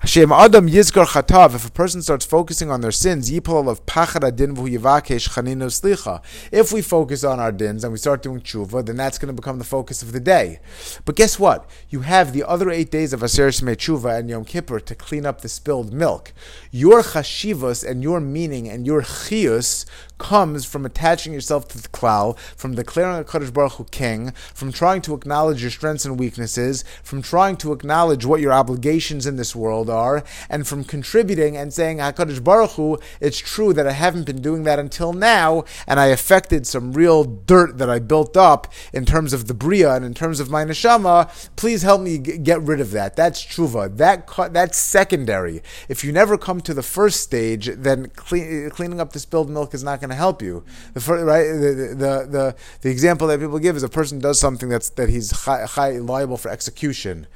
Hashem 0.00 0.30
Adam 0.30 0.68
Yizkar 0.68 1.06
Chatav, 1.06 1.54
if 1.54 1.66
a 1.66 1.70
person 1.70 2.02
starts 2.02 2.26
focusing 2.26 2.70
on 2.70 2.82
their 2.82 2.92
sins, 2.92 3.30
Yipol 3.30 3.66
of 3.66 3.86
Pachad 3.86 4.28
Adin 4.28 4.54
Yivakesh 4.54 5.30
Chaninu 5.30 5.70
Slicha. 5.70 6.22
If 6.52 6.70
we 6.70 6.82
focus 6.82 7.24
on 7.24 7.40
our 7.40 7.50
dins 7.50 7.82
and 7.82 7.94
we 7.94 7.98
start 7.98 8.22
doing 8.22 8.42
tshuva, 8.42 8.84
then 8.84 8.96
that's 8.96 9.16
going 9.16 9.34
to 9.34 9.40
become 9.40 9.56
the 9.56 9.64
focus 9.64 10.02
of 10.02 10.12
the 10.12 10.20
day. 10.20 10.60
But 11.06 11.16
guess 11.16 11.38
what? 11.38 11.68
You 11.88 12.00
have 12.00 12.34
the 12.34 12.44
other 12.44 12.68
eight 12.68 12.90
days 12.90 13.14
of 13.14 13.24
Aser 13.24 13.48
Shmei 13.48 13.74
Tshuva 13.74 14.18
and 14.18 14.28
Yom 14.28 14.44
Kippur 14.44 14.80
to 14.80 14.94
clean 14.94 15.24
up 15.24 15.40
the 15.40 15.48
spilled 15.48 15.94
milk. 15.94 16.34
Your 16.70 17.02
chashivas 17.02 17.82
and 17.82 18.02
your 18.02 18.20
meaning 18.20 18.68
and 18.68 18.86
your 18.86 19.00
chiyus 19.00 19.86
comes 20.18 20.64
from 20.64 20.86
attaching 20.86 21.32
yourself 21.32 21.68
to 21.68 21.80
the 21.80 21.88
klal, 21.88 22.38
from 22.56 22.74
declaring 22.74 23.22
HaKadosh 23.22 23.52
Baruch 23.52 23.72
Hu 23.72 23.84
king, 23.84 24.32
from 24.54 24.72
trying 24.72 25.02
to 25.02 25.14
acknowledge 25.14 25.62
your 25.62 25.70
strengths 25.70 26.04
and 26.04 26.18
weaknesses, 26.18 26.84
from 27.02 27.22
trying 27.22 27.56
to 27.58 27.72
acknowledge 27.72 28.24
what 28.24 28.40
your 28.40 28.52
obligations 28.52 29.26
in 29.26 29.36
this 29.36 29.54
world 29.54 29.90
are, 29.90 30.24
and 30.48 30.66
from 30.66 30.84
contributing 30.84 31.56
and 31.56 31.72
saying, 31.72 31.98
HaKadosh 31.98 32.42
Baruch 32.42 32.72
Hu, 32.72 32.98
it's 33.20 33.38
true 33.38 33.72
that 33.72 33.86
I 33.86 33.92
haven't 33.92 34.24
been 34.24 34.42
doing 34.42 34.64
that 34.64 34.78
until 34.78 35.12
now, 35.12 35.64
and 35.86 36.00
I 36.00 36.06
affected 36.06 36.66
some 36.66 36.92
real 36.92 37.24
dirt 37.24 37.78
that 37.78 37.90
I 37.90 37.98
built 37.98 38.36
up 38.36 38.72
in 38.92 39.04
terms 39.04 39.32
of 39.32 39.46
the 39.46 39.54
Bria 39.54 39.94
and 39.94 40.04
in 40.04 40.14
terms 40.14 40.40
of 40.40 40.50
my 40.50 40.64
neshama. 40.64 41.28
Please 41.56 41.82
help 41.82 42.00
me 42.00 42.18
g- 42.18 42.38
get 42.38 42.60
rid 42.62 42.80
of 42.80 42.90
that. 42.92 43.16
That's 43.16 43.44
tshuva. 43.44 43.96
That, 43.96 44.28
that's 44.52 44.78
secondary. 44.78 45.62
If 45.88 46.04
you 46.04 46.12
never 46.12 46.38
come 46.38 46.60
to 46.62 46.74
the 46.74 46.82
first 46.82 47.20
stage, 47.20 47.70
then 47.74 48.10
clean, 48.16 48.70
cleaning 48.70 49.00
up 49.00 49.12
the 49.12 49.18
spilled 49.18 49.50
milk 49.50 49.74
is 49.74 49.84
not 49.84 50.00
going 50.00 50.05
going 50.06 50.16
to 50.16 50.20
help 50.20 50.42
you. 50.42 50.64
The 50.94 51.00
first, 51.00 51.24
right, 51.24 51.44
the, 51.44 51.94
the, 51.94 52.28
the, 52.30 52.56
the, 52.82 52.90
example 52.90 53.26
that 53.28 53.40
people 53.40 53.58
give 53.58 53.76
is 53.76 53.82
a 53.82 53.88
person 53.88 54.18
does 54.18 54.38
something 54.38 54.68
that's 54.68 54.90
that 54.90 55.08
he's 55.08 55.30
high, 55.30 55.64
high, 55.64 55.98
liable 55.98 56.36
for 56.36 56.48
execution. 56.50 57.26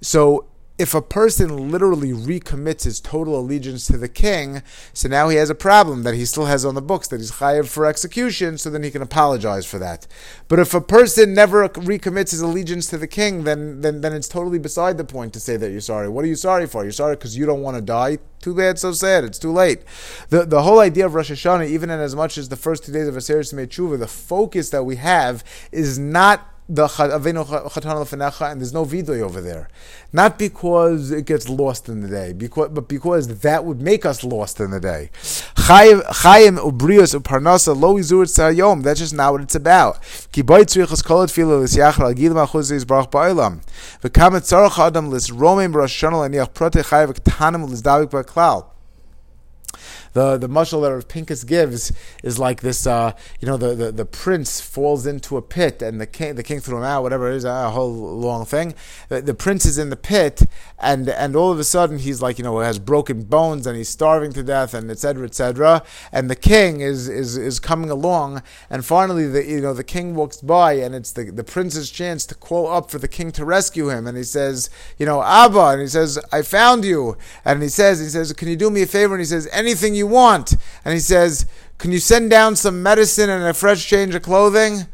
So 0.00 0.46
if 0.78 0.94
a 0.94 1.00
person 1.00 1.70
literally 1.70 2.12
recommits 2.12 2.84
his 2.84 3.00
total 3.00 3.38
allegiance 3.38 3.86
to 3.86 3.96
the 3.96 4.08
king, 4.08 4.62
so 4.92 5.08
now 5.08 5.28
he 5.28 5.36
has 5.36 5.48
a 5.48 5.54
problem 5.54 6.02
that 6.02 6.14
he 6.14 6.26
still 6.26 6.46
has 6.46 6.64
on 6.64 6.74
the 6.74 6.82
books 6.82 7.08
that 7.08 7.20
he's 7.20 7.32
chayav 7.32 7.66
for 7.66 7.86
execution, 7.86 8.58
so 8.58 8.68
then 8.68 8.82
he 8.82 8.90
can 8.90 9.00
apologize 9.00 9.64
for 9.64 9.78
that. 9.78 10.06
But 10.48 10.58
if 10.58 10.74
a 10.74 10.80
person 10.80 11.32
never 11.32 11.66
recommits 11.68 12.32
his 12.32 12.42
allegiance 12.42 12.86
to 12.88 12.98
the 12.98 13.06
king, 13.06 13.44
then 13.44 13.80
then, 13.80 14.02
then 14.02 14.12
it's 14.12 14.28
totally 14.28 14.58
beside 14.58 14.98
the 14.98 15.04
point 15.04 15.32
to 15.32 15.40
say 15.40 15.56
that 15.56 15.70
you're 15.70 15.80
sorry. 15.80 16.08
What 16.08 16.24
are 16.24 16.28
you 16.28 16.36
sorry 16.36 16.66
for? 16.66 16.82
You're 16.82 16.92
sorry 16.92 17.16
because 17.16 17.36
you 17.36 17.46
don't 17.46 17.62
want 17.62 17.76
to 17.76 17.82
die? 17.82 18.18
Too 18.40 18.54
bad, 18.54 18.78
so 18.78 18.92
sad. 18.92 19.24
It's 19.24 19.38
too 19.38 19.52
late. 19.52 19.80
The 20.28 20.44
the 20.44 20.62
whole 20.62 20.80
idea 20.80 21.06
of 21.06 21.14
Rosh 21.14 21.30
Hashanah, 21.30 21.68
even 21.68 21.90
in 21.90 22.00
as 22.00 22.14
much 22.14 22.36
as 22.36 22.48
the 22.48 22.56
first 22.56 22.84
two 22.84 22.92
days 22.92 23.08
of 23.08 23.16
a 23.16 23.20
Aseret 23.20 23.68
Tshuva, 23.68 23.98
the 23.98 24.06
focus 24.06 24.70
that 24.70 24.84
we 24.84 24.96
have 24.96 25.42
is 25.72 25.98
not 25.98 26.55
the 26.68 26.86
Avinu 26.86 27.46
Chatan 27.46 28.04
Lefenecha, 28.04 28.50
and 28.50 28.60
there's 28.60 28.72
no 28.72 28.84
vidoy 28.84 29.20
over 29.20 29.40
there. 29.40 29.68
Not 30.12 30.38
because 30.38 31.12
it 31.12 31.24
gets 31.26 31.48
lost 31.48 31.88
in 31.88 32.00
the 32.00 32.08
day, 32.08 32.32
because, 32.32 32.70
but 32.70 32.88
because 32.88 33.40
that 33.40 33.64
would 33.64 33.80
make 33.80 34.04
us 34.04 34.24
lost 34.24 34.58
in 34.60 34.72
the 34.72 34.80
day. 34.80 35.10
Chayim 35.14 36.58
ubrius 36.58 37.18
uparnasa 37.18 37.78
lo 37.78 37.96
izurit 37.96 38.28
sayom. 38.36 38.82
That's 38.82 38.98
just 39.00 39.14
not 39.14 39.32
what 39.32 39.42
it's 39.42 39.54
about. 39.54 40.02
Ki 40.32 40.42
boy 40.42 40.64
tzrichas 40.64 41.04
kol 41.04 41.26
tefillah 41.26 41.62
l'syachar 41.62 42.00
al 42.00 42.14
gilim 42.14 42.34
barach 42.84 43.10
ba'ilam. 43.10 43.60
Adam 44.78 45.10
shana 45.10 46.28
l'niach 46.28 46.52
prote 46.52 46.82
ba'klal 48.06 48.75
the 50.16 50.38
the 50.38 50.48
mushal 50.48 50.80
that 50.80 51.08
Pincus 51.08 51.44
gives 51.44 51.92
is 52.22 52.38
like 52.38 52.62
this. 52.62 52.86
Uh, 52.86 53.12
you 53.38 53.46
know, 53.46 53.58
the, 53.58 53.74
the, 53.74 53.92
the 53.92 54.06
prince 54.06 54.62
falls 54.62 55.06
into 55.06 55.36
a 55.36 55.42
pit, 55.42 55.82
and 55.82 56.00
the 56.00 56.06
king 56.06 56.34
the 56.36 56.42
king 56.42 56.58
threw 56.58 56.78
him 56.78 56.84
out. 56.84 57.02
Whatever 57.02 57.30
it 57.30 57.36
is, 57.36 57.44
a 57.44 57.70
whole 57.70 57.92
long 57.92 58.46
thing. 58.46 58.74
The, 59.10 59.20
the, 59.20 59.34
prince 59.34 59.66
is 59.66 59.76
in 59.76 59.90
the 59.90 59.96
pit, 59.96 60.42
and 60.78 61.10
and 61.10 61.36
all 61.36 61.52
of 61.52 61.58
a 61.58 61.64
sudden 61.64 61.98
he's 61.98 62.22
like 62.22 62.38
you 62.38 62.44
know 62.44 62.58
has 62.60 62.78
broken 62.78 63.24
bones, 63.24 63.66
and 63.66 63.76
he's 63.76 63.90
starving 63.90 64.32
to 64.32 64.42
death, 64.42 64.72
and 64.72 64.90
etc. 64.90 65.26
etc. 65.26 65.82
And 66.10 66.30
the 66.30 66.36
king 66.36 66.80
is 66.80 67.08
is 67.08 67.36
is 67.36 67.60
coming 67.60 67.90
along, 67.90 68.42
and 68.70 68.86
finally 68.86 69.28
the 69.28 69.44
you 69.44 69.60
know 69.60 69.74
the 69.74 69.84
king 69.84 70.14
walks 70.14 70.38
by, 70.38 70.72
and 70.74 70.94
it's 70.94 71.12
the 71.12 71.30
the 71.30 71.44
prince's 71.44 71.90
chance 71.90 72.24
to 72.26 72.34
call 72.34 72.68
up 72.68 72.90
for 72.90 72.98
the 72.98 73.08
king 73.08 73.30
to 73.32 73.44
rescue 73.44 73.90
him, 73.90 74.06
and 74.06 74.16
he 74.16 74.24
says, 74.24 74.70
you 74.98 75.04
know, 75.04 75.22
Abba, 75.22 75.66
and 75.72 75.82
he 75.82 75.88
says, 75.88 76.18
I 76.32 76.40
found 76.40 76.86
you, 76.86 77.18
and 77.44 77.62
he 77.62 77.68
says, 77.68 78.00
he 78.00 78.08
says, 78.08 78.32
can 78.32 78.48
you 78.48 78.56
do 78.56 78.70
me 78.70 78.82
a 78.82 78.86
favor? 78.86 79.14
And 79.14 79.20
he 79.20 79.26
says, 79.26 79.46
anything 79.52 79.94
you 79.94 80.05
want. 80.06 80.54
And 80.84 80.94
he 80.94 81.00
says, 81.00 81.46
Can 81.78 81.92
you 81.92 81.98
send 81.98 82.30
down 82.30 82.56
some 82.56 82.82
medicine 82.82 83.30
and 83.30 83.44
a 83.44 83.54
fresh 83.54 83.86
change 83.86 84.14
of 84.14 84.22
clothing? 84.22 84.86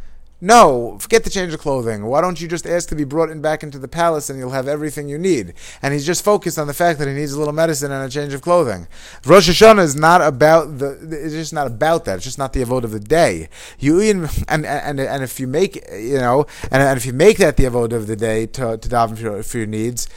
No, 0.44 0.98
forget 0.98 1.22
the 1.22 1.30
change 1.30 1.54
of 1.54 1.60
clothing. 1.60 2.04
Why 2.04 2.20
don't 2.20 2.40
you 2.40 2.48
just 2.48 2.66
ask 2.66 2.88
to 2.88 2.96
be 2.96 3.04
brought 3.04 3.30
in 3.30 3.40
back 3.40 3.62
into 3.62 3.78
the 3.78 3.86
palace 3.86 4.28
and 4.28 4.40
you'll 4.40 4.50
have 4.50 4.66
everything 4.66 5.08
you 5.08 5.16
need? 5.16 5.54
And 5.80 5.94
he's 5.94 6.04
just 6.04 6.24
focused 6.24 6.58
on 6.58 6.66
the 6.66 6.74
fact 6.74 6.98
that 6.98 7.06
he 7.06 7.14
needs 7.14 7.32
a 7.32 7.38
little 7.38 7.52
medicine 7.54 7.92
and 7.92 8.04
a 8.04 8.10
change 8.12 8.34
of 8.34 8.42
clothing. 8.42 8.88
Rosh 9.24 9.48
Hashanah 9.48 9.84
is 9.84 9.94
not 9.94 10.20
about 10.20 10.78
the. 10.78 10.98
It's 11.12 11.32
just 11.32 11.52
not 11.52 11.68
about 11.68 12.06
that. 12.06 12.16
It's 12.16 12.24
just 12.24 12.38
not 12.38 12.54
the 12.54 12.64
avoda 12.64 12.84
of 12.84 12.90
the 12.90 12.98
day. 12.98 13.50
You 13.78 14.00
and 14.00 14.28
and 14.48 14.66
and, 14.66 15.22
if 15.22 15.38
you 15.38 15.46
make 15.46 15.76
you 15.92 16.18
know 16.18 16.46
and, 16.72 16.82
and 16.82 16.96
if 16.96 17.06
you 17.06 17.12
make 17.12 17.38
that 17.38 17.56
the 17.56 17.64
avoda 17.64 17.92
of 17.92 18.08
the 18.08 18.16
day 18.16 18.46
to 18.46 18.76
to 18.76 18.88
daven 18.88 19.16
for, 19.16 19.22
your, 19.22 19.42
for 19.44 19.58
your 19.58 19.68
needs, 19.68 20.08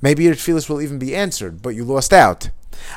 maybe 0.00 0.24
your 0.24 0.34
tefillas 0.34 0.70
will 0.70 0.80
even 0.80 0.98
be 0.98 1.14
answered, 1.14 1.60
but 1.60 1.74
you 1.74 1.84
lost 1.84 2.14
out. 2.14 2.48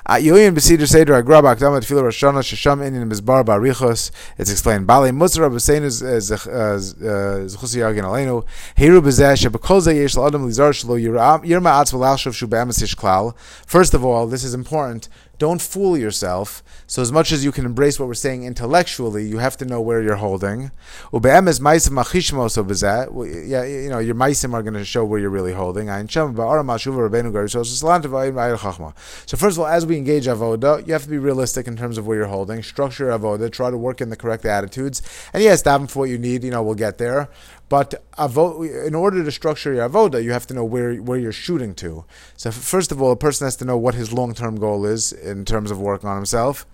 Uh, 0.05 0.13
Yoyin 0.15 0.53
b'sidr 0.53 0.87
seder 0.87 1.21
agrab 1.21 1.43
akdam 1.43 1.77
at 1.77 1.83
tefillah 1.83 2.03
roshana 2.03 2.41
shesham 2.41 2.85
in 2.85 3.09
mizbar 3.09 3.43
barichos. 3.43 4.11
It's 4.37 4.51
explained. 4.51 4.87
Bali 4.87 5.11
musar 5.11 5.49
b'seinu 5.49 5.89
zechusi 5.89 7.01
uh, 7.01 7.85
uh, 7.85 7.91
yagin 7.91 8.03
aleinu. 8.03 8.45
Heru 8.75 9.01
b'zeh 9.01 9.35
shebekol 9.35 9.81
zeh 9.81 9.95
yesh 9.95 10.15
l'adam 10.15 10.45
lizar 10.47 10.71
shlo 10.71 10.99
yirma 10.99 11.81
atz 11.81 11.93
v'lal 11.93 12.17
shuv 12.17 12.33
shu 12.33 12.47
b'emes 12.47 12.95
klal. 12.95 13.35
First 13.65 13.93
of 13.93 14.03
all, 14.05 14.27
this 14.27 14.43
is 14.43 14.53
important. 14.53 15.09
Don't 15.39 15.61
fool 15.61 15.97
yourself. 15.97 16.61
So 16.85 17.01
as 17.01 17.11
much 17.11 17.31
as 17.31 17.43
you 17.43 17.51
can 17.51 17.65
embrace 17.65 17.99
what 17.99 18.07
we're 18.07 18.13
saying 18.13 18.43
intellectually, 18.43 19.25
you 19.25 19.39
have 19.39 19.57
to 19.57 19.65
know 19.65 19.81
where 19.81 20.01
you're 20.01 20.17
holding. 20.17 20.69
Yeah, 21.13 21.31
you 23.63 23.89
know, 23.89 23.99
your 23.99 24.15
maisim 24.15 24.53
are 24.53 24.61
going 24.61 24.73
to 24.73 24.85
show 24.85 25.05
where 25.05 25.19
you're 25.19 25.29
really 25.29 25.53
holding. 25.53 25.87
So 26.09 26.27
first 29.37 29.57
of 29.57 29.59
all, 29.59 29.67
as 29.67 29.85
we 29.85 29.97
engage 29.97 30.25
avoda, 30.25 30.85
you 30.85 30.93
have 30.93 31.03
to 31.03 31.09
be 31.09 31.17
realistic 31.17 31.67
in 31.67 31.77
terms 31.77 31.97
of 31.97 32.05
where 32.05 32.17
you're 32.17 32.27
holding. 32.27 32.61
Structure 32.61 33.07
avoda. 33.07 33.49
Try 33.51 33.71
to 33.71 33.77
work 33.77 34.01
in 34.01 34.09
the 34.09 34.17
correct 34.17 34.45
attitudes. 34.45 35.01
And 35.33 35.41
yes, 35.41 35.63
daven 35.63 35.89
for 35.89 35.99
what 35.99 36.09
you 36.09 36.17
need. 36.17 36.43
You 36.43 36.51
know, 36.51 36.61
we'll 36.61 36.75
get 36.75 36.97
there. 36.97 37.29
But 37.69 38.03
in 38.17 38.95
order 38.95 39.23
to 39.23 39.31
structure 39.31 39.73
your 39.73 39.87
avoda, 39.87 40.23
you 40.23 40.31
have 40.31 40.47
to 40.47 40.53
know 40.55 40.65
where 40.65 40.95
where 40.95 41.19
you're 41.19 41.31
shooting 41.31 41.75
to. 41.75 42.03
So 42.35 42.49
first 42.51 42.91
of 42.91 42.99
all, 43.01 43.11
a 43.11 43.15
person 43.15 43.45
has 43.45 43.55
to 43.57 43.65
know 43.65 43.77
what 43.77 43.93
his 43.93 44.11
long 44.11 44.33
term 44.33 44.55
goal 44.55 44.85
is 44.85 45.13
in 45.13 45.45
terms 45.45 45.69
of 45.69 45.79
working 45.79 46.09
on 46.09 46.15
himself. 46.15 46.65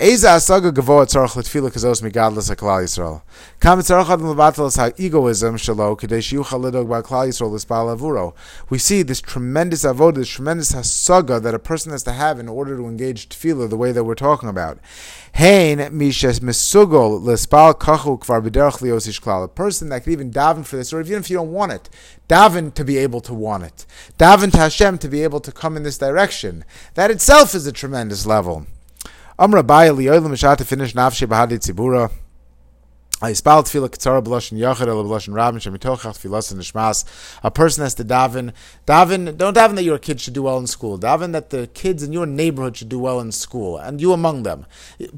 Eza 0.00 0.30
asaga 0.30 0.72
gavoa 0.72 1.06
tzarach 1.06 1.36
l'tfila 1.36 1.70
kazos 1.70 2.02
migadlas 2.02 2.50
haklal 2.50 2.82
Yisrael. 2.82 3.22
Kam 3.60 3.78
tzarach 3.78 4.10
adam 4.10 4.34
levatel 4.34 4.74
ha 4.76 4.90
egoism 4.98 5.54
shalo 5.54 5.96
kadesh 5.96 6.32
yuchal 6.32 6.64
lidog 6.64 6.88
ba 6.88 7.02
klal 7.02 7.28
Yisrael 7.28 7.52
l'spal 7.52 7.94
avuro. 7.94 8.34
We 8.68 8.78
see 8.78 9.02
this 9.02 9.20
tremendous 9.20 9.84
avoda, 9.84 10.16
this 10.16 10.28
tremendous 10.30 10.72
hasaga 10.72 11.40
that 11.42 11.54
a 11.54 11.58
person 11.58 11.92
has 11.92 12.02
to 12.04 12.12
have 12.12 12.40
in 12.40 12.48
order 12.48 12.76
to 12.76 12.86
engage 12.86 13.28
tefillah 13.28 13.70
the 13.70 13.76
way 13.76 13.92
that 13.92 14.02
we're 14.02 14.16
talking 14.16 14.48
about. 14.48 14.78
Hein 15.34 15.78
mishes 15.96 16.40
misugol 16.40 17.22
l'spal 17.22 17.74
kachu 17.78 18.18
kvar 18.18 18.42
b'derach 18.42 18.80
lios 18.80 19.20
klal. 19.20 19.44
A 19.44 19.48
person 19.48 19.90
that 19.90 20.02
can 20.02 20.12
even 20.12 20.32
daven 20.32 20.64
for 20.64 20.76
this, 20.76 20.92
or 20.92 21.00
even 21.00 21.18
if 21.18 21.30
you 21.30 21.36
don't 21.36 21.52
want 21.52 21.70
it, 21.70 21.88
daven 22.28 22.74
to 22.74 22.84
be 22.84 22.96
able 22.96 23.20
to 23.20 23.34
want 23.34 23.62
it. 23.62 23.86
Daven 24.18 24.50
to 24.50 24.58
Hashem 24.58 24.98
to 24.98 25.08
be 25.08 25.22
able 25.22 25.38
to 25.40 25.52
come 25.52 25.76
in 25.76 25.84
this 25.84 25.98
direction. 25.98 26.64
That 26.94 27.10
itself 27.12 27.54
is 27.54 27.66
a 27.66 27.72
tremendous 27.72 28.26
level. 28.26 28.66
Amra 29.38 29.62
Baya 29.62 29.94
Liyolim 29.94 30.28
Mishat 30.28 30.58
to 30.58 30.64
finish 30.64 30.92
Nafshi 30.92 31.26
Bahadi 31.26 31.58
Tzibura. 31.58 32.10
A 33.22 33.28
person 37.50 37.82
has 37.82 37.94
to 37.94 38.04
daven. 38.04 38.52
Daven, 38.86 39.36
don't 39.38 39.56
daven 39.56 39.74
that 39.76 39.84
your 39.84 39.98
kids 39.98 40.22
should 40.22 40.34
do 40.34 40.42
well 40.42 40.58
in 40.58 40.66
school. 40.66 40.98
Daven 40.98 41.32
that 41.32 41.48
the 41.50 41.68
kids 41.68 42.02
in 42.02 42.12
your 42.12 42.26
neighborhood 42.26 42.76
should 42.76 42.88
do 42.90 42.98
well 42.98 43.20
in 43.20 43.30
school, 43.32 43.78
and 43.78 44.00
you 44.00 44.12
among 44.12 44.42
them. 44.42 44.66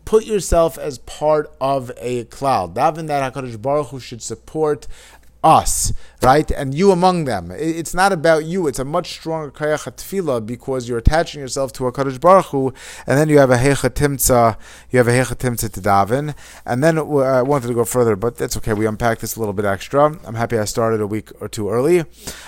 Put 0.04 0.26
yourself 0.26 0.76
as 0.78 0.98
part 0.98 1.50
of 1.60 1.90
a 1.96 2.24
klal. 2.24 2.72
Daven 2.72 3.08
that 3.08 3.32
Hakadosh 3.32 3.60
Baruch 3.60 3.88
Hu 3.88 3.98
should 3.98 4.22
support 4.22 4.86
us, 5.44 5.92
right? 6.22 6.50
And 6.50 6.74
you 6.74 6.90
among 6.90 7.26
them. 7.26 7.52
It's 7.52 7.94
not 7.94 8.12
about 8.12 8.46
you. 8.46 8.66
It's 8.66 8.78
a 8.78 8.84
much 8.84 9.12
stronger 9.12 9.50
kayach 9.50 9.84
tefillah 9.94 10.44
because 10.44 10.88
you're 10.88 10.98
attaching 10.98 11.40
yourself 11.40 11.72
to 11.74 11.84
HaKadosh 11.84 12.18
Baruch 12.20 12.46
Hu, 12.46 12.72
and 13.06 13.18
then 13.18 13.28
you 13.28 13.38
have 13.38 13.50
a 13.50 13.58
hecha 13.58 13.90
timtza, 13.90 14.56
you 14.90 14.98
have 14.98 15.06
a 15.06 15.12
hecha 15.12 15.36
timtza 15.36 15.70
to 15.70 15.80
daven. 15.80 16.34
And 16.64 16.82
then 16.82 16.98
uh, 16.98 17.18
I 17.18 17.42
wanted 17.42 17.68
to 17.68 17.74
go 17.74 17.84
further, 17.84 18.16
but 18.16 18.38
that's 18.38 18.56
okay. 18.56 18.72
We 18.72 18.86
unpacked 18.86 19.20
this 19.20 19.36
a 19.36 19.38
little 19.38 19.52
bit 19.52 19.66
extra. 19.66 20.18
I'm 20.24 20.34
happy 20.34 20.58
I 20.58 20.64
started 20.64 21.00
a 21.00 21.06
week 21.06 21.30
or 21.40 21.48
two 21.48 21.68
early. 21.68 22.04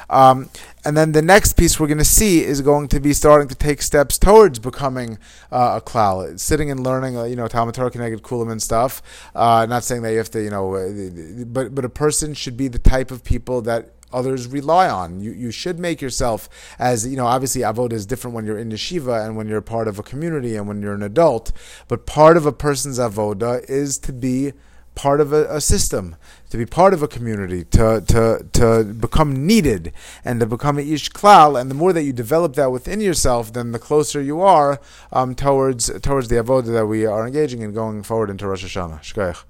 Um, 0.09 0.49
and 0.87 0.97
then 0.97 1.11
the 1.11 1.21
next 1.21 1.55
piece 1.55 1.81
we're 1.81 1.89
going 1.89 1.99
to 1.99 2.05
see 2.05 2.45
is 2.45 2.61
going 2.61 2.87
to 2.89 3.01
be 3.01 3.13
starting 3.13 3.49
to 3.49 3.57
take 3.57 3.83
steps 3.83 4.17
towards 4.19 4.61
becoming 4.61 5.19
uh, 5.51 5.81
a 5.83 5.85
klal, 5.85 6.39
sitting 6.39 6.71
and 6.71 6.85
learning, 6.85 7.17
uh, 7.17 7.25
you 7.25 7.35
know, 7.35 7.49
Talmud 7.49 7.75
Torah 7.75 7.91
connected 7.91 8.23
kulam 8.23 8.53
and 8.53 8.63
stuff. 8.63 9.03
Uh, 9.35 9.67
not 9.69 9.83
saying 9.83 10.03
that 10.03 10.13
you 10.13 10.19
have 10.19 10.31
to, 10.31 10.43
you 10.43 10.51
know, 10.51 10.77
uh, 10.77 11.45
but 11.47 11.75
but 11.75 11.85
a 11.85 11.89
person 11.89 12.35
should 12.35 12.57
be 12.57 12.69
the 12.69 12.79
type 12.79 13.11
of 13.11 13.25
people 13.25 13.61
that 13.63 13.95
others 14.13 14.47
rely 14.47 14.89
on. 14.89 15.21
You 15.21 15.33
you 15.33 15.51
should 15.51 15.81
make 15.81 16.01
yourself 16.01 16.49
as 16.79 17.05
you 17.05 17.17
know. 17.17 17.27
Obviously, 17.27 17.63
avoda 17.63 17.95
is 17.95 18.07
different 18.07 18.37
when 18.37 18.47
you're 18.47 18.59
in 18.59 18.71
yeshiva 18.71 19.27
and 19.27 19.37
when 19.37 19.49
you're 19.49 19.61
part 19.61 19.89
of 19.89 19.99
a 19.99 20.05
community 20.05 20.55
and 20.55 20.69
when 20.69 20.83
you're 20.83 20.95
an 20.95 21.03
adult. 21.03 21.51
But 21.89 22.07
part 22.07 22.37
of 22.37 22.47
a 22.47 22.53
person's 22.53 23.01
avoda 23.01 23.69
is 23.69 23.99
to 23.99 24.13
be 24.13 24.53
part 24.97 25.21
of 25.21 25.33
a, 25.33 25.47
a, 25.55 25.61
system, 25.61 26.17
to 26.51 26.57
be 26.57 26.67
part 26.67 26.95
of 26.95 27.03
a 27.03 27.09
community, 27.09 27.65
to, 27.65 28.03
to, 28.07 28.47
to 28.53 28.85
become 28.85 29.47
needed, 29.47 29.93
and 30.25 30.41
to 30.41 30.47
become 30.47 30.79
a 30.79 30.83
ish 30.83 31.11
klal. 31.11 31.61
And 31.61 31.71
the 31.71 31.75
more 31.75 31.93
that 31.93 32.03
you 32.03 32.13
develop 32.13 32.55
that 32.55 32.71
within 32.71 33.01
yourself, 33.01 33.53
then 33.53 33.73
the 33.73 33.79
closer 33.79 34.21
you 34.21 34.41
are 34.41 34.81
um, 35.13 35.35
towards 35.35 35.91
towards 36.01 36.29
the 36.29 36.37
avodah 36.37 36.73
that 36.73 36.87
we 36.87 37.07
are 37.07 37.27
engaging 37.27 37.63
in 37.63 37.73
going 37.73 38.03
forward 38.03 38.31
into 38.31 38.47
Rosh 38.47 38.65
Hashanah. 38.65 39.01
Shkoyach. 39.01 39.45